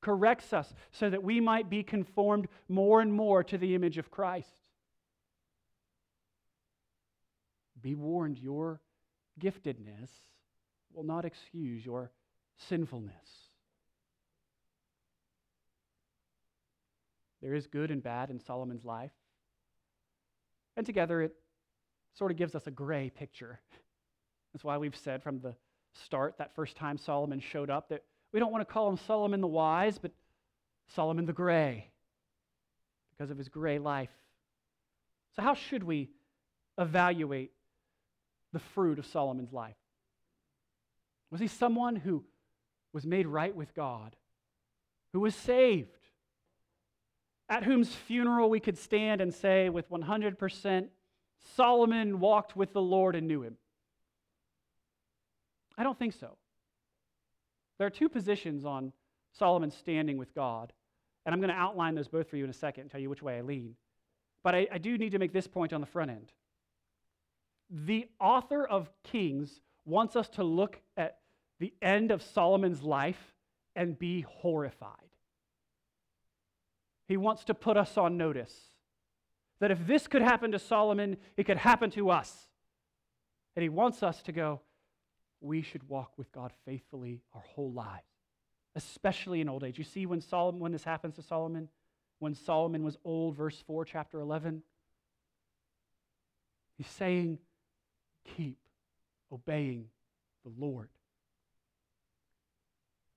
corrects 0.01 0.53
us, 0.53 0.73
so 0.91 1.11
that 1.11 1.23
we 1.23 1.41
might 1.41 1.69
be 1.69 1.83
conformed 1.83 2.49
more 2.69 3.01
and 3.01 3.13
more 3.13 3.45
to 3.45 3.59
the 3.59 3.75
image 3.75 3.99
of 3.99 4.11
Christ. 4.11 4.49
Be 7.83 7.95
warned, 7.95 8.39
your 8.39 8.81
giftedness 9.41 10.09
will 10.95 11.05
not 11.05 11.25
excuse 11.25 11.85
your 11.85 12.11
sinfulness. 12.57 13.45
There 17.43 17.55
is 17.55 17.67
good 17.67 17.91
and 17.91 18.03
bad 18.03 18.31
in 18.31 18.41
Solomon's 18.41 18.87
life. 18.87 19.13
And 20.79 20.87
together 20.87 21.21
it 21.21 21.35
sort 22.15 22.31
of 22.31 22.39
gives 22.39 22.55
us 22.55 22.67
a 22.67 22.71
gray 22.71 23.11
picture. 23.11 23.61
That's 24.55 24.65
why 24.65 24.79
we've 24.79 24.97
said 24.97 25.23
from 25.23 25.41
the 25.41 25.55
start, 26.05 26.39
that 26.39 26.55
first 26.55 26.77
time 26.77 26.97
Solomon 26.97 27.41
showed 27.41 27.71
up, 27.71 27.89
that 27.89 28.05
we 28.33 28.39
don't 28.41 28.53
want 28.53 28.67
to 28.67 28.73
call 28.73 28.89
him 28.89 28.97
Solomon 28.97 29.41
the 29.41 29.49
wise, 29.49 29.99
but 29.99 30.13
Solomon 30.95 31.27
the 31.27 31.33
gray 31.33 31.91
because 33.11 33.31
of 33.31 33.39
his 33.39 33.49
gray 33.49 33.79
life. 33.79 34.11
So, 35.35 35.43
how 35.43 35.55
should 35.55 35.83
we 35.83 36.11
evaluate 36.79 37.51
the 38.53 38.61
fruit 38.61 38.99
of 39.01 39.07
Solomon's 39.07 39.53
life? 39.53 39.77
Was 41.31 41.41
he 41.41 41.49
someone 41.49 41.97
who 41.97 42.25
was 42.93 43.05
made 43.05 43.27
right 43.27 43.55
with 43.55 43.75
God, 43.75 44.15
who 45.13 45.21
was 45.21 45.35
saved, 45.35 45.91
at 47.49 47.65
whose 47.65 47.93
funeral 47.93 48.49
we 48.49 48.61
could 48.61 48.79
stand 48.79 49.21
and 49.21 49.35
say 49.35 49.69
with 49.69 49.91
100% 49.91 50.89
Solomon 51.57 52.21
walked 52.21 52.57
with 52.57 52.73
the 52.73 52.81
Lord 52.81 53.17
and 53.17 53.27
knew 53.27 53.43
him? 53.43 53.57
I 55.77 55.83
don't 55.83 55.99
think 55.99 56.15
so. 56.15 56.37
There 57.79 57.87
are 57.87 57.91
two 57.91 58.09
positions 58.09 58.65
on 58.65 58.93
Solomon's 59.33 59.75
standing 59.75 60.17
with 60.17 60.35
God, 60.35 60.73
and 61.27 61.35
I'm 61.35 61.41
going 61.41 61.53
to 61.53 61.59
outline 61.59 61.95
those 61.95 62.09
both 62.09 62.29
for 62.29 62.37
you 62.37 62.45
in 62.45 62.51
a 62.51 62.55
second 62.55 62.83
and 62.83 62.91
tell 62.91 63.01
you 63.01 63.11
which 63.11 63.23
way 63.23 63.39
I 63.39 63.41
lean. 63.41 63.75
But 64.43 64.55
I, 64.55 64.69
I 64.73 64.79
do 64.79 64.97
need 64.97 65.13
to 65.13 65.19
make 65.19 65.33
this 65.33 65.47
point 65.47 65.73
on 65.73 65.81
the 65.81 65.87
front 65.87 66.11
end. 66.11 66.33
The 67.71 68.09
author 68.21 68.65
of 68.65 68.91
Kings 69.03 69.61
wants 69.85 70.17
us 70.17 70.29
to 70.31 70.45
look 70.45 70.81
at 70.97 71.19
the 71.59 71.73
end 71.83 72.11
of 72.11 72.23
Solomon's 72.23 72.83
life 72.83 73.35
and 73.75 73.99
be 73.99 74.21
horrified. 74.21 74.91
He 77.09 77.17
wants 77.17 77.45
to 77.45 77.55
put 77.55 77.77
us 77.77 77.99
on 77.99 78.17
notice 78.17 78.55
that 79.61 79.71
if 79.71 79.87
this 79.87 80.07
could 80.07 80.23
happen 80.23 80.53
to 80.53 80.59
Solomon, 80.59 81.17
it 81.37 81.45
could 81.45 81.59
happen 81.59 81.91
to 81.93 82.11
us. 82.11 82.49
And 83.57 83.63
he 83.63 83.69
wants 83.69 84.03
us 84.03 84.23
to 84.23 84.33
go, 84.33 84.61
we 85.45 85.63
should 85.63 85.89
walk 85.89 86.13
with 86.17 86.33
God 86.33 86.53
faithfully 86.65 87.21
our 87.35 87.45
whole 87.55 87.71
lives, 87.73 88.03
especially 88.75 89.41
in 89.41 89.49
old 89.49 89.63
age. 89.63 89.79
You 89.79 89.85
see 89.85 90.07
when 90.07 90.21
Solomon 90.21 90.61
when 90.61 90.73
this 90.73 90.85
happens 90.85 91.17
to 91.17 91.23
Solomon, 91.23 91.69
when 92.19 92.35
Solomon 92.35 92.83
was 92.83 92.97
old, 93.05 93.37
verse 93.37 93.63
4, 93.67 93.85
chapter 93.85 94.21
11, 94.21 94.63
he's 96.79 96.87
saying, 96.87 97.39
keep 98.37 98.57
obeying 99.31 99.87
the 100.45 100.53
Lord. 100.59 100.89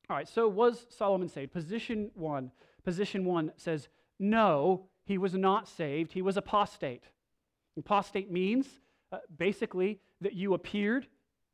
All 0.10 0.18
right, 0.18 0.28
so 0.28 0.48
was 0.48 0.86
Solomon 0.90 1.30
saved? 1.30 1.52
Position 1.52 2.12
one. 2.14 2.52
Position 2.84 3.26
one 3.26 3.52
says, 3.58 3.88
no, 4.20 4.88
he 5.06 5.18
was 5.18 5.34
not 5.34 5.68
saved. 5.68 6.14
He 6.14 6.22
was 6.22 6.38
apostate. 6.38 7.04
Apostate 7.78 8.32
means 8.32 8.68
uh, 9.12 9.20
basically 9.38 10.00
that 10.22 10.34
you 10.34 10.54
appeared 10.54 11.08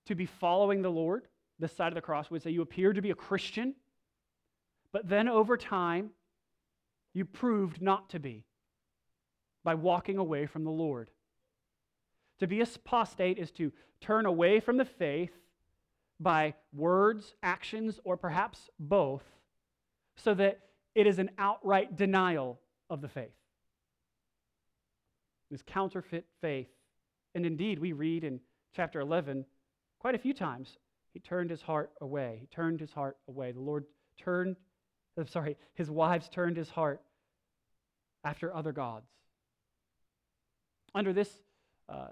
to 0.06 0.16
be 0.16 0.26
following 0.26 0.82
the 0.82 0.90
Lord. 0.90 1.28
This 1.60 1.76
side 1.76 1.90
of 1.90 1.96
the 1.96 2.02
cross 2.02 2.30
would 2.30 2.42
say 2.42 2.52
you 2.52 2.62
appear 2.62 2.94
to 2.94 3.02
be 3.02 3.12
a 3.12 3.16
Christian, 3.16 3.76
but 4.92 5.08
then 5.08 5.28
over 5.28 5.58
time, 5.58 6.12
you 7.14 7.26
proved 7.26 7.82
not 7.82 8.10
to 8.10 8.20
be 8.20 8.44
by 9.64 9.76
walking 9.76 10.18
away 10.18 10.46
from 10.46 10.64
the 10.64 10.72
Lord. 10.72 11.10
To 12.40 12.48
be 12.48 12.62
apostate 12.62 13.38
is 13.38 13.52
to 13.52 13.72
turn 14.02 14.26
away 14.26 14.60
from 14.60 14.78
the 14.78 14.86
faith 14.86 15.32
by 16.20 16.54
words, 16.74 17.36
actions, 17.44 18.00
or 18.04 18.18
perhaps 18.18 18.70
both, 18.80 19.24
so 20.16 20.34
that 20.34 20.60
it 20.96 21.08
is 21.08 21.20
an 21.20 21.32
outright 21.38 21.96
denial 21.96 22.60
of 22.90 23.02
the 23.02 23.08
faith. 23.08 23.36
This 25.50 25.64
counterfeit 25.66 26.26
faith. 26.42 26.70
And 27.36 27.46
indeed, 27.46 27.80
we 27.80 27.94
read 27.94 28.24
in 28.24 28.40
chapter 28.76 29.00
11 29.00 29.46
quite 30.04 30.16
a 30.16 30.20
few 30.20 30.34
times, 30.34 30.78
he 31.14 31.20
turned 31.22 31.50
his 31.50 31.62
heart 31.62 31.90
away. 32.02 32.40
He 32.42 32.48
turned 32.48 32.82
his 32.82 32.92
heart 32.92 33.16
away. 33.30 33.54
The 33.54 33.62
Lord 33.62 33.86
turned, 34.20 34.58
I'm 35.18 35.28
sorry, 35.28 35.56
his 35.76 35.90
wives 35.90 36.28
turned 36.28 36.58
his 36.58 36.70
heart 36.70 37.02
after 38.26 38.54
other 38.54 38.74
gods. 38.74 39.08
Under 40.94 41.14
this 41.14 41.30
uh, 41.88 42.10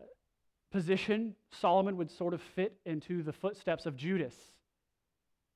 position, 0.72 1.36
Solomon 1.60 1.98
would 1.98 2.10
sort 2.10 2.34
of 2.34 2.42
fit 2.42 2.78
into 2.86 3.24
the 3.24 3.34
footsteps 3.34 3.86
of 3.86 3.98
Judas. 3.98 4.36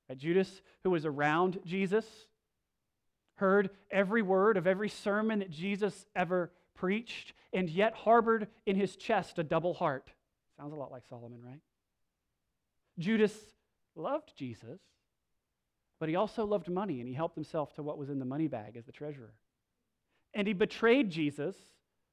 Right? 0.06 0.18
Judas, 0.18 0.60
who 0.84 0.90
was 0.90 1.06
around 1.06 1.58
Jesus, 1.64 2.04
heard 3.36 3.70
every 3.90 4.20
word 4.20 4.58
of 4.58 4.66
every 4.66 4.90
sermon 4.90 5.38
that 5.38 5.50
Jesus 5.50 6.04
ever 6.14 6.52
preached, 6.74 7.32
and 7.54 7.70
yet 7.70 7.94
harbored 7.94 8.48
in 8.66 8.76
his 8.76 8.94
chest 8.94 9.38
a 9.38 9.42
double 9.42 9.72
heart. 9.72 10.10
Sounds 10.58 10.74
a 10.74 10.76
lot 10.76 10.92
like 10.92 11.04
Solomon, 11.08 11.40
right? 11.42 11.60
Judas 12.98 13.34
loved 13.94 14.32
Jesus, 14.36 14.80
but 15.98 16.08
he 16.08 16.16
also 16.16 16.44
loved 16.44 16.68
money, 16.68 17.00
and 17.00 17.08
he 17.08 17.14
helped 17.14 17.34
himself 17.34 17.74
to 17.74 17.82
what 17.82 17.98
was 17.98 18.10
in 18.10 18.18
the 18.18 18.24
money 18.24 18.48
bag 18.48 18.76
as 18.76 18.84
the 18.84 18.92
treasurer. 18.92 19.34
And 20.34 20.46
he 20.46 20.52
betrayed 20.52 21.10
Jesus 21.10 21.56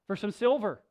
for 0.08 0.16
some 0.16 0.32
silver. 0.32 0.82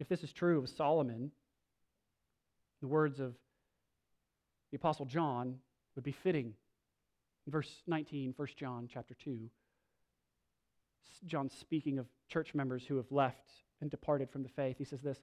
If 0.00 0.08
this 0.08 0.24
is 0.24 0.32
true 0.32 0.58
of 0.58 0.68
Solomon, 0.68 1.30
the 2.80 2.88
words 2.88 3.20
of 3.20 3.34
the 4.72 4.76
Apostle 4.76 5.06
John 5.06 5.58
would 5.94 6.04
be 6.04 6.12
fitting. 6.12 6.54
Verse 7.46 7.82
19, 7.86 8.34
1 8.36 8.48
John 8.56 8.88
chapter 8.92 9.14
2. 9.14 9.38
John 11.26 11.48
speaking 11.48 11.98
of 11.98 12.06
church 12.28 12.54
members 12.54 12.84
who 12.84 12.96
have 12.96 13.10
left 13.12 13.48
and 13.82 13.90
departed 13.90 14.30
from 14.30 14.42
the 14.42 14.48
faith. 14.48 14.76
He 14.78 14.84
says 14.84 15.02
this 15.02 15.18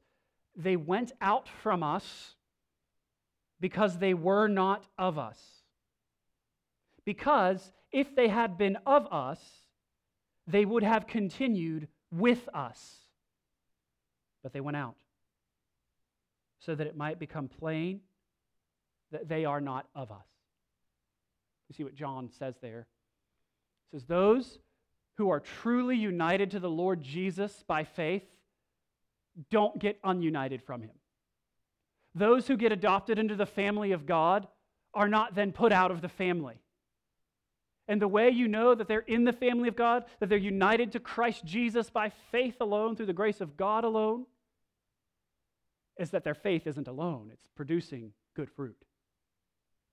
They 0.55 0.75
went 0.75 1.11
out 1.19 1.49
from 1.63 1.81
us 1.81 2.35
because 3.59 3.97
they 3.97 4.13
were 4.13 4.47
not 4.47 4.85
of 4.97 5.17
us. 5.17 5.39
Because 7.05 7.71
if 7.91 8.15
they 8.15 8.27
had 8.27 8.57
been 8.57 8.77
of 8.85 9.11
us, 9.11 9.39
they 10.45 10.63
would 10.63 10.83
have 10.83 11.07
continued 11.07 11.87
with 12.11 12.47
us 12.53 12.99
but 14.43 14.53
they 14.53 14.61
went 14.61 14.77
out 14.77 14.95
so 16.59 16.75
that 16.75 16.87
it 16.87 16.97
might 16.97 17.19
become 17.19 17.47
plain 17.47 18.01
that 19.11 19.27
they 19.27 19.45
are 19.45 19.61
not 19.61 19.87
of 19.95 20.11
us. 20.11 20.25
You 21.67 21.75
see 21.75 21.83
what 21.83 21.95
John 21.95 22.29
says 22.31 22.55
there. 22.61 22.87
It 23.91 23.97
says, 23.97 24.05
Those 24.05 24.59
who 25.15 25.29
are 25.29 25.39
truly 25.39 25.95
united 25.95 26.51
to 26.51 26.59
the 26.59 26.69
Lord 26.69 27.01
Jesus 27.01 27.63
by 27.67 27.83
faith 27.83 28.23
don't 29.49 29.79
get 29.79 30.01
ununited 30.03 30.61
from 30.61 30.81
him. 30.81 30.91
Those 32.15 32.47
who 32.47 32.57
get 32.57 32.71
adopted 32.71 33.19
into 33.19 33.35
the 33.35 33.45
family 33.45 33.91
of 33.91 34.05
God 34.05 34.47
are 34.93 35.07
not 35.07 35.35
then 35.35 35.51
put 35.51 35.71
out 35.71 35.91
of 35.91 36.01
the 36.01 36.09
family. 36.09 36.61
And 37.87 38.01
the 38.01 38.07
way 38.07 38.29
you 38.29 38.47
know 38.47 38.75
that 38.75 38.87
they're 38.87 38.99
in 38.99 39.23
the 39.23 39.33
family 39.33 39.67
of 39.67 39.75
God, 39.75 40.05
that 40.19 40.29
they're 40.29 40.37
united 40.37 40.91
to 40.91 40.99
Christ 40.99 41.43
Jesus 41.45 41.89
by 41.89 42.11
faith 42.31 42.57
alone, 42.61 42.95
through 42.95 43.07
the 43.07 43.13
grace 43.13 43.41
of 43.41 43.57
God 43.57 43.83
alone, 43.83 44.25
is 45.97 46.11
that 46.11 46.23
their 46.23 46.35
faith 46.35 46.67
isn't 46.67 46.87
alone. 46.87 47.29
It's 47.33 47.47
producing 47.55 48.13
good 48.35 48.49
fruit. 48.49 48.77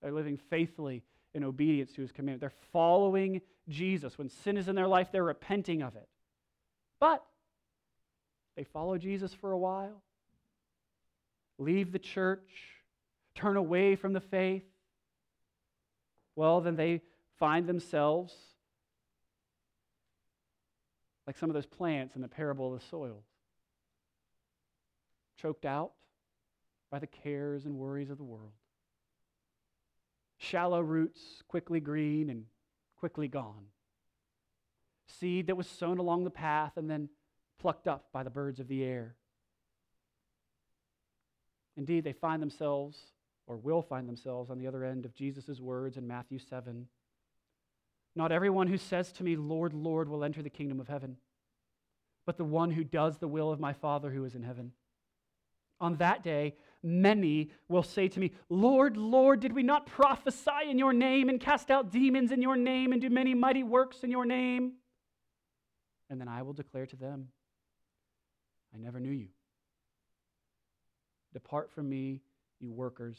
They're 0.01 0.11
living 0.11 0.37
faithfully 0.37 1.03
in 1.33 1.43
obedience 1.43 1.91
to 1.93 2.01
his 2.01 2.11
commandment. 2.11 2.41
They're 2.41 2.71
following 2.71 3.41
Jesus. 3.67 4.17
When 4.17 4.29
sin 4.29 4.57
is 4.57 4.67
in 4.67 4.75
their 4.75 4.87
life, 4.87 5.09
they're 5.11 5.23
repenting 5.23 5.81
of 5.81 5.95
it. 5.95 6.07
But 6.99 7.23
they 8.57 8.63
follow 8.63 8.97
Jesus 8.97 9.33
for 9.35 9.51
a 9.51 9.57
while, 9.57 10.01
leave 11.59 11.91
the 11.91 11.99
church, 11.99 12.49
turn 13.35 13.55
away 13.55 13.95
from 13.95 14.13
the 14.13 14.19
faith. 14.19 14.65
Well, 16.35 16.59
then 16.59 16.75
they 16.75 17.01
find 17.37 17.67
themselves 17.67 18.33
like 21.27 21.37
some 21.37 21.49
of 21.49 21.53
those 21.53 21.67
plants 21.67 22.15
in 22.15 22.21
the 22.21 22.27
parable 22.27 22.73
of 22.73 22.79
the 22.79 22.85
soils, 22.87 23.25
choked 25.39 25.65
out 25.65 25.91
by 26.89 26.97
the 26.97 27.07
cares 27.07 27.65
and 27.65 27.75
worries 27.75 28.09
of 28.09 28.17
the 28.17 28.23
world. 28.23 28.53
Shallow 30.39 30.81
roots, 30.81 31.43
quickly 31.47 31.79
green 31.79 32.29
and 32.31 32.45
quickly 32.97 33.27
gone. 33.27 33.65
Seed 35.05 35.47
that 35.47 35.55
was 35.55 35.67
sown 35.67 35.99
along 35.99 36.23
the 36.23 36.31
path 36.31 36.73
and 36.77 36.89
then 36.89 37.09
plucked 37.59 37.87
up 37.87 38.05
by 38.11 38.23
the 38.23 38.29
birds 38.29 38.59
of 38.59 38.67
the 38.67 38.83
air. 38.83 39.15
Indeed, 41.75 42.03
they 42.03 42.13
find 42.13 42.41
themselves, 42.41 42.97
or 43.45 43.57
will 43.57 43.81
find 43.81 44.07
themselves, 44.07 44.49
on 44.49 44.57
the 44.57 44.67
other 44.67 44.83
end 44.83 45.05
of 45.05 45.13
Jesus' 45.13 45.59
words 45.59 45.97
in 45.97 46.07
Matthew 46.07 46.39
7 46.39 46.87
not 48.17 48.31
everyone 48.31 48.65
who 48.65 48.79
says 48.79 49.11
to 49.13 49.23
me, 49.23 49.35
Lord, 49.35 49.73
Lord, 49.73 50.09
will 50.09 50.23
enter 50.23 50.41
the 50.41 50.49
kingdom 50.49 50.79
of 50.79 50.87
heaven, 50.87 51.17
but 52.25 52.35
the 52.35 52.43
one 52.43 52.71
who 52.71 52.83
does 52.83 53.19
the 53.19 53.27
will 53.27 53.51
of 53.51 53.59
my 53.59 53.73
Father 53.73 54.09
who 54.09 54.25
is 54.25 54.33
in 54.33 54.41
heaven. 54.41 54.71
On 55.79 55.97
that 55.97 56.23
day, 56.23 56.55
many 56.81 57.51
will 57.69 57.83
say 57.83 58.07
to 58.07 58.19
me, 58.19 58.31
Lord, 58.49 58.97
Lord, 58.97 59.39
did 59.39 59.53
we 59.53 59.61
not 59.61 59.85
prophesy 59.85 60.67
in 60.67 60.79
your 60.79 60.93
name 60.93 61.29
and 61.29 61.39
cast 61.39 61.69
out 61.69 61.91
demons 61.91 62.31
in 62.31 62.41
your 62.41 62.57
name 62.57 62.91
and 62.91 62.99
do 62.99 63.09
many 63.11 63.35
mighty 63.35 63.61
works 63.61 63.97
in 64.01 64.09
your 64.09 64.25
name? 64.25 64.73
And 66.09 66.19
then 66.19 66.27
I 66.27 66.41
will 66.41 66.53
declare 66.53 66.87
to 66.87 66.95
them, 66.95 67.27
I 68.77 68.83
never 68.83 68.99
knew 68.99 69.11
you. 69.11 69.27
Depart 71.33 71.71
from 71.71 71.89
me, 71.89 72.21
you 72.59 72.71
workers 72.71 73.17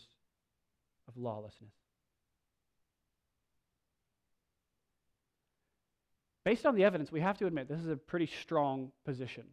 of 1.09 1.17
lawlessness. 1.17 1.73
Based 6.45 6.65
on 6.65 6.75
the 6.75 6.85
evidence, 6.85 7.13
we 7.13 7.21
have 7.21 7.39
to 7.39 7.47
admit 7.47 7.69
this 7.69 7.81
is 7.81 7.89
a 7.89 7.97
pretty 7.97 8.27
strong 8.27 8.91
position 9.05 9.45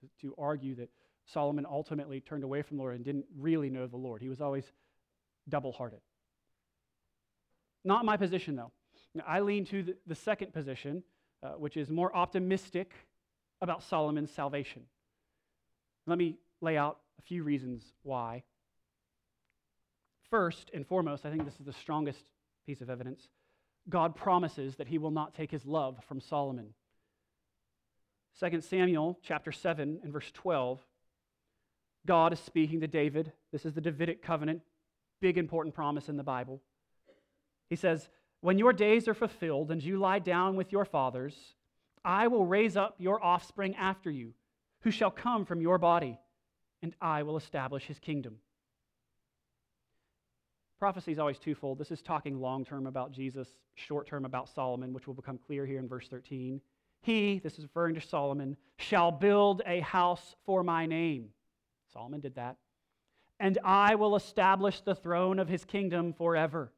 to, 0.00 0.26
to 0.26 0.34
argue 0.36 0.74
that 0.76 0.90
Solomon 1.26 1.66
ultimately 1.68 2.20
turned 2.20 2.42
away 2.42 2.62
from 2.62 2.78
the 2.78 2.82
Lord 2.82 2.96
and 2.96 3.04
didn't 3.04 3.26
really 3.38 3.70
know 3.70 3.86
the 3.86 3.96
Lord. 3.96 4.22
He 4.22 4.28
was 4.28 4.40
always 4.40 4.64
double 5.48 5.72
hearted. 5.72 6.00
Not 7.84 8.04
my 8.04 8.16
position, 8.16 8.56
though. 8.56 8.72
I 9.26 9.40
lean 9.40 9.64
to 9.66 9.82
the, 9.82 9.96
the 10.06 10.14
second 10.14 10.52
position, 10.52 11.04
uh, 11.42 11.50
which 11.50 11.76
is 11.76 11.90
more 11.90 12.14
optimistic 12.16 12.92
about 13.62 13.82
Solomon's 13.82 14.30
salvation. 14.30 14.82
Let 16.06 16.18
me 16.18 16.36
lay 16.60 16.76
out 16.76 16.98
a 17.18 17.22
few 17.22 17.44
reasons 17.44 17.84
why. 18.02 18.42
First 20.28 20.70
and 20.74 20.86
foremost, 20.86 21.24
I 21.24 21.30
think 21.30 21.44
this 21.44 21.60
is 21.60 21.66
the 21.66 21.72
strongest 21.72 22.24
piece 22.66 22.80
of 22.80 22.90
evidence. 22.90 23.28
God 23.88 24.16
promises 24.16 24.76
that 24.76 24.88
he 24.88 24.98
will 24.98 25.10
not 25.10 25.34
take 25.34 25.50
his 25.50 25.64
love 25.64 25.98
from 26.08 26.20
Solomon. 26.20 26.74
2 28.40 28.60
Samuel 28.60 29.18
chapter 29.22 29.52
7 29.52 30.00
and 30.02 30.12
verse 30.12 30.30
12. 30.32 30.80
God 32.06 32.32
is 32.32 32.40
speaking 32.40 32.80
to 32.80 32.88
David. 32.88 33.32
This 33.52 33.64
is 33.64 33.74
the 33.74 33.80
Davidic 33.80 34.22
covenant, 34.22 34.62
big 35.20 35.38
important 35.38 35.74
promise 35.74 36.08
in 36.08 36.16
the 36.16 36.24
Bible. 36.24 36.60
He 37.70 37.76
says, 37.76 38.08
When 38.40 38.58
your 38.58 38.72
days 38.72 39.06
are 39.06 39.14
fulfilled 39.14 39.70
and 39.70 39.82
you 39.82 39.98
lie 39.98 40.18
down 40.18 40.56
with 40.56 40.72
your 40.72 40.84
fathers, 40.84 41.36
I 42.04 42.26
will 42.28 42.44
raise 42.44 42.76
up 42.76 42.96
your 42.98 43.22
offspring 43.22 43.76
after 43.76 44.10
you, 44.10 44.34
who 44.80 44.90
shall 44.90 45.10
come 45.10 45.44
from 45.44 45.60
your 45.60 45.78
body, 45.78 46.18
and 46.82 46.94
I 47.00 47.22
will 47.22 47.36
establish 47.36 47.84
his 47.84 47.98
kingdom. 47.98 48.38
Prophecy 50.78 51.12
is 51.12 51.20
always 51.20 51.38
twofold. 51.38 51.78
This 51.78 51.92
is 51.92 52.02
talking 52.02 52.40
long 52.40 52.64
term 52.64 52.88
about 52.88 53.12
Jesus, 53.12 53.46
short 53.76 54.08
term 54.08 54.24
about 54.24 54.48
Solomon, 54.48 54.92
which 54.92 55.06
will 55.06 55.14
become 55.14 55.38
clear 55.38 55.64
here 55.64 55.78
in 55.78 55.86
verse 55.86 56.08
13. 56.08 56.60
He, 57.02 57.38
this 57.38 57.56
is 57.56 57.64
referring 57.64 57.94
to 57.94 58.00
Solomon, 58.00 58.56
shall 58.78 59.12
build 59.12 59.62
a 59.64 59.80
house 59.80 60.34
for 60.44 60.64
my 60.64 60.86
name. 60.86 61.28
Solomon 61.92 62.20
did 62.20 62.34
that. 62.34 62.56
And 63.38 63.58
I 63.64 63.94
will 63.94 64.16
establish 64.16 64.80
the 64.80 64.94
throne 64.94 65.38
of 65.38 65.48
his 65.48 65.64
kingdom 65.64 66.12
forever. 66.12 66.72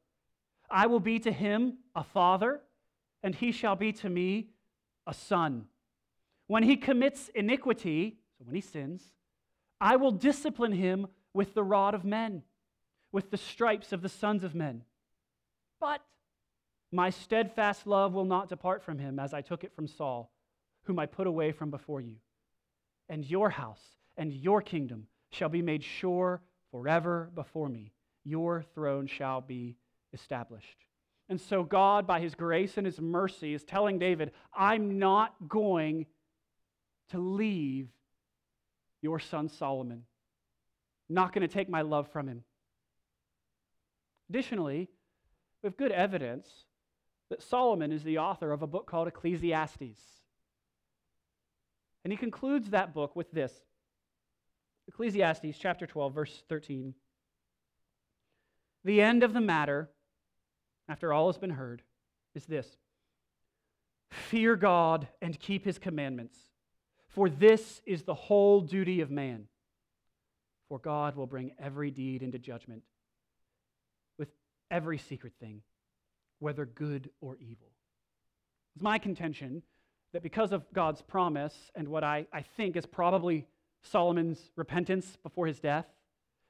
I 0.71 0.87
will 0.87 1.01
be 1.01 1.19
to 1.21 1.33
him 1.33 1.79
a 1.95 2.05
father, 2.05 2.61
and 3.23 3.35
he 3.35 3.53
shall 3.53 3.77
be 3.77 3.93
to 3.93 4.09
me 4.11 4.49
a 5.07 5.15
son. 5.15 5.67
When 6.47 6.63
he 6.63 6.77
commits 6.77 7.31
iniquity, 7.35 8.19
so 8.39 8.45
when 8.45 8.55
he 8.55 8.61
sins, 8.61 9.03
I 9.81 9.97
will 9.97 10.13
discipline 10.13 10.73
him 10.73 11.09
with 11.33 11.55
the 11.55 11.65
rod 11.65 11.95
of 11.95 12.05
men 12.05 12.43
with 13.15 13.31
the 13.31 13.37
stripes 13.37 13.93
of 13.93 14.03
the 14.03 14.09
sons 14.09 14.43
of 14.43 14.57
men. 14.57 14.83
But 15.81 16.01
my 16.91 17.11
steadfast 17.11 17.87
love 17.87 18.13
will 18.13 18.25
not 18.25 18.49
depart 18.49 18.83
from 18.83 18.99
him 18.99 19.21
as 19.21 19.33
I 19.33 19.41
took 19.41 19.63
it 19.63 19.73
from 19.73 19.87
Saul, 19.87 20.33
whom 20.83 20.99
I 20.99 21.07
put 21.07 21.29
away 21.29 21.53
from 21.53 21.71
before 21.71 22.01
you. 22.01 22.17
And 23.09 23.25
your 23.25 23.51
house 23.51 23.85
and 24.17 24.33
your 24.33 24.61
kingdom 24.63 25.07
shall 25.31 25.49
be 25.49 25.63
made 25.63 25.85
sure 25.85 26.43
forever 26.73 27.31
before 27.37 27.69
me. 27.69 27.93
Your 28.25 28.65
throne 28.75 29.07
shall 29.07 29.41
be 29.41 29.77
established. 30.13 30.85
And 31.29 31.41
so, 31.41 31.63
God, 31.63 32.07
by 32.07 32.21
his 32.21 32.35
grace 32.35 32.77
and 32.77 32.85
his 32.85 33.01
mercy, 33.01 33.55
is 33.55 33.65
telling 33.65 33.99
David, 33.99 34.33
I'm 34.55 34.99
not 34.99 35.35
going 35.49 36.07
to 37.11 37.19
leave 37.19 37.89
your 39.01 39.19
son 39.19 39.49
Solomon. 39.49 40.05
not 41.09 41.35
going 41.35 41.47
to 41.47 41.53
take 41.53 41.69
my 41.69 41.83
love 41.83 42.11
from 42.11 42.29
him. 42.29 42.43
Additionally, 44.31 44.89
we 45.63 45.67
have 45.67 45.77
good 45.77 45.93
evidence 45.93 46.49
that 47.29 47.43
Solomon 47.43 47.93
is 47.93 48.03
the 48.03 48.19
author 48.19 48.53
of 48.53 48.63
a 48.63 48.67
book 48.67 48.87
called 48.87 49.09
Ecclesiastes. 49.09 50.01
And 52.05 52.13
he 52.13 52.17
concludes 52.17 52.71
that 52.71 52.95
book 52.95 53.15
with 53.17 53.31
this 53.33 53.53
Ecclesiastes 54.89 55.59
chapter 55.59 55.87
12, 55.87 56.15
verse 56.15 56.43
13. 56.49 56.95
The 58.85 59.01
end 59.01 59.23
of 59.23 59.33
the 59.33 59.41
matter, 59.41 59.91
after 60.89 61.13
all 61.13 61.29
has 61.29 61.39
been 61.39 61.51
heard, 61.51 61.83
is 62.35 62.45
this 62.47 62.77
Fear 64.11 64.57
God 64.57 65.09
and 65.21 65.39
keep 65.39 65.65
his 65.65 65.79
commandments, 65.79 66.39
for 67.09 67.29
this 67.29 67.81
is 67.85 68.03
the 68.03 68.15
whole 68.15 68.61
duty 68.61 69.01
of 69.01 69.11
man. 69.11 69.49
For 70.69 70.79
God 70.79 71.17
will 71.17 71.27
bring 71.27 71.53
every 71.59 71.91
deed 71.91 72.23
into 72.23 72.39
judgment 72.39 72.83
with 74.19 74.29
every 74.71 74.99
secret 74.99 75.35
thing, 75.39 75.63
whether 76.39 76.65
good 76.65 77.11
or 77.21 77.37
evil. 77.37 77.69
It's 78.75 78.83
my 78.83 78.99
contention 78.99 79.63
that 80.13 80.23
because 80.23 80.53
of 80.53 80.65
God's 80.73 81.03
promise 81.03 81.55
and 81.75 81.89
what 81.89 82.05
I, 82.05 82.27
I 82.33 82.43
think 82.43 82.77
is 82.77 82.87
probably 82.87 83.47
Solomon's 83.83 84.51
repentance 84.57 85.19
before 85.23 85.47
his 85.47 85.61
death, 85.61 85.87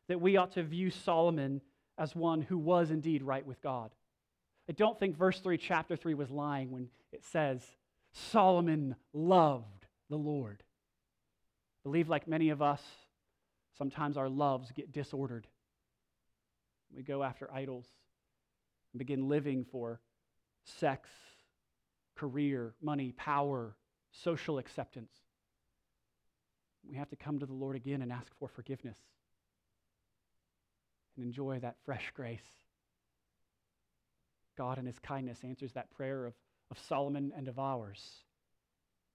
that 0.09 0.21
we 0.21 0.37
ought 0.37 0.53
to 0.53 0.63
view 0.63 0.91
Solomon 0.91 1.61
as 1.99 2.15
one 2.15 2.43
who 2.43 2.59
was 2.59 2.91
indeed 2.91 3.23
right 3.23 3.45
with 3.45 3.61
God. 3.63 3.91
I 4.69 4.73
don't 4.73 4.99
think 4.99 5.17
verse 5.17 5.39
3, 5.41 5.59
chapter 5.59 5.97
3, 5.97 6.15
was 6.15 6.31
lying 6.31 6.71
when 6.71 6.89
it 7.13 7.25
says, 7.25 7.63
Solomon 8.13 8.97
loved 9.13 9.87
the 10.09 10.17
Lord. 10.17 10.63
I 10.63 11.83
believe, 11.85 12.09
like 12.09 12.27
many 12.27 12.51
of 12.51 12.63
us, 12.63 12.83
sometimes 13.77 14.17
our 14.17 14.29
loves 14.29 14.71
get 14.73 14.93
disordered. 14.93 15.47
We 16.95 17.03
go 17.03 17.23
after 17.23 17.53
idols 17.53 17.87
and 18.93 18.99
begin 18.99 19.29
living 19.29 19.67
for 19.71 20.01
sex, 20.65 21.11
career, 22.15 22.75
money, 22.81 23.13
power, 23.13 23.77
social 24.13 24.59
acceptance. 24.59 25.13
We 26.89 26.97
have 26.97 27.11
to 27.11 27.17
come 27.17 27.39
to 27.41 27.47
the 27.47 27.53
Lord 27.53 27.77
again 27.77 28.01
and 28.01 28.13
ask 28.13 28.33
for 28.39 28.49
forgiveness 28.49 28.99
and 31.17 31.25
enjoy 31.25 31.59
that 31.61 31.77
fresh 31.85 32.13
grace. 32.15 32.64
God 34.57 34.79
in 34.79 34.87
his 34.87 34.99
kindness 34.99 35.39
answers 35.45 35.73
that 35.73 35.91
prayer 35.91 36.27
of, 36.27 36.35
of 36.71 36.79
Solomon 36.79 37.33
and 37.37 37.49
of 37.49 37.59
ours. 37.59 38.01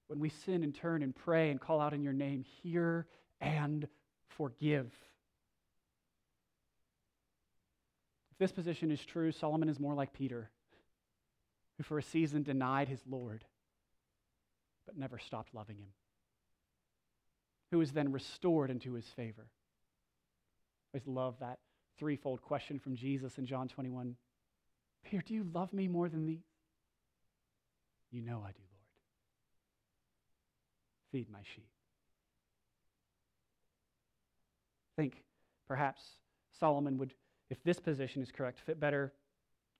When 0.08 0.20
we 0.20 0.30
sin 0.30 0.64
and 0.64 0.74
turn 0.74 1.04
and 1.04 1.16
pray 1.16 1.52
and 1.52 1.60
call 1.60 1.80
out 1.80 1.94
in 1.94 2.04
your 2.04 2.14
name, 2.14 2.44
hear 2.64 3.08
and 3.40 3.88
forgive. 4.28 4.92
If 8.32 8.38
this 8.40 8.52
position 8.52 8.92
is 8.92 9.04
true, 9.04 9.32
Solomon 9.32 9.70
is 9.70 9.80
more 9.80 9.94
like 9.94 10.14
Peter, 10.14 10.50
who 11.78 11.84
for 11.84 11.98
a 11.98 12.04
season 12.04 12.44
denied 12.44 12.88
his 12.88 13.02
Lord, 13.08 13.46
but 14.86 14.98
never 14.98 15.20
stopped 15.20 15.54
loving 15.54 15.78
him, 15.78 15.90
who 17.72 17.78
was 17.78 17.92
then 17.92 18.12
restored 18.12 18.72
into 18.72 18.94
his 18.94 19.06
favor. 19.06 19.48
I 20.94 20.98
always 20.98 21.08
love 21.08 21.36
that 21.40 21.60
threefold 21.98 22.42
question 22.42 22.80
from 22.80 22.96
Jesus 22.96 23.38
in 23.38 23.46
John 23.46 23.68
21 23.68 24.16
Peter, 25.04 25.24
do 25.26 25.34
you 25.34 25.46
love 25.54 25.74
me 25.74 25.88
more 25.88 26.10
than 26.10 26.26
these? 26.26 26.44
You 28.12 28.22
know 28.22 28.44
I 28.46 28.52
do, 28.52 28.60
Lord. 28.60 28.88
Feed 31.12 31.30
my 31.32 31.40
sheep. 31.56 31.70
Think 34.96 35.24
perhaps 35.68 36.02
Solomon 36.60 36.98
would, 36.98 37.14
if 37.50 37.64
this 37.64 37.80
position 37.80 38.22
is 38.22 38.32
correct, 38.32 38.60
fit 38.66 38.80
better 38.80 39.14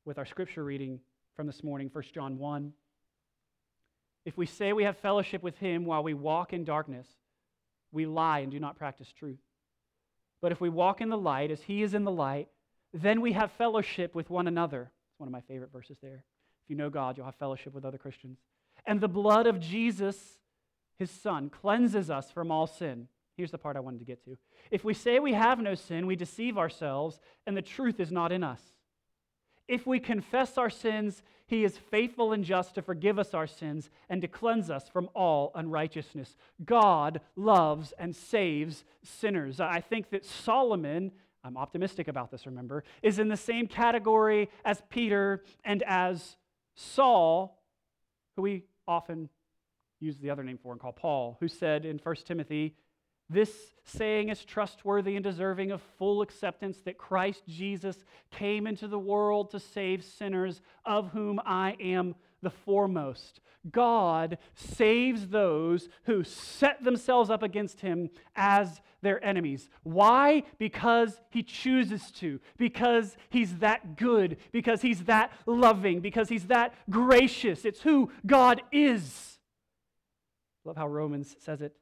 with 0.06 0.18
our 0.18 0.26
scripture 0.26 0.64
reading 0.64 1.00
from 1.36 1.48
this 1.48 1.64
morning, 1.64 1.90
1 1.92 2.04
John 2.14 2.38
1. 2.38 2.74
If 4.26 4.38
we 4.38 4.46
say 4.46 4.74
we 4.74 4.84
have 4.84 4.98
fellowship 4.98 5.42
with 5.44 5.58
him 5.58 5.86
while 5.86 6.04
we 6.04 6.14
walk 6.14 6.54
in 6.54 6.64
darkness, 6.64 7.08
we 7.92 8.06
lie 8.06 8.40
and 8.40 8.52
do 8.52 8.60
not 8.60 8.78
practice 8.78 9.12
truth. 9.12 9.40
But 10.42 10.52
if 10.52 10.62
we 10.62 10.70
walk 10.70 11.02
in 11.02 11.10
the 11.10 11.18
light 11.18 11.52
as 11.52 11.62
he 11.62 11.84
is 11.84 11.94
in 11.94 12.04
the 12.04 12.12
light, 12.12 12.48
then 12.94 13.22
we 13.22 13.34
have 13.34 13.52
fellowship 13.52 14.16
with 14.16 14.30
one 14.30 14.48
another. 14.48 14.92
It's 15.20 15.22
one 15.22 15.28
of 15.28 15.34
my 15.34 15.54
favorite 15.54 15.74
verses 15.74 15.98
there. 16.02 16.24
If 16.64 16.70
you 16.70 16.78
know 16.78 16.90
God, 16.90 17.18
you'll 17.18 17.26
have 17.26 17.36
fellowship 17.36 17.74
with 17.74 17.84
other 17.84 17.98
Christians. 17.98 18.38
And 18.86 19.02
the 19.02 19.10
blood 19.10 19.48
of 19.48 19.60
Jesus, 19.60 20.40
his 20.98 21.12
son, 21.12 21.50
cleanses 21.50 22.10
us 22.10 22.32
from 22.32 22.52
all 22.52 22.68
sin. 22.68 23.10
Here's 23.36 23.52
the 23.52 23.58
part 23.58 23.76
I 23.76 23.82
wanted 23.82 24.00
to 24.00 24.06
get 24.06 24.24
to. 24.24 24.38
If 24.72 24.86
we 24.86 24.94
say 24.94 25.20
we 25.20 25.34
have 25.34 25.60
no 25.60 25.76
sin, 25.76 26.08
we 26.08 26.16
deceive 26.16 26.58
ourselves, 26.58 27.20
and 27.46 27.58
the 27.58 27.62
truth 27.62 28.00
is 28.00 28.14
not 28.14 28.32
in 28.32 28.46
us. 28.46 28.62
If 29.68 29.86
we 29.86 30.00
confess 30.00 30.58
our 30.58 30.70
sins, 30.70 31.22
he 31.48 31.66
is 31.66 31.78
faithful 31.78 32.32
and 32.32 32.46
just 32.46 32.76
to 32.76 32.82
forgive 32.82 33.20
us 33.20 33.34
our 33.34 33.46
sins 33.46 33.90
and 34.10 34.22
to 34.22 34.30
cleanse 34.30 34.70
us 34.70 34.88
from 34.88 35.10
all 35.14 35.52
unrighteousness. 35.54 36.38
God 36.64 37.20
loves 37.36 37.92
and 38.00 38.16
saves 38.16 38.86
sinners. 39.04 39.60
I 39.60 39.82
think 39.82 40.12
that 40.12 40.24
Solomon, 40.26 41.12
I'm 41.44 41.58
optimistic 41.58 42.08
about 42.08 42.32
this, 42.32 42.46
remember, 42.46 42.84
is 43.02 43.20
in 43.20 43.28
the 43.28 43.38
same 43.38 43.68
category 43.68 44.50
as 44.66 44.82
Peter 44.90 45.44
and 45.64 45.84
as 45.84 46.38
Saul, 46.76 47.62
who 48.36 48.42
we 48.42 48.64
often 48.88 49.30
use 50.00 50.18
the 50.18 50.30
other 50.30 50.44
name 50.44 50.60
for 50.62 50.72
and 50.72 50.82
call 50.82 50.92
Paul, 50.92 51.38
who 51.40 51.48
said 51.48 51.86
in 51.86 51.98
1 51.98 52.16
Timothy 52.26 52.76
this 53.30 53.76
saying 53.84 54.30
is 54.30 54.44
trustworthy 54.44 55.16
and 55.16 55.24
deserving 55.24 55.72
of 55.72 55.82
full 56.00 56.24
acceptance 56.24 56.80
that 56.82 56.98
Christ 56.98 57.44
Jesus 57.48 58.04
came 58.32 58.66
into 58.66 58.88
the 58.88 58.98
world 58.98 59.52
to 59.52 59.60
save 59.60 60.04
sinners, 60.04 60.62
of 60.84 61.10
whom 61.10 61.40
I 61.46 61.76
am 61.80 62.16
the 62.42 62.50
foremost. 62.50 63.42
God 63.70 64.38
saves 64.54 65.28
those 65.28 65.90
who 66.04 66.24
set 66.24 66.84
themselves 66.84 67.30
up 67.30 67.44
against 67.44 67.82
him 67.82 68.10
as 68.36 68.82
their 69.02 69.24
enemies. 69.24 69.70
Why? 69.84 70.44
Because 70.58 71.20
he 71.30 71.44
chooses 71.44 72.12
to, 72.14 72.40
because 72.58 73.18
he's 73.30 73.58
that 73.58 73.98
good, 73.98 74.38
because 74.52 74.82
he's 74.82 75.04
that 75.06 75.32
loving, 75.46 76.00
because 76.00 76.30
he's 76.30 76.48
that 76.48 76.74
gracious. 76.90 77.66
It's 77.66 77.82
who 77.82 78.12
God 78.26 78.62
is. 78.72 79.40
Love 80.64 80.78
how 80.78 80.88
Romans 80.88 81.36
says 81.40 81.62
it. 81.62 81.76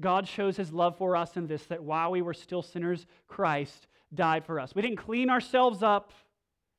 God 0.00 0.28
shows 0.28 0.56
his 0.56 0.72
love 0.72 0.96
for 0.96 1.16
us 1.16 1.36
in 1.36 1.48
this 1.48 1.64
that 1.66 1.82
while 1.82 2.12
we 2.12 2.22
were 2.22 2.34
still 2.34 2.62
sinners, 2.62 3.06
Christ 3.26 3.88
died 4.14 4.44
for 4.44 4.60
us. 4.60 4.74
We 4.74 4.82
didn't 4.82 4.98
clean 4.98 5.28
ourselves 5.28 5.82
up 5.82 6.12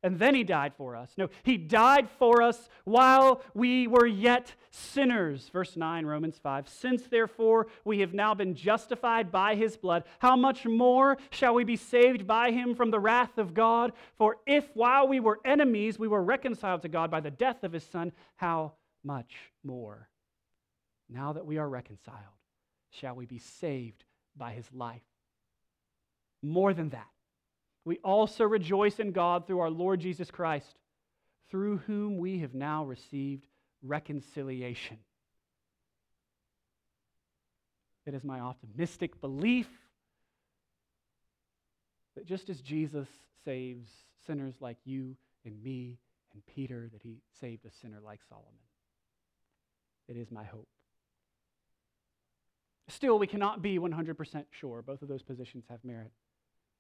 and 0.02 0.18
then 0.18 0.34
he 0.34 0.44
died 0.44 0.74
for 0.78 0.96
us. 0.96 1.12
No, 1.18 1.30
he 1.44 1.58
died 1.58 2.10
for 2.18 2.42
us 2.42 2.70
while 2.86 3.42
we 3.54 3.88
were 3.88 4.06
yet 4.06 4.54
sinners. 4.70 5.50
Verse 5.50 5.76
9, 5.76 6.06
Romans 6.06 6.38
5. 6.42 6.70
Since 6.70 7.04
therefore 7.08 7.68
we 7.84 8.00
have 8.00 8.14
now 8.14 8.34
been 8.34 8.56
justified 8.56 9.32
by 9.32 9.56
his 9.56 9.76
blood, 9.76 10.04
how 10.20 10.36
much 10.36 10.66
more 10.66 11.18
shall 11.32 11.54
we 11.54 11.64
be 11.64 11.76
saved 11.76 12.26
by 12.26 12.52
him 12.52 12.76
from 12.76 12.92
the 12.92 13.00
wrath 13.00 13.38
of 13.38 13.54
God? 13.54 13.92
For 14.18 14.38
if 14.46 14.66
while 14.74 15.08
we 15.08 15.20
were 15.20 15.40
enemies 15.44 16.00
we 16.00 16.08
were 16.08 16.24
reconciled 16.24 16.82
to 16.84 16.90
God 16.90 17.12
by 17.12 17.20
the 17.20 17.32
death 17.32 17.64
of 17.64 17.74
his 17.74 17.84
son, 17.84 18.14
how 18.38 18.74
much 19.04 19.36
more? 19.64 20.08
Now 21.10 21.34
that 21.34 21.46
we 21.46 21.58
are 21.58 21.68
reconciled, 21.68 22.18
shall 22.92 23.16
we 23.16 23.26
be 23.26 23.40
saved 23.40 24.04
by 24.38 24.54
his 24.54 24.72
life. 24.74 25.02
More 26.42 26.74
than 26.74 26.90
that, 26.90 27.08
we 27.90 27.98
also 28.04 28.44
rejoice 28.44 29.00
in 29.00 29.12
God 29.12 29.48
through 29.48 29.62
our 29.62 29.72
Lord 29.72 30.00
Jesus 30.00 30.30
Christ, 30.30 30.76
through 31.50 31.78
whom 31.88 32.20
we 32.20 32.38
have 32.38 32.54
now 32.54 32.86
received 32.86 33.48
reconciliation. 33.82 34.98
It 38.06 38.14
is 38.14 38.24
my 38.24 38.42
optimistic 38.42 39.20
belief 39.22 39.68
that 42.16 42.28
just 42.28 42.48
as 42.52 42.62
Jesus 42.62 43.08
saves 43.44 43.90
sinners 44.28 44.54
like 44.60 44.78
you 44.86 45.16
and 45.44 45.60
me 45.64 45.98
and 46.34 46.46
Peter, 46.46 46.92
that 46.94 47.02
he 47.02 47.24
saved 47.42 47.66
a 47.66 47.72
sinner 47.72 48.02
like 48.06 48.20
Solomon. 48.30 48.54
It 50.08 50.16
is 50.16 50.30
my 50.30 50.44
hope. 50.44 50.68
Still, 52.88 53.18
we 53.18 53.26
cannot 53.26 53.64
be 53.64 53.80
100% 53.80 54.46
sure. 54.52 54.84
Both 54.84 55.02
of 55.02 55.08
those 55.08 55.24
positions 55.24 55.64
have 55.72 55.84
merit. 55.84 56.12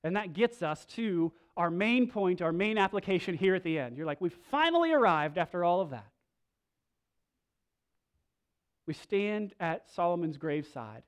And 0.03 0.15
that 0.15 0.33
gets 0.33 0.61
us 0.63 0.85
to 0.95 1.31
our 1.57 1.69
main 1.69 2.09
point, 2.09 2.41
our 2.41 2.53
main 2.53 2.77
application 2.77 3.35
here 3.35 3.53
at 3.53 3.63
the 3.63 3.77
end. 3.77 3.97
You're 3.97 4.05
like, 4.05 4.21
we've 4.21 4.37
finally 4.49 4.93
arrived 4.93 5.37
after 5.37 5.63
all 5.63 5.81
of 5.81 5.89
that. 5.89 6.07
We 8.87 8.93
stand 8.93 9.53
at 9.59 9.89
Solomon's 9.91 10.37
graveside, 10.37 11.03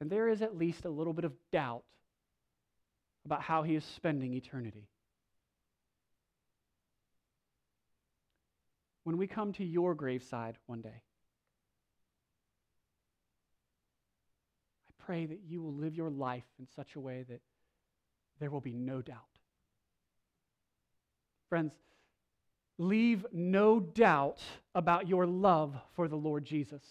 and 0.00 0.10
there 0.10 0.28
is 0.28 0.42
at 0.42 0.56
least 0.56 0.84
a 0.84 0.90
little 0.90 1.14
bit 1.14 1.24
of 1.24 1.32
doubt 1.50 1.84
about 3.24 3.42
how 3.42 3.62
he 3.62 3.74
is 3.74 3.84
spending 3.84 4.34
eternity. 4.34 4.88
When 9.04 9.16
we 9.16 9.26
come 9.26 9.52
to 9.54 9.64
your 9.64 9.94
graveside 9.94 10.58
one 10.66 10.82
day, 10.82 11.02
pray 15.06 15.24
that 15.24 15.40
you 15.48 15.62
will 15.62 15.72
live 15.72 15.94
your 15.94 16.10
life 16.10 16.44
in 16.58 16.66
such 16.74 16.96
a 16.96 17.00
way 17.00 17.24
that 17.28 17.40
there 18.40 18.50
will 18.50 18.60
be 18.60 18.74
no 18.74 19.00
doubt. 19.00 19.20
Friends, 21.48 21.72
leave 22.76 23.24
no 23.32 23.78
doubt 23.78 24.42
about 24.74 25.08
your 25.08 25.24
love 25.24 25.76
for 25.94 26.08
the 26.08 26.16
Lord 26.16 26.44
Jesus. 26.44 26.82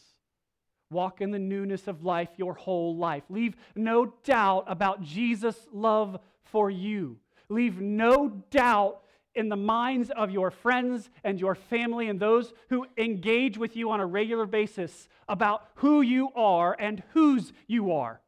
Walk 0.89 1.19
in 1.19 1.31
the 1.31 1.39
newness 1.39 1.89
of 1.89 2.05
life 2.05 2.29
your 2.37 2.53
whole 2.53 2.95
life. 2.95 3.23
Leave 3.29 3.57
no 3.75 4.13
doubt 4.23 4.63
about 4.67 5.01
Jesus' 5.01 5.67
love 5.73 6.17
for 6.43 6.69
you. 6.69 7.17
Leave 7.49 7.81
no 7.81 8.29
doubt 8.49 9.01
in 9.35 9.49
the 9.49 9.55
minds 9.55 10.09
of 10.09 10.31
your 10.31 10.49
friends 10.49 11.09
and 11.23 11.39
your 11.39 11.55
family 11.55 12.07
and 12.07 12.19
those 12.19 12.53
who 12.69 12.85
engage 12.97 13.57
with 13.57 13.75
you 13.75 13.91
on 13.91 13.99
a 13.99 14.05
regular 14.05 14.45
basis 14.45 15.09
about 15.27 15.67
who 15.75 16.01
you 16.01 16.29
are 16.35 16.75
and 16.79 17.03
whose 17.13 17.51
you 17.67 17.91
are. 17.91 18.21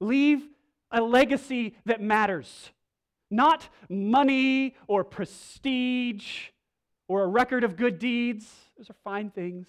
Leave 0.00 0.46
a 0.90 1.00
legacy 1.00 1.76
that 1.86 2.00
matters, 2.00 2.70
not 3.30 3.68
money 3.88 4.76
or 4.86 5.02
prestige 5.02 6.48
or 7.08 7.24
a 7.24 7.26
record 7.26 7.64
of 7.64 7.76
good 7.76 7.98
deeds. 7.98 8.46
Those 8.76 8.90
are 8.90 8.96
fine 9.04 9.30
things. 9.30 9.66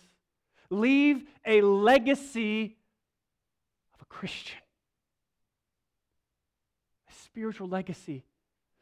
Leave 0.69 1.23
a 1.45 1.61
legacy 1.61 2.77
of 3.93 4.01
a 4.01 4.05
Christian, 4.05 4.59
a 7.09 7.13
spiritual 7.13 7.67
legacy 7.67 8.23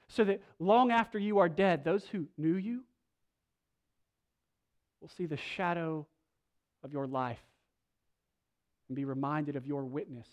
so 0.10 0.24
that 0.24 0.42
long 0.60 0.92
after 0.92 1.20
you 1.20 1.40
are 1.40 1.50
dead, 1.50 1.84
those 1.84 2.06
who 2.06 2.28
knew 2.38 2.56
you 2.56 2.84
will 5.02 5.10
see 5.10 5.26
the 5.26 5.38
shadow 5.38 6.08
of 6.84 6.94
your 6.94 7.08
life 7.08 7.40
and 8.88 8.96
be 8.96 9.06
reminded 9.06 9.56
of 9.56 9.66
your 9.66 9.84
witness 9.84 10.28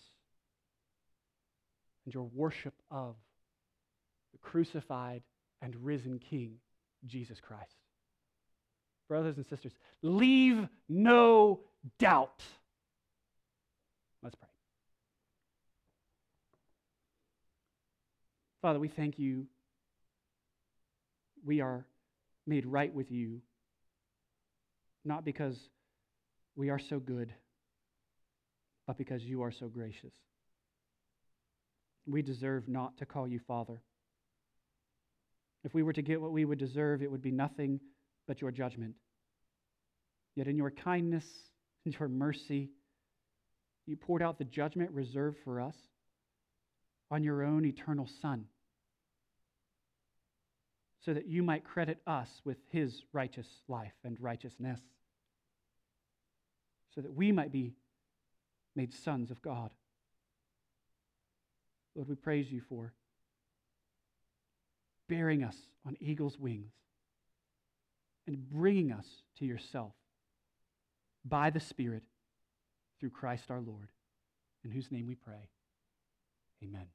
and 2.05 2.13
your 2.13 2.29
worship 2.33 2.73
of 2.89 3.15
the 4.31 4.37
crucified 4.39 5.23
and 5.61 5.75
risen 5.83 6.19
King, 6.19 6.55
Jesus 7.05 7.39
Christ. 7.39 7.75
Brothers 9.07 9.37
and 9.37 9.45
sisters, 9.47 9.73
leave 10.01 10.67
no 10.89 11.59
doubt. 11.99 12.41
Let's 14.23 14.35
pray. 14.35 14.49
Father, 18.61 18.79
we 18.79 18.87
thank 18.87 19.19
you 19.19 19.45
we 21.45 21.61
are 21.61 21.85
made 22.47 22.65
right 22.65 22.93
with 22.93 23.11
you, 23.11 23.41
not 25.03 25.23
because 25.23 25.57
we 26.55 26.69
are 26.69 26.79
so 26.79 26.99
good, 26.99 27.33
but 28.87 28.97
because 28.97 29.23
you 29.23 29.43
are 29.43 29.51
so 29.51 29.67
gracious. 29.67 30.13
We 32.07 32.21
deserve 32.21 32.67
not 32.67 32.97
to 32.97 33.05
call 33.05 33.27
you 33.27 33.39
Father. 33.47 33.81
If 35.63 35.73
we 35.73 35.81
were 35.81 35.93
to 35.93 36.01
get 36.01 36.21
what 36.21 36.31
we 36.31 36.45
would 36.45 36.59
deserve, 36.59 37.01
it 37.01 37.11
would 37.11 37.23
be 37.23 37.31
nothing 37.31 37.79
but 38.27 38.41
your 38.41 38.51
judgment. 38.51 38.95
Yet 40.35 40.47
in 40.47 40.57
your 40.57 40.71
kindness 40.71 41.25
and 41.85 41.95
your 41.99 42.09
mercy, 42.09 42.69
you 43.85 43.95
poured 43.95 44.21
out 44.21 44.37
the 44.37 44.45
judgment 44.45 44.91
reserved 44.91 45.37
for 45.43 45.61
us 45.61 45.75
on 47.11 47.23
your 47.23 47.43
own 47.43 47.65
eternal 47.65 48.09
Son, 48.21 48.45
so 51.05 51.13
that 51.13 51.27
you 51.27 51.43
might 51.43 51.63
credit 51.63 51.99
us 52.07 52.41
with 52.43 52.57
his 52.71 53.03
righteous 53.13 53.47
life 53.67 53.93
and 54.03 54.17
righteousness, 54.19 54.79
so 56.95 57.01
that 57.01 57.13
we 57.13 57.31
might 57.31 57.51
be 57.51 57.73
made 58.75 58.91
sons 58.91 59.29
of 59.29 59.41
God. 59.41 59.69
Lord, 61.93 62.09
we 62.09 62.15
praise 62.15 62.51
you 62.51 62.61
for 62.67 62.93
bearing 65.07 65.43
us 65.43 65.55
on 65.85 65.95
eagle's 65.99 66.39
wings 66.39 66.71
and 68.25 68.49
bringing 68.49 68.91
us 68.91 69.05
to 69.37 69.45
yourself 69.45 69.93
by 71.23 71.51
the 71.51 71.59
Spirit 71.59 72.03
through 72.99 73.11
Christ 73.11 73.51
our 73.51 73.61
Lord, 73.61 73.89
in 74.63 74.71
whose 74.71 74.91
name 74.91 75.05
we 75.05 75.15
pray. 75.15 75.49
Amen. 76.63 76.87